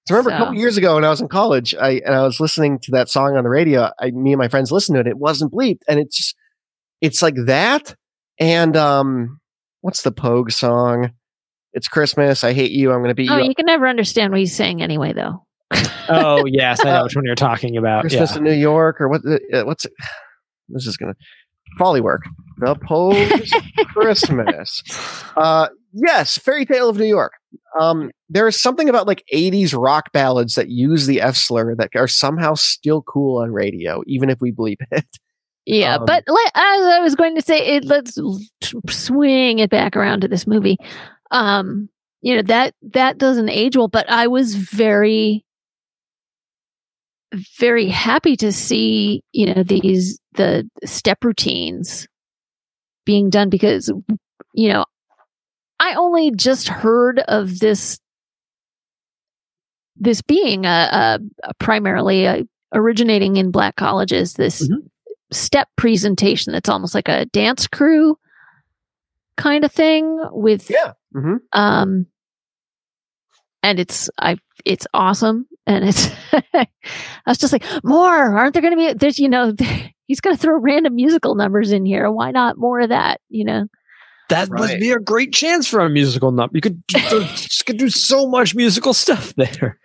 So 0.07 0.13
remember 0.13 0.29
so. 0.29 0.35
a 0.35 0.37
couple 0.37 0.53
years 0.53 0.77
ago 0.77 0.93
when 0.93 1.03
I 1.03 1.09
was 1.09 1.21
in 1.21 1.27
college, 1.27 1.73
I 1.73 2.01
and 2.05 2.13
I 2.13 2.21
was 2.21 2.39
listening 2.39 2.77
to 2.81 2.91
that 2.91 3.09
song 3.09 3.35
on 3.35 3.43
the 3.43 3.49
radio. 3.49 3.89
I, 3.99 4.11
me 4.11 4.33
and 4.33 4.37
my 4.37 4.47
friends 4.47 4.71
listened 4.71 4.95
to 4.95 4.99
it. 4.99 5.07
It 5.07 5.17
wasn't 5.17 5.51
bleeped, 5.51 5.79
and 5.87 5.99
it's 5.99 6.17
just, 6.17 6.35
it's 7.01 7.23
like 7.23 7.33
that. 7.47 7.95
And 8.37 8.77
um, 8.77 9.39
what's 9.81 10.03
the 10.03 10.11
Pogue 10.11 10.51
song? 10.51 11.13
It's 11.73 11.87
Christmas. 11.87 12.43
I 12.43 12.53
hate 12.53 12.69
you. 12.69 12.91
I'm 12.91 12.99
going 12.99 13.09
to 13.09 13.15
beat 13.15 13.31
oh, 13.31 13.37
you. 13.37 13.41
Oh, 13.41 13.47
you 13.47 13.55
can 13.55 13.65
never 13.65 13.87
understand 13.87 14.31
what 14.33 14.39
he's 14.39 14.55
saying 14.55 14.83
anyway, 14.83 15.13
though. 15.13 15.47
oh 16.09 16.45
yes, 16.45 16.79
I 16.81 16.83
know 16.93 17.05
which 17.05 17.15
one 17.15 17.25
you're 17.25 17.33
talking 17.33 17.75
about. 17.75 18.01
Christmas 18.01 18.33
yeah. 18.33 18.37
in 18.37 18.43
New 18.43 18.53
York, 18.53 19.01
or 19.01 19.09
what? 19.09 19.21
Uh, 19.25 19.63
what's 19.63 19.85
it? 19.85 19.93
This 20.69 20.85
is 20.87 20.95
gonna 20.95 21.15
folly 21.79 22.01
work. 22.01 22.21
The 22.57 22.75
Pogues' 22.75 23.51
Christmas. 23.87 24.83
Uh, 25.35 25.69
yes, 25.93 26.37
Fairy 26.37 26.65
Tale 26.65 26.89
of 26.89 26.97
New 26.97 27.05
York. 27.05 27.33
Um, 27.79 28.11
there 28.29 28.47
is 28.47 28.59
something 28.59 28.89
about 28.89 29.07
like 29.07 29.23
80s 29.33 29.79
rock 29.79 30.11
ballads 30.11 30.55
that 30.55 30.69
use 30.69 31.05
the 31.05 31.21
F 31.21 31.35
slur 31.35 31.75
that 31.75 31.89
are 31.95 32.07
somehow 32.07 32.55
still 32.55 33.01
cool 33.01 33.41
on 33.41 33.51
radio, 33.51 34.03
even 34.07 34.29
if 34.29 34.39
we 34.41 34.51
bleep 34.51 34.77
it. 34.91 35.05
Yeah, 35.65 35.95
um, 35.95 36.05
but 36.05 36.23
let, 36.27 36.51
as 36.55 36.85
I 36.85 36.99
was 36.99 37.15
going 37.15 37.35
to 37.35 37.41
say, 37.41 37.75
it, 37.75 37.85
let's 37.85 38.19
swing 38.89 39.59
it 39.59 39.69
back 39.69 39.95
around 39.95 40.21
to 40.21 40.27
this 40.27 40.45
movie. 40.45 40.77
Um, 41.31 41.89
you 42.21 42.35
know 42.35 42.41
that 42.43 42.73
that 42.93 43.17
doesn't 43.17 43.49
age 43.49 43.75
well, 43.75 43.87
but 43.87 44.09
I 44.09 44.27
was 44.27 44.55
very, 44.55 45.45
very 47.59 47.87
happy 47.87 48.35
to 48.37 48.51
see 48.51 49.23
you 49.31 49.53
know 49.53 49.63
these 49.63 50.19
the 50.33 50.69
step 50.85 51.23
routines 51.23 52.07
being 53.05 53.29
done 53.29 53.49
because 53.49 53.91
you 54.53 54.69
know 54.69 54.85
I 55.79 55.95
only 55.95 56.31
just 56.31 56.67
heard 56.67 57.19
of 57.19 57.59
this 57.59 57.99
this 59.95 60.21
being 60.21 60.65
a, 60.65 60.69
a, 60.69 61.19
a 61.43 61.53
primarily 61.55 62.25
a, 62.25 62.43
originating 62.73 63.37
in 63.37 63.51
black 63.51 63.75
colleges 63.75 64.33
this 64.33 64.63
mm-hmm. 64.63 64.85
step 65.31 65.67
presentation 65.77 66.53
that's 66.53 66.69
almost 66.69 66.95
like 66.95 67.07
a 67.07 67.25
dance 67.27 67.67
crew 67.67 68.17
kind 69.37 69.63
of 69.63 69.71
thing 69.71 70.19
with 70.31 70.69
yeah 70.69 70.93
mm-hmm. 71.15 71.35
um 71.53 72.05
and 73.61 73.79
it's 73.79 74.09
i 74.19 74.35
it's 74.65 74.87
awesome 74.93 75.45
and 75.65 75.85
it's 75.85 76.09
i 76.53 76.67
was 77.27 77.37
just 77.37 77.53
like 77.53 77.63
more 77.83 78.37
aren't 78.37 78.53
there 78.53 78.61
going 78.61 78.77
to 78.77 78.77
be 78.77 78.93
there's 78.93 79.19
you 79.19 79.29
know 79.29 79.53
he's 80.13 80.21
going 80.21 80.35
to 80.35 80.41
throw 80.41 80.59
random 80.59 80.93
musical 80.95 81.33
numbers 81.33 81.71
in 81.71 81.85
here 81.85 82.11
why 82.11 82.29
not 82.29 82.57
more 82.57 82.79
of 82.81 82.89
that 82.89 83.19
you 83.29 83.43
know 83.43 83.65
that 84.29 84.49
right. 84.49 84.59
must 84.59 84.79
be 84.79 84.91
a 84.91 84.99
great 84.99 85.33
chance 85.33 85.67
for 85.67 85.81
a 85.81 85.89
musical 85.89 86.31
number. 86.31 86.53
You 86.55 86.61
could, 86.61 86.81
you 86.91 87.25
could 87.65 87.77
do 87.77 87.89
so 87.89 88.25
much 88.27 88.55
musical 88.55 88.93
stuff 88.93 89.33
there. 89.35 89.79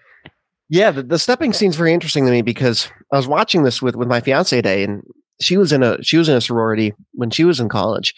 Yeah, 0.71 0.91
the, 0.91 1.03
the 1.03 1.19
stepping 1.19 1.53
scene's 1.53 1.77
very 1.77 1.93
interesting 1.93 2.27
to 2.27 2.31
me 2.31 2.43
because 2.43 2.91
I 3.13 3.17
was 3.17 3.27
watching 3.27 3.63
this 3.63 3.81
with 3.81 3.97
with 3.97 4.09
my 4.09 4.21
fiance 4.21 4.55
today, 4.55 4.85
and 4.85 5.03
she 5.41 5.57
was 5.57 5.73
in 5.73 5.83
a 5.83 6.03
she 6.03 6.19
was 6.19 6.29
in 6.29 6.37
a 6.37 6.41
sorority 6.41 6.93
when 7.13 7.31
she 7.31 7.45
was 7.45 7.59
in 7.59 7.69
college, 7.69 8.15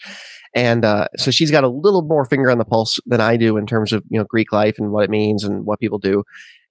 and 0.53 0.83
uh, 0.83 1.07
so 1.17 1.31
she's 1.31 1.51
got 1.51 1.63
a 1.63 1.69
little 1.69 2.01
more 2.01 2.25
finger 2.25 2.51
on 2.51 2.57
the 2.57 2.65
pulse 2.65 2.99
than 3.05 3.21
I 3.21 3.37
do 3.37 3.55
in 3.55 3.65
terms 3.65 3.93
of 3.93 4.03
you 4.09 4.19
know 4.19 4.25
Greek 4.29 4.51
life 4.51 4.75
and 4.77 4.91
what 4.91 5.05
it 5.05 5.09
means 5.09 5.45
and 5.45 5.65
what 5.65 5.79
people 5.79 5.97
do. 5.97 6.23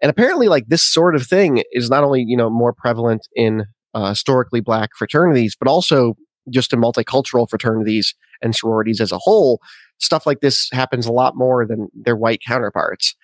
And 0.03 0.11
apparently, 0.11 0.49
like 0.49 0.69
this 0.69 0.83
sort 0.83 1.17
of 1.17 1.27
thing 1.27 1.63
is 1.73 1.89
not 1.89 2.05
only 2.05 2.25
you 2.27 2.37
know 2.37 2.51
more 2.51 2.75
prevalent 2.75 3.27
in 3.35 3.65
uh, 3.95 4.11
historically 4.11 4.61
black 4.61 4.91
fraternities, 4.97 5.57
but 5.59 5.69
also 5.69 6.17
just 6.49 6.73
in 6.73 6.81
multicultural 6.81 7.49
fraternities 7.49 8.15
and 8.43 8.55
sororities 8.55 9.01
as 9.01 9.13
a 9.13 9.19
whole. 9.19 9.61
Stuff 9.99 10.27
like 10.27 10.41
this 10.41 10.69
happens 10.73 11.07
a 11.07 11.13
lot 11.13 11.37
more 11.37 11.67
than 11.67 11.89
their 11.95 12.17
white 12.17 12.41
counterparts, 12.47 13.15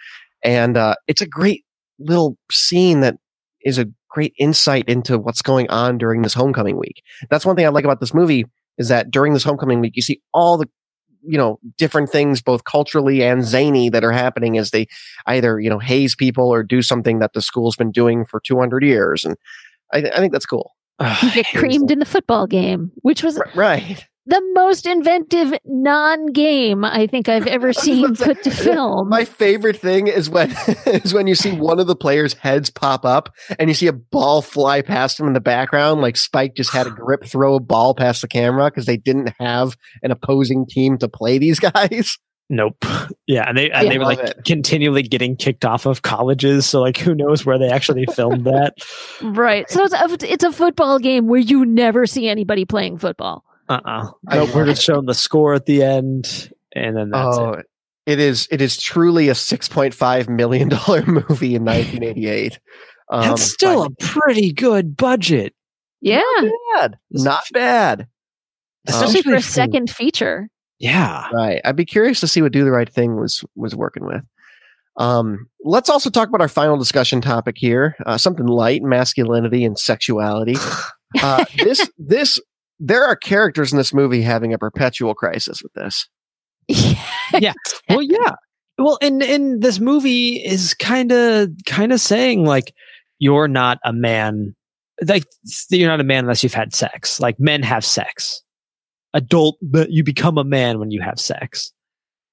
and 0.43 0.77
uh, 0.77 0.95
it's 1.07 1.23
a 1.23 1.27
great 1.27 1.65
little 1.99 2.37
scene 2.51 3.01
that 3.01 3.17
is 3.65 3.79
a 3.79 3.87
great 4.11 4.35
insight 4.39 4.89
into 4.89 5.19
what's 5.19 5.43
going 5.43 5.69
on 5.71 5.99
during 5.99 6.23
this 6.23 6.35
homecoming 6.35 6.79
week. 6.79 7.03
That's 7.31 7.45
one 7.45 7.57
thing 7.57 7.67
I 7.67 7.71
like 7.71 7.85
about 7.85 8.01
this 8.01 8.15
movie 8.15 8.45
is 8.79 8.89
that 8.89 9.11
during 9.11 9.33
this 9.33 9.45
homecoming 9.45 9.81
week, 9.81 9.97
you 9.97 10.03
see 10.03 10.21
all 10.33 10.57
the 10.57 10.69
you 11.23 11.37
know 11.37 11.59
different 11.77 12.11
things 12.11 12.41
both 12.41 12.65
culturally 12.65 13.23
and 13.23 13.45
zany 13.45 13.91
that 13.91 14.05
are 14.05 14.13
happening 14.13 14.59
as 14.59 14.71
they 14.71 14.87
either 15.27 15.59
you 15.59 15.69
know 15.69 15.79
haze 15.79 16.15
people 16.15 16.49
or 16.49 16.63
do 16.63 16.83
something 16.83 17.19
that 17.19 17.33
the 17.33 17.43
school's 17.43 17.77
been 17.77 17.91
doing 17.91 18.25
for 18.25 18.41
200 18.41 18.85
years 18.85 19.25
and 19.25 19.37
i, 19.93 19.99
I 19.99 20.19
think 20.19 20.33
that's 20.33 20.47
cool 20.47 20.73
you 21.23 21.33
get 21.33 21.47
creamed 21.55 21.91
in 21.91 21.99
the 21.99 22.07
football 22.07 22.47
game 22.47 22.91
which 23.03 23.23
was 23.23 23.39
R- 23.39 23.49
right 23.55 24.07
the 24.27 24.43
most 24.55 24.87
inventive 24.87 25.55
non-game 25.65 26.85
I 26.85 27.07
think 27.07 27.29
I've 27.29 27.47
ever 27.47 27.73
seen 27.73 28.17
put 28.17 28.43
to 28.43 28.51
film. 28.51 29.09
My 29.09 29.25
favorite 29.25 29.77
thing 29.77 30.09
is 30.09 30.29
when 30.29 30.51
is 30.87 31.15
when 31.15 31.27
you 31.27 31.35
see 31.35 31.53
one 31.53 31.79
of 31.79 31.87
the 31.87 31.97
players' 31.97 32.35
heads 32.35 32.69
pop 32.69 33.05
up 33.05 33.33
and 33.59 33.71
you 33.71 33.75
see 33.75 33.87
a 33.87 33.93
ball 33.93 34.43
fly 34.43 34.83
past 34.83 35.21
him 35.21 35.29
in 35.29 35.33
the 35.33 35.41
background, 35.41 36.01
like 36.01 36.17
Spike 36.17 36.55
just 36.57 36.73
had 36.73 36.87
a 36.87 36.91
grip 36.97 37.25
throw 37.25 37.55
a 37.55 37.61
ball 37.61 37.95
past 37.95 38.21
the 38.21 38.29
camera 38.29 38.69
because 38.69 38.87
they 38.87 38.97
didn't 38.97 39.33
have 39.39 39.77
an 40.03 40.11
opposing 40.11 40.67
team 40.67 40.99
to 40.99 41.09
play 41.09 41.39
these 41.39 41.61
guys. 41.61 42.19
Nope. 42.49 42.85
Yeah, 43.29 43.49
and 43.49 43.59
they 43.59 43.71
and 43.73 43.89
I 43.89 43.91
they 43.91 43.99
were 43.99 44.05
like 44.05 44.21
it. 44.21 44.45
continually 44.45 45.03
getting 45.03 45.35
kicked 45.37 45.65
off 45.65 45.85
of 45.85 46.03
colleges. 46.03 46.65
So 46.65 46.81
like, 46.81 46.97
who 46.97 47.13
knows 47.13 47.45
where 47.45 47.59
they 47.59 47.69
actually 47.69 48.07
filmed 48.15 48.45
that? 48.45 48.75
right. 49.21 49.69
So 49.69 49.83
it's 49.83 50.23
a, 50.23 50.33
it's 50.33 50.45
a 50.45 50.53
football 50.53 51.01
game 51.01 51.27
where 51.27 51.41
you 51.41 51.65
never 51.67 52.07
see 52.07 52.29
anybody 52.29 52.65
playing 52.65 52.99
football. 52.99 53.43
Uh 53.69 53.81
uh 53.85 54.07
I 54.29 54.37
Nope. 54.37 54.55
We're 54.55 54.61
love 54.61 54.69
just 54.77 54.83
showing 54.85 55.07
the 55.07 55.15
score 55.15 55.55
at 55.55 55.67
the 55.67 55.83
end, 55.83 56.53
and 56.73 56.97
then 56.97 57.11
that's 57.11 57.37
oh, 57.37 57.53
it. 57.55 57.67
it 58.07 58.21
is 58.21 58.47
it 58.53 58.61
is 58.61 58.77
truly 58.77 59.29
a 59.29 59.35
six 59.35 59.69
point 59.69 59.93
five 59.93 60.29
million 60.29 60.69
dollar 60.69 61.03
movie 61.07 61.57
in 61.57 61.65
nineteen 61.65 62.05
eighty 62.05 62.29
eight. 62.29 62.61
Um, 63.11 63.23
That's 63.23 63.43
still 63.43 63.83
a 63.85 63.91
pretty 63.91 64.53
good 64.53 64.97
budget, 64.97 65.53
Yeah. 66.01 66.21
not 66.41 66.53
bad. 66.77 66.99
Not 67.11 67.45
bad. 67.53 68.07
Especially 68.87 69.23
for 69.23 69.35
a 69.35 69.43
second 69.43 69.91
feature. 69.91 70.49
Yeah. 70.79 71.29
Right. 71.33 71.61
I'd 71.65 71.77
be 71.77 71.85
curious 71.85 72.21
to 72.21 72.29
see 72.29 72.43
what 72.43 72.53
Do 72.53 72.65
the 72.65 72.71
Right 72.71 72.93
Thing 72.93 73.17
was 73.17 73.45
was 73.55 73.75
working 73.75 74.05
with. 74.05 74.23
Um, 74.99 75.49
let's 75.65 75.91
also 75.91 76.11
talk 76.11 76.29
about 76.29 76.41
our 76.41 76.49
final 76.49 76.77
discussion 76.77 77.21
topic 77.21 77.57
here. 77.59 77.97
Uh, 78.07 78.17
something 78.19 78.47
light, 78.47 78.83
masculinity 78.83 79.65
and 79.65 79.79
sexuality. 79.79 80.57
Uh, 81.23 81.45
this 81.63 81.89
this 81.97 82.39
there 82.79 83.05
are 83.05 83.17
characters 83.17 83.73
in 83.73 83.79
this 83.79 83.95
movie 83.95 84.21
having 84.21 84.53
a 84.53 84.59
perpetual 84.59 85.15
crisis 85.15 85.63
with 85.63 85.73
this. 85.73 86.09
yeah. 86.69 87.55
Well, 87.89 88.03
yeah. 88.03 88.35
Well, 88.79 88.99
and 89.01 89.23
and 89.23 89.63
this 89.63 89.81
movie 89.81 90.45
is 90.45 90.75
kind 90.75 91.13
of 91.13 91.51
kind 91.65 91.93
of 91.93 92.01
saying 92.01 92.45
like 92.45 92.75
you're 93.19 93.49
not 93.49 93.79
a 93.85 93.93
man. 93.93 94.55
Like 95.07 95.25
you're 95.71 95.89
not 95.89 96.01
a 96.01 96.05
man 96.05 96.25
unless 96.25 96.43
you've 96.43 96.55
had 96.55 96.75
sex. 96.75 97.21
Like 97.21 97.39
men 97.39 97.63
have 97.63 97.85
sex. 97.85 98.43
Adult, 99.15 99.59
but 99.63 99.91
you 99.91 100.05
become 100.05 100.39
a 100.39 100.45
man 100.45 100.79
when 100.79 100.91
you 100.91 101.01
have 101.01 101.19
sex. 101.19 101.73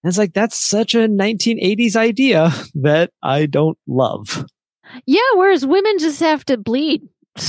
And 0.04 0.10
it's 0.10 0.18
like 0.18 0.34
that's 0.34 0.58
such 0.58 0.96
a 0.96 1.08
1980s 1.08 1.96
idea 1.96 2.52
that 2.76 3.12
I 3.22 3.46
don't 3.46 3.78
love. 3.88 4.46
Yeah, 5.06 5.22
whereas 5.36 5.66
women 5.66 5.98
just 5.98 6.20
have 6.20 6.46
to 6.46 6.58
bleed. 6.58 7.02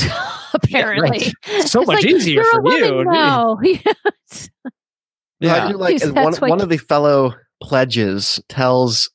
apparently. 0.55 1.19
So 1.21 1.33
It's 1.47 1.75
much 1.75 1.87
like, 1.87 2.07
easier 2.07 2.43
for 2.45 2.67
you. 2.71 3.05
now. 3.05 3.59
Yes. 3.63 4.51
I 5.43 5.71
do 5.73 5.77
like 5.77 6.01
Because 6.01 6.41
one 6.41 6.51
one 6.51 6.61
of 6.63 6.71
the 6.71 6.79
fellow 6.79 7.35
pledges 7.63 8.41
tells 8.49 9.11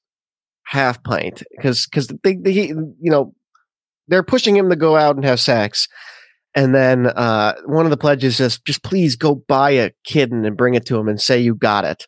Half 0.66 1.03
Pint 1.03 1.41
because 1.55 1.88
because 1.88 2.07
they, 2.24 2.36
they 2.36 2.68
you 2.68 2.93
know 2.99 3.34
they're 4.07 4.22
pushing 4.24 4.55
him 4.55 4.70
to 4.70 4.76
go 4.76 4.95
out 4.95 5.16
and 5.16 5.26
have 5.26 5.39
sex, 5.39 5.88
and 6.56 6.74
then 6.76 7.08
uh, 7.08 7.56
one 7.66 7.86
of 7.86 7.91
the 7.91 7.97
pledges 7.97 8.38
just 8.38 8.66
just 8.66 8.84
please 8.84 9.16
go 9.16 9.36
buy 9.36 9.72
a 9.72 9.91
kitten 10.04 10.45
and 10.45 10.58
bring 10.58 10.74
it 10.76 10.86
to 10.88 10.97
him 10.97 11.08
and 11.08 11.20
say 11.22 11.39
you 11.39 11.56
got 11.56 11.86
it. 11.86 12.06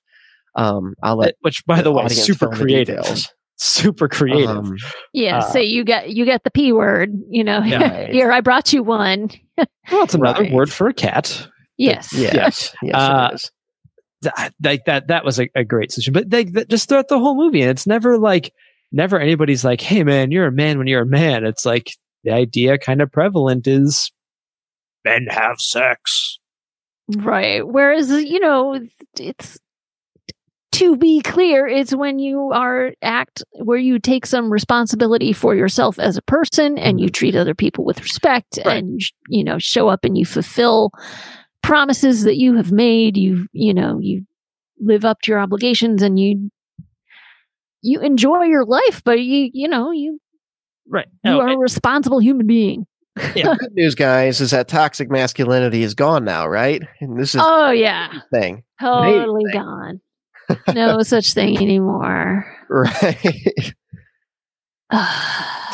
Um, 0.55 0.95
I'll 1.01 1.15
let 1.17 1.35
Which, 1.41 1.65
by 1.65 1.81
the 1.81 1.91
way, 1.91 2.07
super 2.09 2.39
fill 2.39 2.51
in 2.51 2.57
the 2.57 2.63
creative. 2.63 3.27
Super 3.63 4.07
creative. 4.09 4.49
Um, 4.49 4.75
Yeah, 5.13 5.37
Uh, 5.37 5.51
so 5.51 5.59
you 5.59 5.83
got 5.85 6.09
you 6.09 6.25
got 6.25 6.43
the 6.43 6.49
p 6.49 6.71
word. 6.73 7.11
You 7.29 7.43
know, 7.43 7.59
Yeah. 7.63 8.07
here 8.11 8.31
I 8.31 8.41
brought 8.41 8.73
you 8.73 8.81
one. 8.81 9.29
well, 9.57 10.03
it's 10.03 10.15
another 10.15 10.41
right. 10.43 10.51
word 10.51 10.71
for 10.71 10.87
a 10.87 10.93
cat. 10.95 11.47
Yes. 11.77 12.11
yes, 12.11 12.73
yes, 12.81 12.93
Uh, 12.95 13.29
it 13.31 13.35
is. 13.35 13.51
that 14.23 14.53
like 14.63 14.85
that 14.85 15.07
that 15.09 15.23
was 15.23 15.39
a, 15.39 15.47
a 15.55 15.63
great 15.63 15.91
solution 15.91 16.11
but 16.13 16.29
they 16.29 16.43
that 16.45 16.69
just 16.69 16.89
throughout 16.89 17.07
the 17.07 17.17
whole 17.19 17.35
movie 17.35 17.61
and 17.61 17.69
it's 17.71 17.85
never 17.87 18.17
like 18.19 18.51
never 18.91 19.19
anybody's 19.19 19.63
like 19.65 19.81
hey 19.81 20.03
man 20.03 20.29
you're 20.31 20.45
a 20.47 20.51
man 20.51 20.77
when 20.77 20.85
you're 20.87 21.01
a 21.03 21.05
man 21.07 21.43
it's 21.45 21.65
like 21.65 21.91
the 22.23 22.31
idea 22.31 22.77
kind 22.77 23.01
of 23.01 23.11
prevalent 23.11 23.65
is 23.67 24.11
men 25.03 25.27
have 25.29 25.59
sex 25.59 26.39
Right. 27.17 27.65
Whereas, 27.67 28.09
you 28.09 28.39
know, 28.39 28.79
it's 29.19 29.59
to 30.73 30.95
be 30.95 31.21
clear, 31.21 31.67
it's 31.67 31.93
when 31.93 32.19
you 32.19 32.51
are 32.53 32.93
act 33.01 33.43
where 33.51 33.77
you 33.77 33.99
take 33.99 34.25
some 34.25 34.51
responsibility 34.51 35.33
for 35.33 35.53
yourself 35.53 35.99
as 35.99 36.15
a 36.15 36.21
person 36.21 36.77
and 36.77 36.99
you 36.99 37.07
mm-hmm. 37.07 37.13
treat 37.13 37.35
other 37.35 37.53
people 37.53 37.83
with 37.83 38.01
respect 38.01 38.57
Right. 38.65 38.77
and 38.77 39.01
you 39.27 39.43
know 39.43 39.59
show 39.59 39.89
up 39.89 40.05
and 40.05 40.17
you 40.17 40.25
fulfill 40.25 40.91
promises 41.61 42.23
that 42.23 42.37
you 42.37 42.55
have 42.55 42.71
made. 42.71 43.17
You 43.17 43.47
you 43.51 43.73
know 43.73 43.99
you 43.99 44.25
live 44.79 45.03
up 45.03 45.21
to 45.23 45.31
your 45.31 45.39
obligations 45.39 46.01
and 46.01 46.19
you 46.19 46.49
you 47.81 47.99
enjoy 47.99 48.43
your 48.43 48.65
life, 48.65 49.01
but 49.03 49.19
you 49.19 49.49
you 49.53 49.67
know 49.67 49.91
you 49.91 50.19
right 50.87 51.07
you 51.23 51.31
Oh, 51.31 51.41
are 51.41 51.49
a 51.49 51.57
responsible 51.57 52.19
human 52.19 52.47
being. 52.47 52.85
Yeah. 53.35 53.55
Good 53.59 53.73
news, 53.73 53.95
guys, 53.95 54.39
is 54.41 54.51
that 54.51 54.67
toxic 54.67 55.09
masculinity 55.11 55.83
is 55.83 55.93
gone 55.93 56.23
now, 56.25 56.47
right? 56.47 56.81
And 57.01 57.19
this 57.19 57.35
is 57.35 57.41
Oh 57.43 57.71
yeah, 57.71 58.07
thing, 58.33 58.63
totally 58.79 59.43
thing. 59.51 59.61
gone. 59.61 60.01
No 60.75 61.01
such 61.01 61.33
thing 61.33 61.57
anymore. 61.57 62.45
right? 62.69 63.73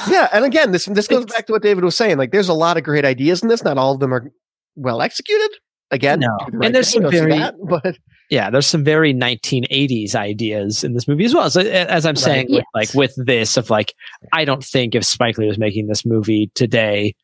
Yeah, 0.09 0.29
and 0.31 0.45
again, 0.45 0.71
this 0.71 0.85
this 0.85 1.07
goes 1.07 1.25
back 1.25 1.47
to 1.47 1.53
what 1.53 1.63
David 1.63 1.83
was 1.83 1.95
saying. 1.97 2.17
Like, 2.17 2.31
there's 2.31 2.47
a 2.47 2.53
lot 2.53 2.77
of 2.77 2.83
great 2.83 3.03
ideas 3.03 3.41
in 3.41 3.49
this. 3.49 3.61
Not 3.63 3.77
all 3.77 3.93
of 3.93 3.99
them 3.99 4.13
are 4.13 4.31
well 4.75 5.01
executed. 5.01 5.49
Again, 5.91 6.19
No. 6.21 6.29
do 6.45 6.57
the 6.59 6.65
And 6.65 6.73
there's 6.75 6.93
thing, 6.93 7.01
some 7.01 7.11
very- 7.11 7.31
that, 7.37 7.55
but 7.67 7.97
yeah 8.29 8.49
there's 8.49 8.67
some 8.67 8.83
very 8.83 9.13
1980s 9.13 10.13
ideas 10.15 10.83
in 10.83 10.93
this 10.93 11.07
movie 11.07 11.23
as 11.23 11.33
well 11.33 11.49
so 11.49 11.61
as 11.61 12.05
i'm 12.05 12.17
saying 12.17 12.47
with, 12.49 12.57
Yes. 12.57 12.65
like 12.73 12.93
with 12.93 13.13
this 13.25 13.55
of 13.55 13.69
like 13.69 13.93
i 14.33 14.43
don't 14.43 14.61
think 14.65 14.95
if 14.95 15.05
spike 15.05 15.37
lee 15.37 15.47
was 15.47 15.57
making 15.57 15.87
this 15.87 16.05
movie 16.05 16.51
today 16.53 17.15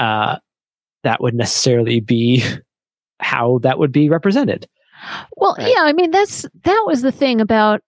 uh 0.00 0.36
that 1.04 1.20
would 1.20 1.34
necessarily 1.34 2.00
be 2.00 2.42
how 3.20 3.58
that 3.62 3.78
would 3.78 3.92
be 3.92 4.08
represented 4.08 4.66
Well, 5.36 5.54
Right. 5.58 5.68
yeah, 5.68 5.82
I 5.84 5.92
mean 5.92 6.10
that's 6.10 6.46
that 6.64 6.84
was 6.86 7.02
the 7.02 7.12
thing 7.12 7.40
about 7.40 7.80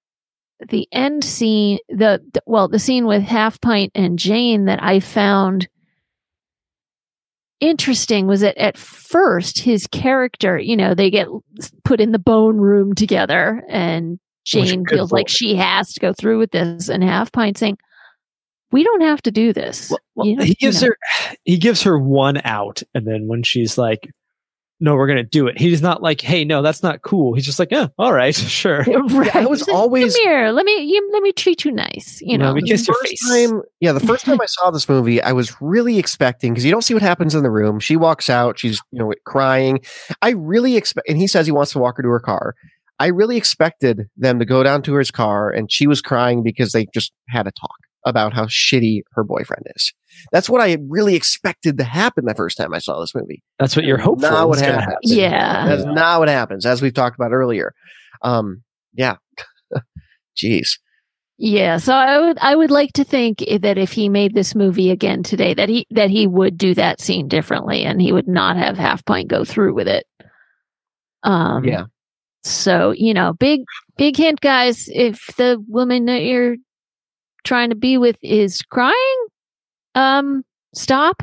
the 0.68 0.86
end 0.92 1.24
scene, 1.24 1.78
the, 1.88 2.22
the 2.32 2.40
well, 2.46 2.68
the 2.68 2.78
scene 2.78 3.04
with 3.06 3.22
Half 3.22 3.60
Pint 3.60 3.90
and 3.96 4.16
Jane 4.18 4.66
that 4.66 4.80
I 4.80 5.00
found 5.00 5.68
interesting 7.60 8.26
was 8.26 8.40
that 8.40 8.56
at 8.58 8.76
first 8.76 9.58
his 9.60 9.86
character, 9.86 10.58
you 10.58 10.76
know, 10.76 10.94
they 10.94 11.10
get 11.10 11.28
put 11.84 12.00
in 12.00 12.12
the 12.12 12.18
bone 12.18 12.58
room 12.58 12.94
together 12.94 13.62
and 13.68 14.18
Jane 14.44 14.84
feels 14.86 15.12
like 15.12 15.28
she 15.28 15.54
has 15.54 15.92
to 15.92 16.00
go 16.00 16.12
through 16.12 16.38
with 16.38 16.50
this 16.50 16.88
and 16.88 17.02
Half 17.04 17.30
Pint 17.32 17.58
saying, 17.58 17.78
"We 18.72 18.82
don't 18.84 19.02
have 19.02 19.22
to 19.22 19.30
do 19.30 19.52
this." 19.52 19.92
Well, 20.14 20.26
You 20.26 20.36
know- 20.36 20.44
he 20.44 20.50
you 20.50 20.54
gives 20.56 20.82
know. 20.82 20.88
her 20.88 20.96
he 21.44 21.58
gives 21.58 21.82
her 21.82 21.98
one 21.98 22.40
out, 22.44 22.82
and 22.94 23.06
then 23.06 23.26
when 23.28 23.42
she's 23.42 23.76
like, 23.78 24.08
"No, 24.80 24.94
we're 24.94 25.06
gonna 25.06 25.22
do 25.22 25.46
it," 25.46 25.58
he's 25.60 25.80
not 25.82 26.02
like, 26.02 26.20
"Hey, 26.20 26.44
no, 26.44 26.60
that's 26.62 26.82
not 26.82 27.02
cool." 27.02 27.34
He's 27.34 27.46
just 27.46 27.58
like, 27.58 27.68
"Yeah, 27.70 27.88
all 27.98 28.12
right, 28.12 28.34
sure." 28.34 28.78
right. 29.10 29.36
I 29.36 29.46
was 29.46 29.60
He's 29.60 29.68
like, 29.68 29.76
always- 29.76 30.16
come 30.16 30.24
here. 30.24 30.50
Let 30.50 30.64
me 30.66 30.82
you, 30.82 31.10
let 31.12 31.22
me 31.22 31.32
treat 31.32 31.64
you 31.64 31.70
nice. 31.72 32.20
You 32.22 32.38
No, 32.38 32.46
know, 32.48 32.54
we 32.54 32.62
kiss 32.62 32.86
your 32.88 32.96
first 32.96 33.08
face. 33.24 33.28
time, 33.50 33.62
yeah, 33.80 33.92
the 33.92 34.00
first 34.06 34.24
time 34.24 34.40
I 34.40 34.46
saw 34.46 34.70
this 34.70 34.88
movie, 34.88 35.22
I 35.22 35.32
was 35.32 35.54
really 35.60 35.98
expecting 35.98 36.52
because 36.52 36.64
you 36.64 36.70
don't 36.70 36.82
see 36.82 36.94
what 36.94 37.02
happens 37.02 37.34
in 37.34 37.42
the 37.42 37.50
room. 37.50 37.78
She 37.80 37.96
walks 37.96 38.28
out, 38.30 38.58
she's 38.58 38.80
you 38.90 38.98
know 38.98 39.12
crying. 39.24 39.80
I 40.20 40.30
really 40.30 40.76
expect, 40.76 41.08
and 41.08 41.18
he 41.18 41.26
says 41.26 41.46
he 41.46 41.52
wants 41.52 41.72
to 41.72 41.78
walk 41.78 41.96
her 41.98 42.02
to 42.02 42.08
her 42.08 42.20
car. 42.20 42.54
I 42.98 43.06
really 43.06 43.36
expected 43.36 44.08
them 44.16 44.38
to 44.38 44.44
go 44.44 44.62
down 44.62 44.82
to 44.82 44.94
his 44.94 45.10
car, 45.10 45.50
and 45.50 45.72
she 45.72 45.88
was 45.88 46.00
crying 46.00 46.42
because 46.44 46.70
they 46.72 46.86
just 46.94 47.12
had 47.28 47.46
a 47.48 47.50
talk. 47.50 47.74
About 48.04 48.32
how 48.32 48.46
shitty 48.46 49.02
her 49.12 49.24
boyfriend 49.24 49.64
is. 49.76 49.92
That's 50.32 50.48
what 50.50 50.60
I 50.60 50.76
really 50.88 51.14
expected 51.14 51.78
to 51.78 51.84
happen 51.84 52.24
the 52.24 52.34
first 52.34 52.56
time 52.56 52.74
I 52.74 52.78
saw 52.78 53.00
this 53.00 53.14
movie. 53.14 53.42
That's 53.58 53.76
what 53.76 53.84
you're 53.84 53.98
hopeful. 53.98 54.30
Not 54.30 54.48
what 54.48 54.56
is 54.56 54.62
gonna 54.62 54.80
happens. 54.80 55.12
happen. 55.12 55.18
Yeah. 55.18 55.66
That's 55.66 55.84
not 55.84 56.18
what 56.20 56.28
happens, 56.28 56.66
as 56.66 56.82
we've 56.82 56.94
talked 56.94 57.16
about 57.16 57.32
earlier. 57.32 57.72
Um, 58.22 58.62
yeah. 58.94 59.16
Jeez. 60.36 60.78
Yeah, 61.38 61.78
so 61.78 61.92
I 61.94 62.20
would 62.20 62.38
I 62.40 62.54
would 62.54 62.70
like 62.70 62.92
to 62.92 63.04
think 63.04 63.38
that 63.62 63.76
if 63.76 63.90
he 63.92 64.08
made 64.08 64.32
this 64.34 64.54
movie 64.54 64.90
again 64.90 65.22
today, 65.24 65.54
that 65.54 65.68
he 65.68 65.86
that 65.90 66.08
he 66.10 66.26
would 66.26 66.56
do 66.56 66.72
that 66.74 67.00
scene 67.00 67.26
differently, 67.26 67.84
and 67.84 68.00
he 68.00 68.12
would 68.12 68.28
not 68.28 68.56
have 68.56 68.76
Half 68.78 69.04
Pint 69.06 69.28
go 69.28 69.44
through 69.44 69.74
with 69.74 69.88
it. 69.88 70.06
Um, 71.24 71.64
Yeah. 71.64 71.86
So 72.44 72.92
you 72.96 73.12
know, 73.14 73.32
big 73.32 73.62
big 73.96 74.16
hint, 74.16 74.40
guys. 74.40 74.88
If 74.92 75.26
the 75.36 75.62
woman 75.66 76.04
that 76.04 76.22
you're 76.22 76.56
trying 77.44 77.70
to 77.70 77.76
be 77.76 77.98
with 77.98 78.16
is 78.22 78.62
crying, 78.62 79.26
um, 79.94 80.44
stop. 80.74 81.22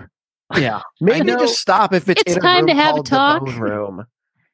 Yeah. 0.57 0.82
Maybe 1.01 1.26
know- 1.26 1.39
just 1.39 1.59
stop 1.59 1.93
if 1.93 2.09
it's, 2.09 2.22
It's 2.22 2.34
in 2.34 2.39
a 2.39 2.41
time 2.41 2.57
room 2.65 2.67
to 2.67 2.74
have 2.76 2.97
a 2.97 3.03
talk. 3.03 3.43
room. 3.57 4.05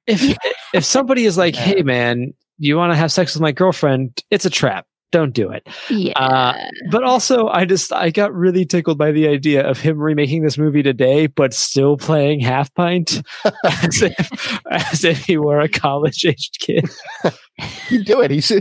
If 0.07 0.37
if 0.73 0.85
somebody 0.85 1.25
is 1.25 1.37
like, 1.37 1.55
Yeah. 1.55 1.61
"Hey, 1.61 1.81
man, 1.81 2.33
you 2.59 2.77
want 2.77 2.91
to 2.91 2.95
have 2.95 3.11
sex 3.11 3.33
with 3.33 3.41
my 3.41 3.51
girlfriend?" 3.51 4.21
It's 4.29 4.45
a 4.45 4.49
trap. 4.51 4.85
Don't 5.11 5.33
do 5.33 5.49
it. 5.49 5.65
Yeah, 5.89 6.11
Uh, 6.19 6.53
But 6.91 7.03
also, 7.03 7.47
I 7.47 7.63
just 7.65 7.91
I 7.93 8.09
got 8.09 8.33
really 8.33 8.65
tickled 8.65 8.97
by 8.97 9.11
the 9.11 9.27
idea 9.29 9.65
of 9.65 9.79
him 9.79 9.97
remaking 9.97 10.43
this 10.43 10.57
movie 10.57 10.83
today, 10.83 11.25
but 11.27 11.53
still 11.53 11.95
playing 11.97 12.41
Half 12.41 12.73
Pint 12.75 13.21
as 13.63 14.01
if 14.03 14.59
as 14.69 15.03
if 15.05 15.23
he 15.25 15.37
were 15.37 15.59
a 15.61 15.69
college 15.69 16.23
aged 16.25 16.59
kid. 16.59 16.87
You 17.89 18.03
do 18.03 18.19
it. 18.21 18.29
He's. 18.31 18.51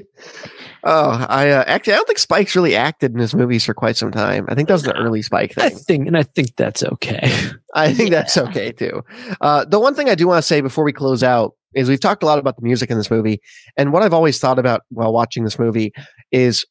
Oh, 0.87 1.27
I 1.31 1.49
uh, 1.49 1.65
actually 1.67 1.95
I 1.95 1.97
don't 1.97 2.07
think 2.07 2.19
Spike's 2.19 2.55
really 2.55 2.77
acted 2.77 3.13
in 3.13 3.19
his 3.19 3.35
movies 3.35 3.65
for 3.65 3.73
quite 3.73 3.97
some 3.97 4.11
time. 4.11 4.45
I 4.49 4.55
think 4.55 4.69
that 4.69 4.75
was 4.75 4.83
the 4.83 4.95
early 4.95 5.23
Spike 5.23 5.57
I 5.57 5.71
thing. 5.71 5.79
think, 5.79 6.07
and 6.07 6.17
I 6.17 6.25
think 6.25 6.57
that's 6.57 6.83
okay. 6.83 7.33
I 7.75 7.95
think 7.95 8.11
that's 8.11 8.37
okay 8.37 8.71
too. 8.71 9.03
Uh, 9.41 9.65
the 9.65 9.81
one 9.81 9.95
thing 9.95 10.11
I 10.11 10.15
do 10.15 10.27
want 10.27 10.39
to 10.39 10.47
say 10.47 10.61
before 10.61 10.85
we 10.85 10.93
close 10.93 11.23
out 11.23 11.55
is 11.75 11.89
we've 11.89 12.01
talked 12.01 12.23
a 12.23 12.27
lot 12.27 12.39
about 12.39 12.57
the 12.57 12.63
music 12.63 12.91
in 12.91 12.99
this 12.99 13.11
movie, 13.11 13.41
and 13.79 13.95
what 13.95 14.03
I've 14.03 14.13
always 14.13 14.39
thought 14.39 14.59
about 14.59 14.83
while 14.91 15.13
watching 15.13 15.45
this 15.45 15.59
movie 15.59 15.93
is 16.31 16.67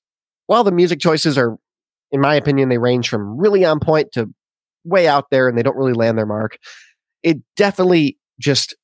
while 0.46 0.64
the 0.64 0.72
music 0.72 1.00
choices 1.00 1.36
are, 1.36 1.58
in 2.12 2.22
my 2.22 2.36
opinion, 2.36 2.70
they 2.70 2.78
range 2.78 3.10
from 3.10 3.36
really 3.38 3.66
on 3.66 3.80
point 3.80 4.12
to 4.14 4.30
way 4.84 5.08
out 5.08 5.32
there, 5.32 5.50
and 5.50 5.58
they 5.58 5.64
don't 5.64 5.76
really 5.76 5.94
land 5.94 6.20
their 6.20 6.28
mark. 6.28 6.58
It 7.24 7.38
definitely 7.56 8.20
just 8.40 8.76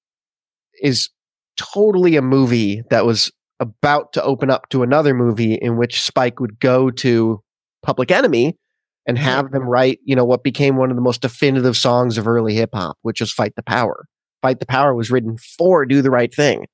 is 0.81 1.09
totally 1.55 2.15
a 2.15 2.21
movie 2.23 2.81
that 2.89 3.05
was 3.05 3.31
about 3.59 4.13
to 4.13 4.23
open 4.23 4.49
up 4.49 4.69
to 4.69 4.83
another 4.83 5.13
movie 5.13 5.53
in 5.53 5.77
which 5.77 6.01
Spike 6.01 6.39
would 6.39 6.59
go 6.59 6.89
to 6.91 7.41
Public 7.83 8.11
Enemy 8.11 8.57
and 9.05 9.17
have 9.17 9.51
them 9.51 9.63
write, 9.63 9.99
you 10.03 10.15
know, 10.15 10.25
what 10.25 10.43
became 10.43 10.77
one 10.77 10.89
of 10.89 10.95
the 10.95 11.01
most 11.01 11.21
definitive 11.21 11.75
songs 11.75 12.17
of 12.17 12.27
early 12.27 12.53
hip 12.53 12.69
hop, 12.73 12.97
which 13.01 13.19
was 13.19 13.31
Fight 13.31 13.53
the 13.55 13.63
Power. 13.63 14.05
Fight 14.41 14.59
the 14.59 14.65
Power 14.65 14.93
was 14.93 15.11
written 15.11 15.37
for 15.57 15.85
Do 15.85 16.01
the 16.01 16.11
Right 16.11 16.33
Thing. 16.33 16.65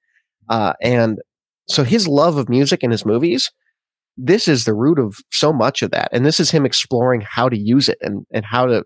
Uh, 0.49 0.73
and 0.81 1.19
so 1.67 1.83
his 1.83 2.07
love 2.07 2.37
of 2.37 2.49
music 2.49 2.83
and 2.83 2.91
his 2.91 3.05
movies, 3.05 3.51
this 4.17 4.47
is 4.47 4.65
the 4.65 4.73
root 4.73 4.99
of 4.99 5.17
so 5.31 5.51
much 5.51 5.81
of 5.81 5.91
that. 5.91 6.09
And 6.11 6.25
this 6.25 6.39
is 6.39 6.51
him 6.51 6.65
exploring 6.65 7.21
how 7.21 7.49
to 7.49 7.57
use 7.57 7.89
it 7.89 7.97
and, 8.01 8.25
and 8.31 8.45
how 8.45 8.65
to 8.65 8.83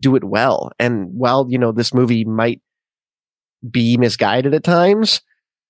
do 0.00 0.16
it 0.16 0.24
well. 0.24 0.70
And 0.78 1.08
while, 1.12 1.46
you 1.48 1.58
know, 1.58 1.72
this 1.72 1.92
movie 1.92 2.24
might 2.24 2.60
be 3.68 3.96
misguided 3.96 4.54
at 4.54 4.64
times, 4.64 5.20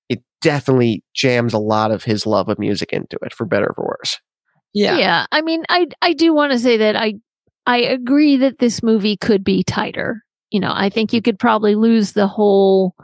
it 0.08 0.22
definitely 0.40 1.02
jams 1.14 1.52
a 1.54 1.58
lot 1.58 1.90
of 1.90 2.04
his 2.04 2.26
love 2.26 2.48
of 2.48 2.58
music 2.58 2.92
into 2.92 3.18
it, 3.22 3.32
for 3.34 3.44
better 3.46 3.66
or 3.66 3.74
for 3.74 3.84
worse. 3.98 4.18
yeah. 4.74 4.96
Yeah. 4.98 5.26
I 5.32 5.42
mean, 5.42 5.64
I 5.68 5.86
I 6.02 6.12
do 6.12 6.32
want 6.34 6.52
to 6.52 6.58
say 6.58 6.76
that 6.78 6.96
I 6.96 7.14
I 7.66 7.78
agree 7.78 8.36
that 8.38 8.58
this 8.58 8.82
movie 8.82 9.16
could 9.16 9.42
be 9.44 9.64
tighter. 9.64 10.22
You 10.50 10.60
know, 10.60 10.72
I 10.74 10.88
think 10.90 11.12
you 11.12 11.20
could 11.22 11.38
probably 11.38 11.74
lose 11.74 12.12
the 12.12 12.26
whole 12.28 12.94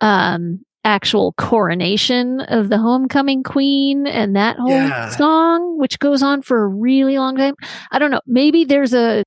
um 0.00 0.60
actual 0.84 1.32
coronation 1.38 2.40
of 2.40 2.68
the 2.68 2.78
homecoming 2.78 3.42
queen 3.44 4.06
and 4.06 4.34
that 4.34 4.56
whole 4.58 4.70
Yeah. 4.70 5.10
song 5.10 5.78
which 5.78 5.98
goes 6.00 6.22
on 6.24 6.42
for 6.42 6.64
a 6.64 6.68
really 6.68 7.18
long 7.18 7.36
time. 7.36 7.54
I 7.92 7.98
don't 8.00 8.10
know. 8.10 8.20
Maybe 8.26 8.64
there's 8.64 8.92
a 8.94 9.22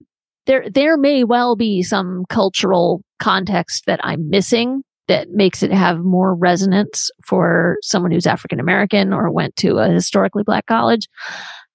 there 0.47 0.69
there 0.69 0.97
may 0.97 1.23
well 1.23 1.55
be 1.55 1.81
some 1.81 2.25
cultural 2.29 3.01
context 3.19 3.83
that 3.87 3.99
I'm 4.03 4.29
missing 4.29 4.81
that 5.07 5.29
makes 5.31 5.61
it 5.63 5.71
have 5.71 5.99
more 5.99 6.33
resonance 6.35 7.11
for 7.25 7.77
someone 7.81 8.11
who's 8.11 8.27
African 8.27 8.59
American 8.59 9.13
or 9.13 9.31
went 9.31 9.55
to 9.57 9.77
a 9.77 9.89
historically 9.89 10.43
black 10.43 10.65
college. 10.65 11.07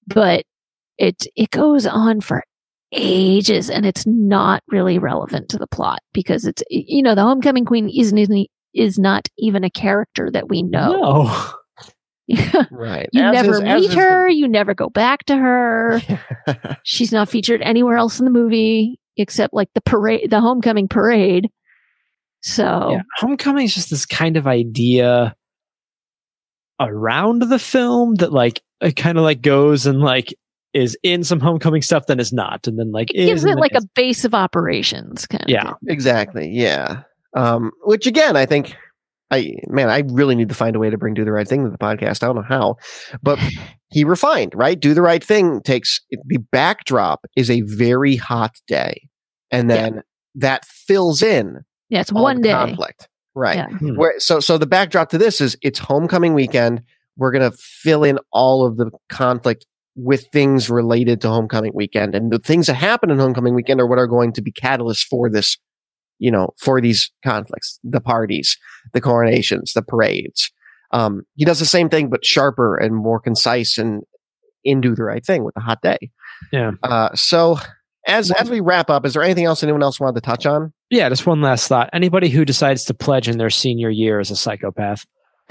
But 0.07 0.45
it 0.99 1.27
it 1.37 1.51
goes 1.51 1.87
on 1.87 2.21
for 2.21 2.43
ages 2.93 3.71
and 3.71 3.87
it's 3.87 4.05
not 4.07 4.63
really 4.69 4.99
relevant 4.99 5.49
to 5.49 5.57
the 5.59 5.67
plot 5.69 6.01
because 6.13 6.45
it's 6.45 6.63
you 6.71 7.03
know 7.03 7.15
the 7.15 7.23
homecoming 7.23 7.65
queen 7.65 7.89
isn't, 7.89 8.19
isn't 8.19 8.49
is 8.75 8.99
not 8.99 9.29
even 9.39 9.63
a 9.65 9.71
character 9.71 10.31
that 10.33 10.49
we 10.49 10.63
know. 10.63 10.93
No. 11.01 11.47
Right. 12.71 13.09
you 13.13 13.23
As 13.25 13.33
never 13.33 13.55
is- 13.55 13.61
meet 13.89 13.93
her, 13.95 14.29
you 14.29 14.47
never 14.47 14.73
go 14.73 14.89
back 14.89 15.25
to 15.27 15.37
her. 15.37 16.01
She's 16.85 17.11
not 17.11 17.29
featured 17.29 17.61
anywhere 17.63 17.97
else 17.97 18.21
in 18.21 18.25
the 18.25 18.31
movie 18.31 19.01
except 19.17 19.53
like 19.53 19.69
the 19.75 19.81
parade, 19.81 20.31
the 20.31 20.41
homecoming 20.41 20.87
parade. 20.87 21.49
So 22.43 22.93
Yeah. 22.93 23.03
Homecoming 23.19 23.65
is 23.65 23.75
just 23.75 23.91
this 23.91 24.07
kind 24.07 24.37
of 24.37 24.47
idea 24.47 25.35
around 26.81 27.43
the 27.43 27.59
film 27.59 28.15
that 28.17 28.33
like 28.33 28.63
it 28.81 28.97
kind 28.97 29.19
of 29.19 29.25
like 29.25 29.43
goes 29.43 29.87
and 29.87 30.01
like 30.01 30.35
is 30.73 30.97
in 31.03 31.25
some 31.25 31.41
homecoming 31.41 31.83
stuff, 31.83 32.07
then 32.07 32.21
is 32.21 32.33
not, 32.33 32.67
and 32.67 32.79
then 32.79 32.93
like 32.93 33.13
is 33.15 33.27
gives 33.27 33.45
it 33.45 33.49
then 33.49 33.59
like 33.59 33.75
a 33.75 33.83
base 33.95 34.25
of 34.25 34.35
operations 34.35 35.27
kind 35.27 35.43
of. 35.43 35.51
yeah. 35.51 35.73
exactly. 35.89 36.49
Yeah. 36.49 37.03
Um, 37.37 37.73
which 37.83 38.07
again, 38.07 38.37
I 38.37 38.47
think 38.47 38.75
I 39.31 39.55
man, 39.69 39.91
I 39.91 40.03
really 40.11 40.35
need 40.35 40.49
to 40.49 40.55
find 40.55 40.75
a 40.75 40.79
way 40.79 40.91
to 40.91 40.99
bring 40.99 41.15
do 41.15 41.25
the 41.25 41.33
right 41.33 41.47
thing 41.47 41.65
to 41.65 41.71
the 41.71 41.79
podcast. 41.79 42.23
I 42.23 42.27
don't 42.27 42.37
know 42.37 42.43
how, 42.43 42.77
but 43.23 43.39
he 43.91 44.05
refined, 44.05 44.53
right? 44.55 44.79
Do 44.79 44.95
the 44.95 45.03
right 45.03 45.23
thing 45.23 45.61
takes 45.63 46.01
the 46.11 46.39
backdrop 46.39 47.27
is 47.37 47.51
a 47.51 47.61
very 47.63 48.17
hot 48.17 48.55
day. 48.67 49.09
And 49.53 49.69
then 49.69 50.03
that 50.37 50.65
fills 50.65 51.23
in 51.23 51.65
Yeah, 51.91 52.01
it's 52.01 52.13
one 52.13 52.41
day. 52.41 52.53
conflict. 52.53 53.09
Right. 53.35 53.57
Yeah. 53.57 53.69
Hmm. 53.69 53.97
Where 53.97 54.19
so 54.19 54.41
so 54.41 54.59
the 54.59 54.67
backdrop 54.67 55.11
to 55.11 55.19
this 55.19 55.41
is 55.41 55.57
it's 55.63 55.79
homecoming 55.79 56.35
weekend. 56.35 56.83
We're 57.17 57.33
gonna 57.33 57.53
fill 57.53 58.05
in 58.05 58.19
all 58.33 58.65
of 58.65 58.77
the 58.77 58.91
conflict 59.09 59.67
with 59.97 60.27
things 60.33 60.71
related 60.71 61.21
to 61.21 61.29
homecoming 61.29 61.73
weekend. 61.75 62.15
And 62.15 62.33
the 62.33 62.39
things 62.39 62.67
that 62.67 62.75
happen 62.75 63.11
in 63.11 63.19
homecoming 63.19 63.55
weekend 63.55 63.81
are 63.81 63.87
what 63.87 63.99
are 63.99 64.07
going 64.07 64.33
to 64.35 64.43
be 64.43 64.53
catalysts 64.53 65.05
for 65.05 65.29
this, 65.29 65.59
you 66.19 66.31
know, 66.31 66.51
for 66.59 66.81
these 66.81 67.11
conflicts, 67.25 67.79
the 67.85 68.01
parties, 68.01 68.57
the 68.93 69.01
coronations, 69.01 69.73
the 69.73 69.83
parades. 69.83 70.51
Um, 70.93 71.23
he 71.37 71.45
does 71.45 71.59
the 71.59 71.67
same 71.67 71.89
thing, 71.89 72.09
but 72.09 72.25
sharper 72.25 72.77
and 72.77 72.95
more 72.95 73.21
concise 73.21 73.79
and 73.79 74.03
in 74.65 74.81
do 74.81 74.95
the 74.95 75.05
right 75.05 75.25
thing 75.25 75.45
with 75.45 75.55
the 75.55 75.61
hot 75.61 75.83
day. 75.83 76.11
Yeah. 76.53 76.73
Uh, 76.83 77.11
so 77.15 77.59
as 78.07 78.31
as 78.31 78.51
we 78.51 78.61
wrap 78.61 78.91
up, 78.91 79.05
is 79.05 79.15
there 79.15 79.23
anything 79.23 79.45
else 79.45 79.63
anyone 79.63 79.83
else 79.83 80.01
wanted 80.01 80.15
to 80.15 80.21
touch 80.21 80.47
on? 80.47 80.73
Yeah, 80.91 81.09
just 81.09 81.27
one 81.27 81.41
last 81.41 81.69
thought. 81.69 81.91
Anybody 81.93 82.29
who 82.29 82.45
decides 82.45 82.85
to 82.87 82.95
pledge 82.95 83.29
in 83.29 83.39
their 83.39 83.51
senior 83.51 83.91
year 83.91 84.21
is 84.21 84.31
a 84.31 84.37
psychopath. 84.37 85.07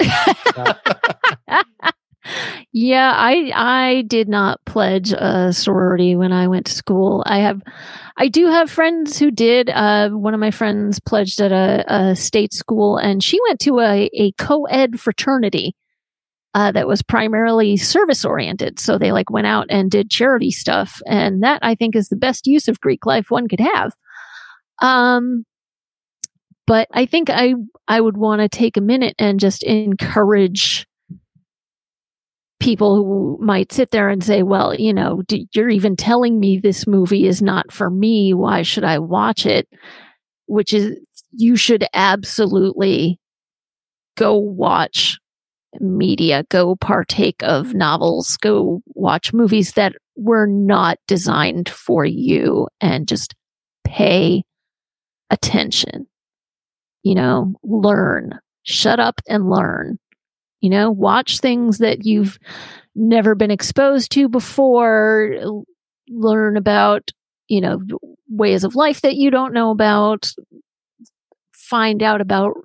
yeah, 2.72 3.12
I 3.14 3.52
I 3.54 4.04
did 4.06 4.28
not 4.28 4.60
pledge 4.66 5.12
a 5.12 5.52
sorority 5.52 6.16
when 6.16 6.32
I 6.32 6.48
went 6.48 6.66
to 6.66 6.72
school. 6.72 7.22
I 7.26 7.38
have 7.38 7.62
I 8.16 8.28
do 8.28 8.46
have 8.46 8.70
friends 8.70 9.18
who 9.18 9.30
did. 9.30 9.70
Uh, 9.70 10.10
one 10.10 10.34
of 10.34 10.40
my 10.40 10.50
friends 10.50 11.00
pledged 11.00 11.40
at 11.40 11.52
a, 11.52 11.84
a 11.88 12.16
state 12.16 12.52
school, 12.52 12.96
and 12.98 13.22
she 13.22 13.38
went 13.48 13.60
to 13.60 13.80
a, 13.80 14.10
a 14.14 14.32
co-ed 14.32 15.00
fraternity 15.00 15.74
uh, 16.54 16.72
that 16.72 16.88
was 16.88 17.02
primarily 17.02 17.76
service 17.76 18.24
oriented. 18.24 18.80
So 18.80 18.98
they 18.98 19.12
like 19.12 19.30
went 19.30 19.46
out 19.46 19.66
and 19.70 19.90
did 19.90 20.10
charity 20.10 20.50
stuff, 20.50 21.00
and 21.06 21.42
that 21.42 21.60
I 21.62 21.74
think 21.74 21.94
is 21.94 22.08
the 22.08 22.16
best 22.16 22.46
use 22.46 22.68
of 22.68 22.80
Greek 22.80 23.06
life 23.06 23.30
one 23.30 23.48
could 23.48 23.60
have. 23.60 23.92
Um, 24.82 25.44
but 26.66 26.88
I 26.92 27.06
think 27.06 27.30
I 27.30 27.54
I 27.88 28.00
would 28.00 28.16
want 28.16 28.40
to 28.40 28.48
take 28.48 28.76
a 28.76 28.80
minute 28.82 29.14
and 29.18 29.40
just 29.40 29.62
encourage 29.62 30.86
people 32.60 32.96
who 32.96 33.38
might 33.40 33.72
sit 33.72 33.90
there 33.90 34.08
and 34.08 34.22
say, 34.22 34.42
well, 34.42 34.74
you 34.74 34.92
know, 34.92 35.22
d- 35.26 35.48
you're 35.54 35.70
even 35.70 35.96
telling 35.96 36.38
me 36.38 36.58
this 36.58 36.86
movie 36.86 37.26
is 37.26 37.40
not 37.40 37.72
for 37.72 37.90
me. 37.90 38.34
Why 38.34 38.62
should 38.62 38.84
I 38.84 38.98
watch 38.98 39.46
it? 39.46 39.66
Which 40.46 40.74
is, 40.74 40.96
you 41.32 41.56
should 41.56 41.86
absolutely 41.94 43.18
go 44.16 44.36
watch 44.36 45.18
media, 45.78 46.44
go 46.48 46.76
partake 46.76 47.42
of 47.42 47.74
novels, 47.74 48.36
go 48.38 48.82
watch 48.94 49.32
movies 49.32 49.72
that 49.72 49.94
were 50.16 50.46
not 50.46 50.98
designed 51.06 51.68
for 51.68 52.04
you 52.04 52.66
and 52.80 53.06
just 53.06 53.34
pay 53.84 54.42
attention. 55.30 56.06
You 57.02 57.14
know, 57.14 57.54
learn, 57.62 58.38
shut 58.62 59.00
up 59.00 59.20
and 59.28 59.48
learn. 59.48 59.98
You 60.60 60.70
know, 60.70 60.90
watch 60.90 61.38
things 61.38 61.78
that 61.78 62.04
you've 62.04 62.38
never 62.94 63.34
been 63.34 63.50
exposed 63.50 64.12
to 64.12 64.28
before. 64.28 65.34
learn 66.10 66.56
about, 66.56 67.10
you 67.48 67.60
know, 67.60 67.80
ways 68.28 68.64
of 68.64 68.74
life 68.74 69.00
that 69.02 69.16
you 69.16 69.30
don't 69.30 69.54
know 69.54 69.70
about, 69.70 70.32
find 71.52 72.02
out 72.02 72.20
about 72.20 72.56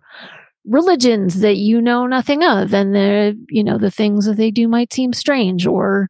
religions 0.67 1.41
that 1.41 1.57
you 1.57 1.81
know 1.81 2.07
nothing 2.07 2.43
of 2.43 2.73
and 2.73 2.95
the 2.95 3.37
you 3.49 3.63
know 3.63 3.77
the 3.77 3.91
things 3.91 4.25
that 4.25 4.37
they 4.37 4.51
do 4.51 4.67
might 4.67 4.93
seem 4.93 5.13
strange 5.13 5.65
or 5.65 6.07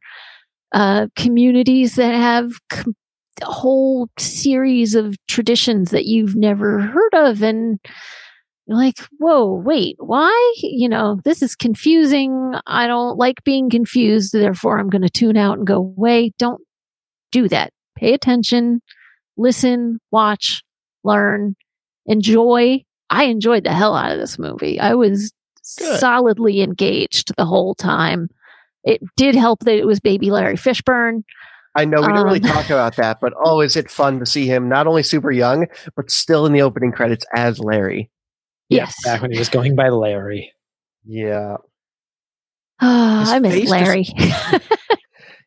uh, 0.72 1.06
communities 1.16 1.96
that 1.96 2.14
have 2.14 2.52
com- 2.70 2.94
a 3.42 3.46
whole 3.46 4.08
series 4.18 4.94
of 4.94 5.16
traditions 5.28 5.90
that 5.90 6.06
you've 6.06 6.34
never 6.34 6.80
heard 6.80 7.14
of 7.14 7.42
and 7.42 7.78
you're 8.66 8.78
like 8.78 8.98
whoa 9.18 9.52
wait 9.52 9.96
why? 9.98 10.54
You 10.58 10.88
know 10.88 11.20
this 11.24 11.42
is 11.42 11.54
confusing. 11.54 12.54
I 12.66 12.86
don't 12.86 13.18
like 13.18 13.44
being 13.44 13.70
confused 13.70 14.32
therefore 14.32 14.78
i'm 14.78 14.88
going 14.88 15.02
to 15.02 15.10
tune 15.10 15.36
out 15.36 15.58
and 15.58 15.66
go 15.66 15.76
away. 15.76 16.32
Don't 16.38 16.60
do 17.30 17.48
that. 17.48 17.72
Pay 17.96 18.14
attention 18.14 18.80
listen 19.36 19.98
watch 20.10 20.62
learn 21.04 21.54
enjoy 22.06 22.82
I 23.10 23.24
enjoyed 23.24 23.64
the 23.64 23.72
hell 23.72 23.94
out 23.94 24.12
of 24.12 24.18
this 24.18 24.38
movie. 24.38 24.80
I 24.80 24.94
was 24.94 25.32
Good. 25.78 25.98
solidly 26.00 26.60
engaged 26.60 27.36
the 27.36 27.44
whole 27.44 27.74
time. 27.74 28.28
It 28.84 29.00
did 29.16 29.34
help 29.34 29.60
that 29.60 29.76
it 29.76 29.86
was 29.86 30.00
baby 30.00 30.30
Larry 30.30 30.56
Fishburne. 30.56 31.22
I 31.74 31.84
know 31.84 32.00
we 32.00 32.06
didn't 32.06 32.18
um, 32.18 32.24
really 32.24 32.40
talk 32.40 32.66
about 32.66 32.96
that, 32.96 33.18
but 33.20 33.34
oh, 33.44 33.60
is 33.60 33.76
it 33.76 33.90
fun 33.90 34.18
to 34.20 34.26
see 34.26 34.46
him 34.46 34.68
not 34.68 34.86
only 34.86 35.02
super 35.02 35.30
young, 35.30 35.66
but 35.94 36.10
still 36.10 36.46
in 36.46 36.52
the 36.52 36.62
opening 36.62 36.92
credits 36.92 37.26
as 37.34 37.58
Larry. 37.58 38.10
Yes. 38.68 38.94
Back 39.04 39.22
when 39.22 39.30
he 39.30 39.38
was 39.38 39.48
going 39.48 39.76
by 39.76 39.88
Larry. 39.88 40.52
Yeah. 41.04 41.56
Oh, 42.78 43.24
I 43.26 43.38
miss 43.38 43.70
Larry. 43.70 44.02
Just, 44.02 44.52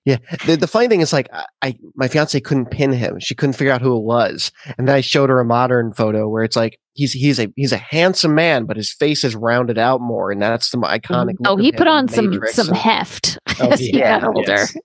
Yeah. 0.09 0.17
The, 0.47 0.57
the 0.57 0.67
funny 0.67 0.87
thing 0.87 1.01
is, 1.01 1.13
like, 1.13 1.29
I 1.61 1.77
my 1.95 2.07
fiance 2.07 2.39
couldn't 2.39 2.71
pin 2.71 2.91
him. 2.91 3.19
She 3.19 3.35
couldn't 3.35 3.53
figure 3.53 3.71
out 3.71 3.81
who 3.81 3.95
it 3.95 4.03
was, 4.03 4.51
and 4.77 4.87
then 4.87 4.95
I 4.95 5.01
showed 5.01 5.29
her 5.29 5.39
a 5.39 5.45
modern 5.45 5.93
photo 5.93 6.27
where 6.27 6.43
it's 6.43 6.55
like 6.55 6.79
he's 6.93 7.13
he's 7.13 7.39
a 7.39 7.53
he's 7.55 7.71
a 7.71 7.77
handsome 7.77 8.33
man, 8.33 8.65
but 8.65 8.75
his 8.75 8.91
face 8.91 9.23
is 9.23 9.35
rounded 9.35 9.77
out 9.77 10.01
more, 10.01 10.31
and 10.31 10.41
that's 10.41 10.71
the 10.71 10.77
iconic. 10.79 11.35
Oh, 11.45 11.57
he 11.57 11.71
put 11.71 11.87
on 11.87 12.07
some 12.07 12.39
some 12.47 12.69
and, 12.69 12.77
heft 12.77 13.37
oh, 13.61 13.69
as 13.69 13.79
he 13.79 13.91
got 13.91 14.23
older. 14.23 14.41
Yes. 14.51 14.75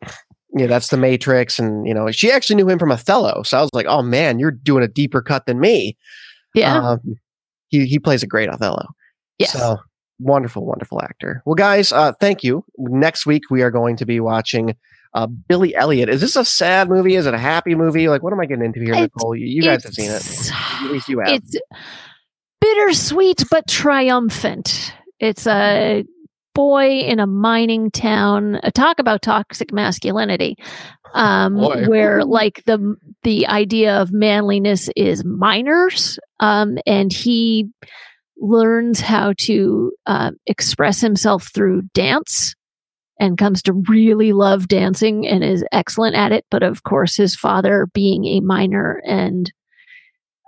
Yeah, 0.57 0.67
that's 0.67 0.89
the 0.89 0.99
Matrix, 0.99 1.59
and 1.59 1.87
you 1.87 1.95
know 1.95 2.11
she 2.11 2.31
actually 2.31 2.57
knew 2.57 2.69
him 2.69 2.79
from 2.79 2.93
Othello, 2.93 3.43
so 3.45 3.59
I 3.59 3.63
was 3.63 3.71
like, 3.73 3.87
"Oh 3.89 4.03
man, 4.03 4.39
you're 4.39 4.53
doing 4.53 4.85
a 4.85 4.89
deeper 4.89 5.23
cut 5.23 5.47
than 5.47 5.59
me." 5.59 5.97
Yeah, 6.55 6.91
um, 6.91 7.01
he 7.69 7.87
he 7.87 7.99
plays 7.99 8.23
a 8.23 8.27
great 8.27 8.51
Othello. 8.51 8.89
Yes. 9.39 9.53
So 9.53 9.79
wonderful, 10.19 10.67
wonderful 10.67 11.01
actor. 11.03 11.43
Well, 11.47 11.55
guys, 11.55 11.93
uh, 11.93 12.13
thank 12.21 12.45
you. 12.45 12.65
Next 12.77 13.27
week 13.27 13.45
we 13.51 13.63
are 13.63 13.71
going 13.71 13.97
to 13.97 14.07
be 14.07 14.21
watching 14.21 14.77
uh, 15.15 15.27
Billy 15.27 15.75
Elliot. 15.75 16.09
Is 16.09 16.21
this 16.21 16.37
a 16.37 16.45
sad 16.45 16.89
movie? 16.89 17.15
Is 17.15 17.27
it 17.27 17.35
a 17.35 17.39
happy 17.39 17.75
movie? 17.75 18.09
Like, 18.09 18.23
what 18.23 18.33
am 18.33 18.41
I 18.41 18.47
getting 18.47 18.65
into 18.65 18.81
here, 18.81 18.95
it's, 18.95 19.15
Nicole? 19.15 19.37
You, 19.37 19.47
you 19.47 19.63
guys 19.63 19.85
have 19.85 19.95
seen 19.95 20.11
it. 20.11 20.51
At 20.85 20.91
least 20.91 21.09
you 21.09 21.21
have. 21.21 21.29
It's 21.29 21.57
bittersweet 22.61 23.45
but 23.51 23.67
triumphant. 23.69 24.93
It's 25.21 25.47
a 25.47 26.05
boy 26.55 27.01
in 27.01 27.21
a 27.21 27.27
mining 27.27 27.91
town. 27.91 28.59
A 28.63 28.73
talk 28.73 28.99
about 28.99 29.23
toxic 29.23 29.73
masculinity, 29.73 30.57
um, 31.15 31.57
where 31.57 32.25
like 32.25 32.63
the 32.67 32.97
the 33.23 33.47
idea 33.47 34.01
of 34.01 34.13
manliness 34.13 34.89
is 34.97 35.25
miners, 35.25 36.19
um, 36.41 36.79
and 36.87 37.13
he 37.13 37.71
learns 38.37 39.01
how 39.01 39.33
to 39.39 39.93
uh, 40.07 40.33
express 40.47 41.01
himself 41.01 41.51
through 41.55 41.83
dance 41.95 42.55
and 43.19 43.39
comes 43.39 43.63
to 43.63 43.73
really 43.89 44.33
love 44.33 44.69
dancing 44.69 45.27
and 45.27 45.45
is 45.45 45.65
excellent 45.73 46.17
at 46.17 46.33
it. 46.33 46.45
But 46.51 46.63
of 46.63 46.83
course, 46.83 47.17
his 47.17 47.37
father 47.37 47.87
being 47.95 48.25
a 48.27 48.41
miner 48.41 49.01
and 49.07 49.53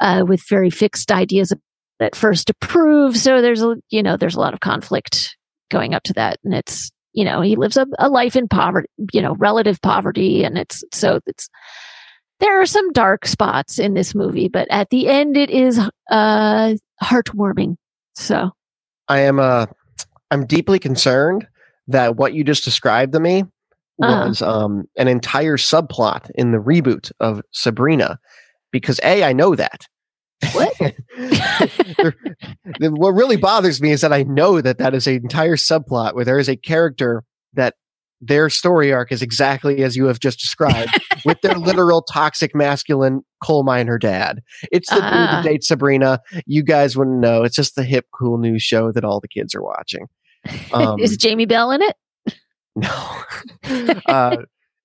uh, 0.01 0.25
with 0.27 0.47
very 0.49 0.71
fixed 0.71 1.13
ideas 1.13 1.53
at 2.01 2.15
first 2.15 2.51
approves. 2.51 3.23
So 3.23 3.41
there's 3.41 3.63
a, 3.63 3.77
you 3.91 4.03
know, 4.03 4.17
there's 4.17 4.35
a 4.35 4.41
lot 4.41 4.53
of 4.53 4.61
conflict 4.61 5.37
going 5.71 5.95
up 5.95 6.03
to 6.05 6.13
that. 6.15 6.39
And 6.45 6.55
it's, 6.55 6.91
you 7.13 7.25
know, 7.25 7.41
he 7.41 7.57
lives 7.57 7.77
a, 7.77 7.87
a 7.99 8.09
life 8.09 8.37
in 8.37 8.49
poverty, 8.49 8.89
you 9.13 9.23
know, 9.23 9.35
relative 9.37 9.81
poverty. 9.81 10.45
And 10.45 10.59
it's, 10.59 10.85
so 10.93 11.21
it's, 11.27 11.49
there 12.41 12.61
are 12.61 12.67
some 12.67 12.93
dark 12.93 13.27
spots 13.27 13.79
in 13.79 13.95
this 13.95 14.15
movie, 14.15 14.49
but 14.49 14.69
at 14.71 14.91
the 14.91 15.09
end 15.09 15.37
it 15.39 15.49
is, 15.51 15.81
uh, 16.11 16.75
heartwarming. 17.03 17.77
So 18.15 18.51
I 19.09 19.21
am, 19.21 19.39
uh, 19.39 19.67
I'm 20.31 20.45
deeply 20.45 20.79
concerned 20.79 21.47
that 21.89 22.17
what 22.17 22.35
you 22.35 22.45
just 22.45 22.65
described 22.65 23.13
to 23.13 23.21
me 23.21 23.45
uh-huh. 24.03 24.29
was 24.29 24.43
um, 24.43 24.85
an 24.97 25.09
entire 25.09 25.57
subplot 25.57 26.31
in 26.35 26.53
the 26.53 26.59
reboot 26.59 27.13
of 27.21 27.41
Sabrina. 27.53 28.19
Because 28.73 29.01
A, 29.03 29.25
I 29.25 29.33
know 29.33 29.55
that. 29.55 29.87
What? 30.53 30.75
what 32.81 33.11
really 33.11 33.37
bothers 33.37 33.81
me 33.81 33.93
is 33.93 34.03
that 34.03 34.13
I 34.13 34.25
know 34.25 34.61
that 34.61 34.79
that 34.79 34.95
is 34.95 35.07
an 35.07 35.15
entire 35.15 35.57
subplot 35.57 36.15
where 36.15 36.25
there 36.25 36.39
is 36.39 36.49
a 36.49 36.57
character 36.57 37.25
that 37.55 37.75
their 38.21 38.51
story 38.51 38.93
arc 38.93 39.13
is 39.13 39.23
exactly 39.23 39.83
as 39.83 39.97
you 39.97 40.07
have 40.07 40.21
just 40.21 40.41
described 40.41 40.91
with 41.25 41.41
their 41.43 41.55
literal 41.55 42.03
toxic 42.03 42.55
masculine 42.55 43.23
coal 43.43 43.63
miner 43.63 43.99
dad. 43.99 44.41
It's 44.73 44.91
the 44.91 44.97
uh. 44.97 45.01
dude 45.01 45.13
that 45.13 45.31
uh-huh. 45.31 45.43
dates 45.43 45.69
Sabrina. 45.69 46.21
You 46.47 46.63
guys 46.63 46.97
wouldn't 46.97 47.21
know. 47.21 47.43
It's 47.43 47.57
just 47.57 47.77
the 47.77 47.85
hip, 47.85 48.07
cool 48.15 48.39
new 48.39 48.59
show 48.59 48.93
that 48.93 49.05
all 49.05 49.21
the 49.21 49.29
kids 49.29 49.55
are 49.55 49.63
watching. 49.63 50.07
Um, 50.73 51.01
Is 51.01 51.17
Jamie 51.17 51.47
Bell 51.47 51.71
in 51.73 51.83
it? 51.83 51.97
No. 52.79 53.23
uh, 54.07 54.37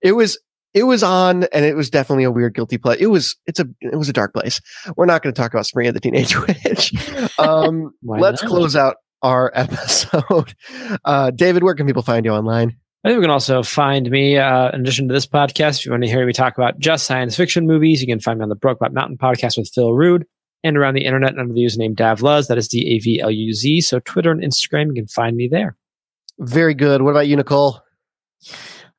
it 0.02 0.14
was 0.14 0.40
it 0.74 0.84
was 0.84 1.04
on 1.04 1.44
and 1.52 1.66
it 1.66 1.76
was 1.76 1.90
definitely 1.90 2.24
a 2.24 2.32
weird 2.32 2.56
guilty 2.56 2.78
pleasure. 2.78 3.04
It 3.04 3.08
was 3.08 3.36
it's 3.46 3.60
a 3.60 3.66
it 3.82 3.98
was 3.98 4.08
a 4.08 4.14
dark 4.14 4.34
place. 4.34 4.62
We're 4.96 5.08
not 5.08 5.22
going 5.22 5.34
to 5.34 5.42
talk 5.42 5.54
about 5.54 5.66
Sabrina 5.66 5.92
the 5.92 6.00
Teenage 6.00 6.38
Witch. 6.48 6.94
Um, 7.38 7.92
let's 8.02 8.42
not? 8.44 8.50
close 8.50 8.78
out 8.78 8.96
our 9.22 9.52
episode. 9.54 10.56
Uh, 11.04 11.32
David, 11.32 11.64
where 11.64 11.76
can 11.76 11.86
people 11.86 12.02
find 12.02 12.26
you 12.26 12.32
online? 12.32 12.78
I 13.04 13.10
think 13.10 13.18
you 13.18 13.22
can 13.22 13.32
also 13.32 13.64
find 13.64 14.10
me, 14.10 14.38
uh, 14.38 14.70
in 14.70 14.82
addition 14.82 15.08
to 15.08 15.14
this 15.14 15.26
podcast, 15.26 15.80
if 15.80 15.86
you 15.86 15.92
want 15.92 16.04
to 16.04 16.10
hear 16.10 16.26
me 16.26 16.34
talk 16.34 16.58
about 16.58 16.78
just 16.80 17.06
science 17.06 17.36
fiction 17.36 17.66
movies, 17.66 18.00
you 18.00 18.08
can 18.08 18.20
find 18.20 18.40
me 18.40 18.44
on 18.44 18.50
the 18.50 18.56
Brokeback 18.56 18.94
Mountain 18.94 19.18
podcast 19.18 19.58
with 19.58 19.70
Phil 19.74 19.92
Rude 19.94 20.26
and 20.64 20.78
around 20.78 20.94
the 20.94 21.06
internet 21.06 21.38
under 21.38 21.54
the 21.54 21.62
username 21.62 21.96
Davluz. 21.96 22.48
That 22.48 22.58
is 22.58 22.68
D 22.68 22.96
A 22.96 23.00
V 23.00 23.22
L 23.22 23.32
U 23.32 23.54
Z. 23.54 23.82
So 23.82 24.00
Twitter 24.00 24.32
and 24.32 24.42
Instagram, 24.42 24.88
you 24.88 24.94
can 24.94 25.08
find 25.08 25.36
me 25.36 25.48
there. 25.52 25.76
Very 26.40 26.74
good. 26.74 27.02
What 27.02 27.12
about 27.12 27.28
you, 27.28 27.36
Nicole? 27.36 27.82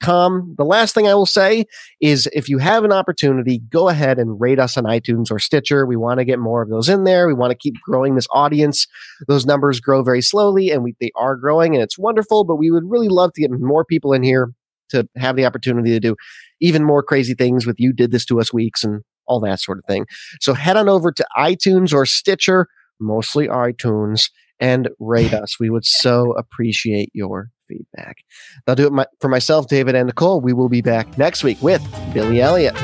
com. 0.00 0.54
The 0.56 0.64
last 0.64 0.94
thing 0.94 1.08
I 1.08 1.14
will 1.14 1.26
say 1.26 1.64
is 2.00 2.28
if 2.32 2.48
you 2.48 2.58
have 2.58 2.84
an 2.84 2.92
opportunity, 2.92 3.58
go 3.70 3.88
ahead 3.88 4.18
and 4.18 4.40
rate 4.40 4.58
us 4.58 4.76
on 4.76 4.84
iTunes 4.84 5.30
or 5.30 5.38
Stitcher. 5.38 5.86
We 5.86 5.96
want 5.96 6.18
to 6.18 6.24
get 6.24 6.38
more 6.38 6.62
of 6.62 6.70
those 6.70 6.88
in 6.88 7.04
there. 7.04 7.26
We 7.26 7.34
want 7.34 7.50
to 7.50 7.58
keep 7.58 7.74
growing 7.84 8.14
this 8.14 8.28
audience. 8.32 8.86
Those 9.28 9.46
numbers 9.46 9.80
grow 9.80 10.02
very 10.02 10.22
slowly 10.22 10.70
and 10.70 10.82
we, 10.82 10.94
they 11.00 11.10
are 11.16 11.36
growing 11.36 11.74
and 11.74 11.82
it's 11.82 11.98
wonderful, 11.98 12.44
but 12.44 12.56
we 12.56 12.70
would 12.70 12.84
really 12.86 13.08
love 13.08 13.32
to 13.34 13.40
get 13.40 13.50
more 13.50 13.84
people 13.84 14.12
in 14.12 14.22
here 14.22 14.52
to 14.90 15.08
have 15.16 15.36
the 15.36 15.46
opportunity 15.46 15.90
to 15.90 16.00
do 16.00 16.16
even 16.60 16.84
more 16.84 17.02
crazy 17.02 17.34
things 17.34 17.66
with 17.66 17.76
you 17.78 17.92
did 17.92 18.10
this 18.10 18.24
to 18.26 18.40
us 18.40 18.52
weeks 18.52 18.84
and 18.84 19.02
all 19.26 19.40
that 19.40 19.60
sort 19.60 19.78
of 19.78 19.84
thing. 19.84 20.06
So 20.40 20.54
head 20.54 20.76
on 20.76 20.88
over 20.88 21.12
to 21.12 21.26
iTunes 21.38 21.94
or 21.94 22.04
Stitcher, 22.04 22.66
mostly 22.98 23.46
iTunes, 23.46 24.30
and 24.58 24.88
rate 24.98 25.32
us. 25.32 25.58
We 25.58 25.70
would 25.70 25.86
so 25.86 26.32
appreciate 26.32 27.10
your 27.14 27.50
feedback. 27.70 28.24
That'll 28.66 28.90
do 28.90 29.00
it 29.00 29.08
for 29.20 29.28
myself, 29.28 29.68
David, 29.68 29.94
and 29.94 30.06
Nicole. 30.06 30.40
We 30.40 30.52
will 30.52 30.68
be 30.68 30.82
back 30.82 31.16
next 31.16 31.44
week 31.44 31.62
with 31.62 31.82
Billy 32.12 32.40
Elliot. 32.40 32.74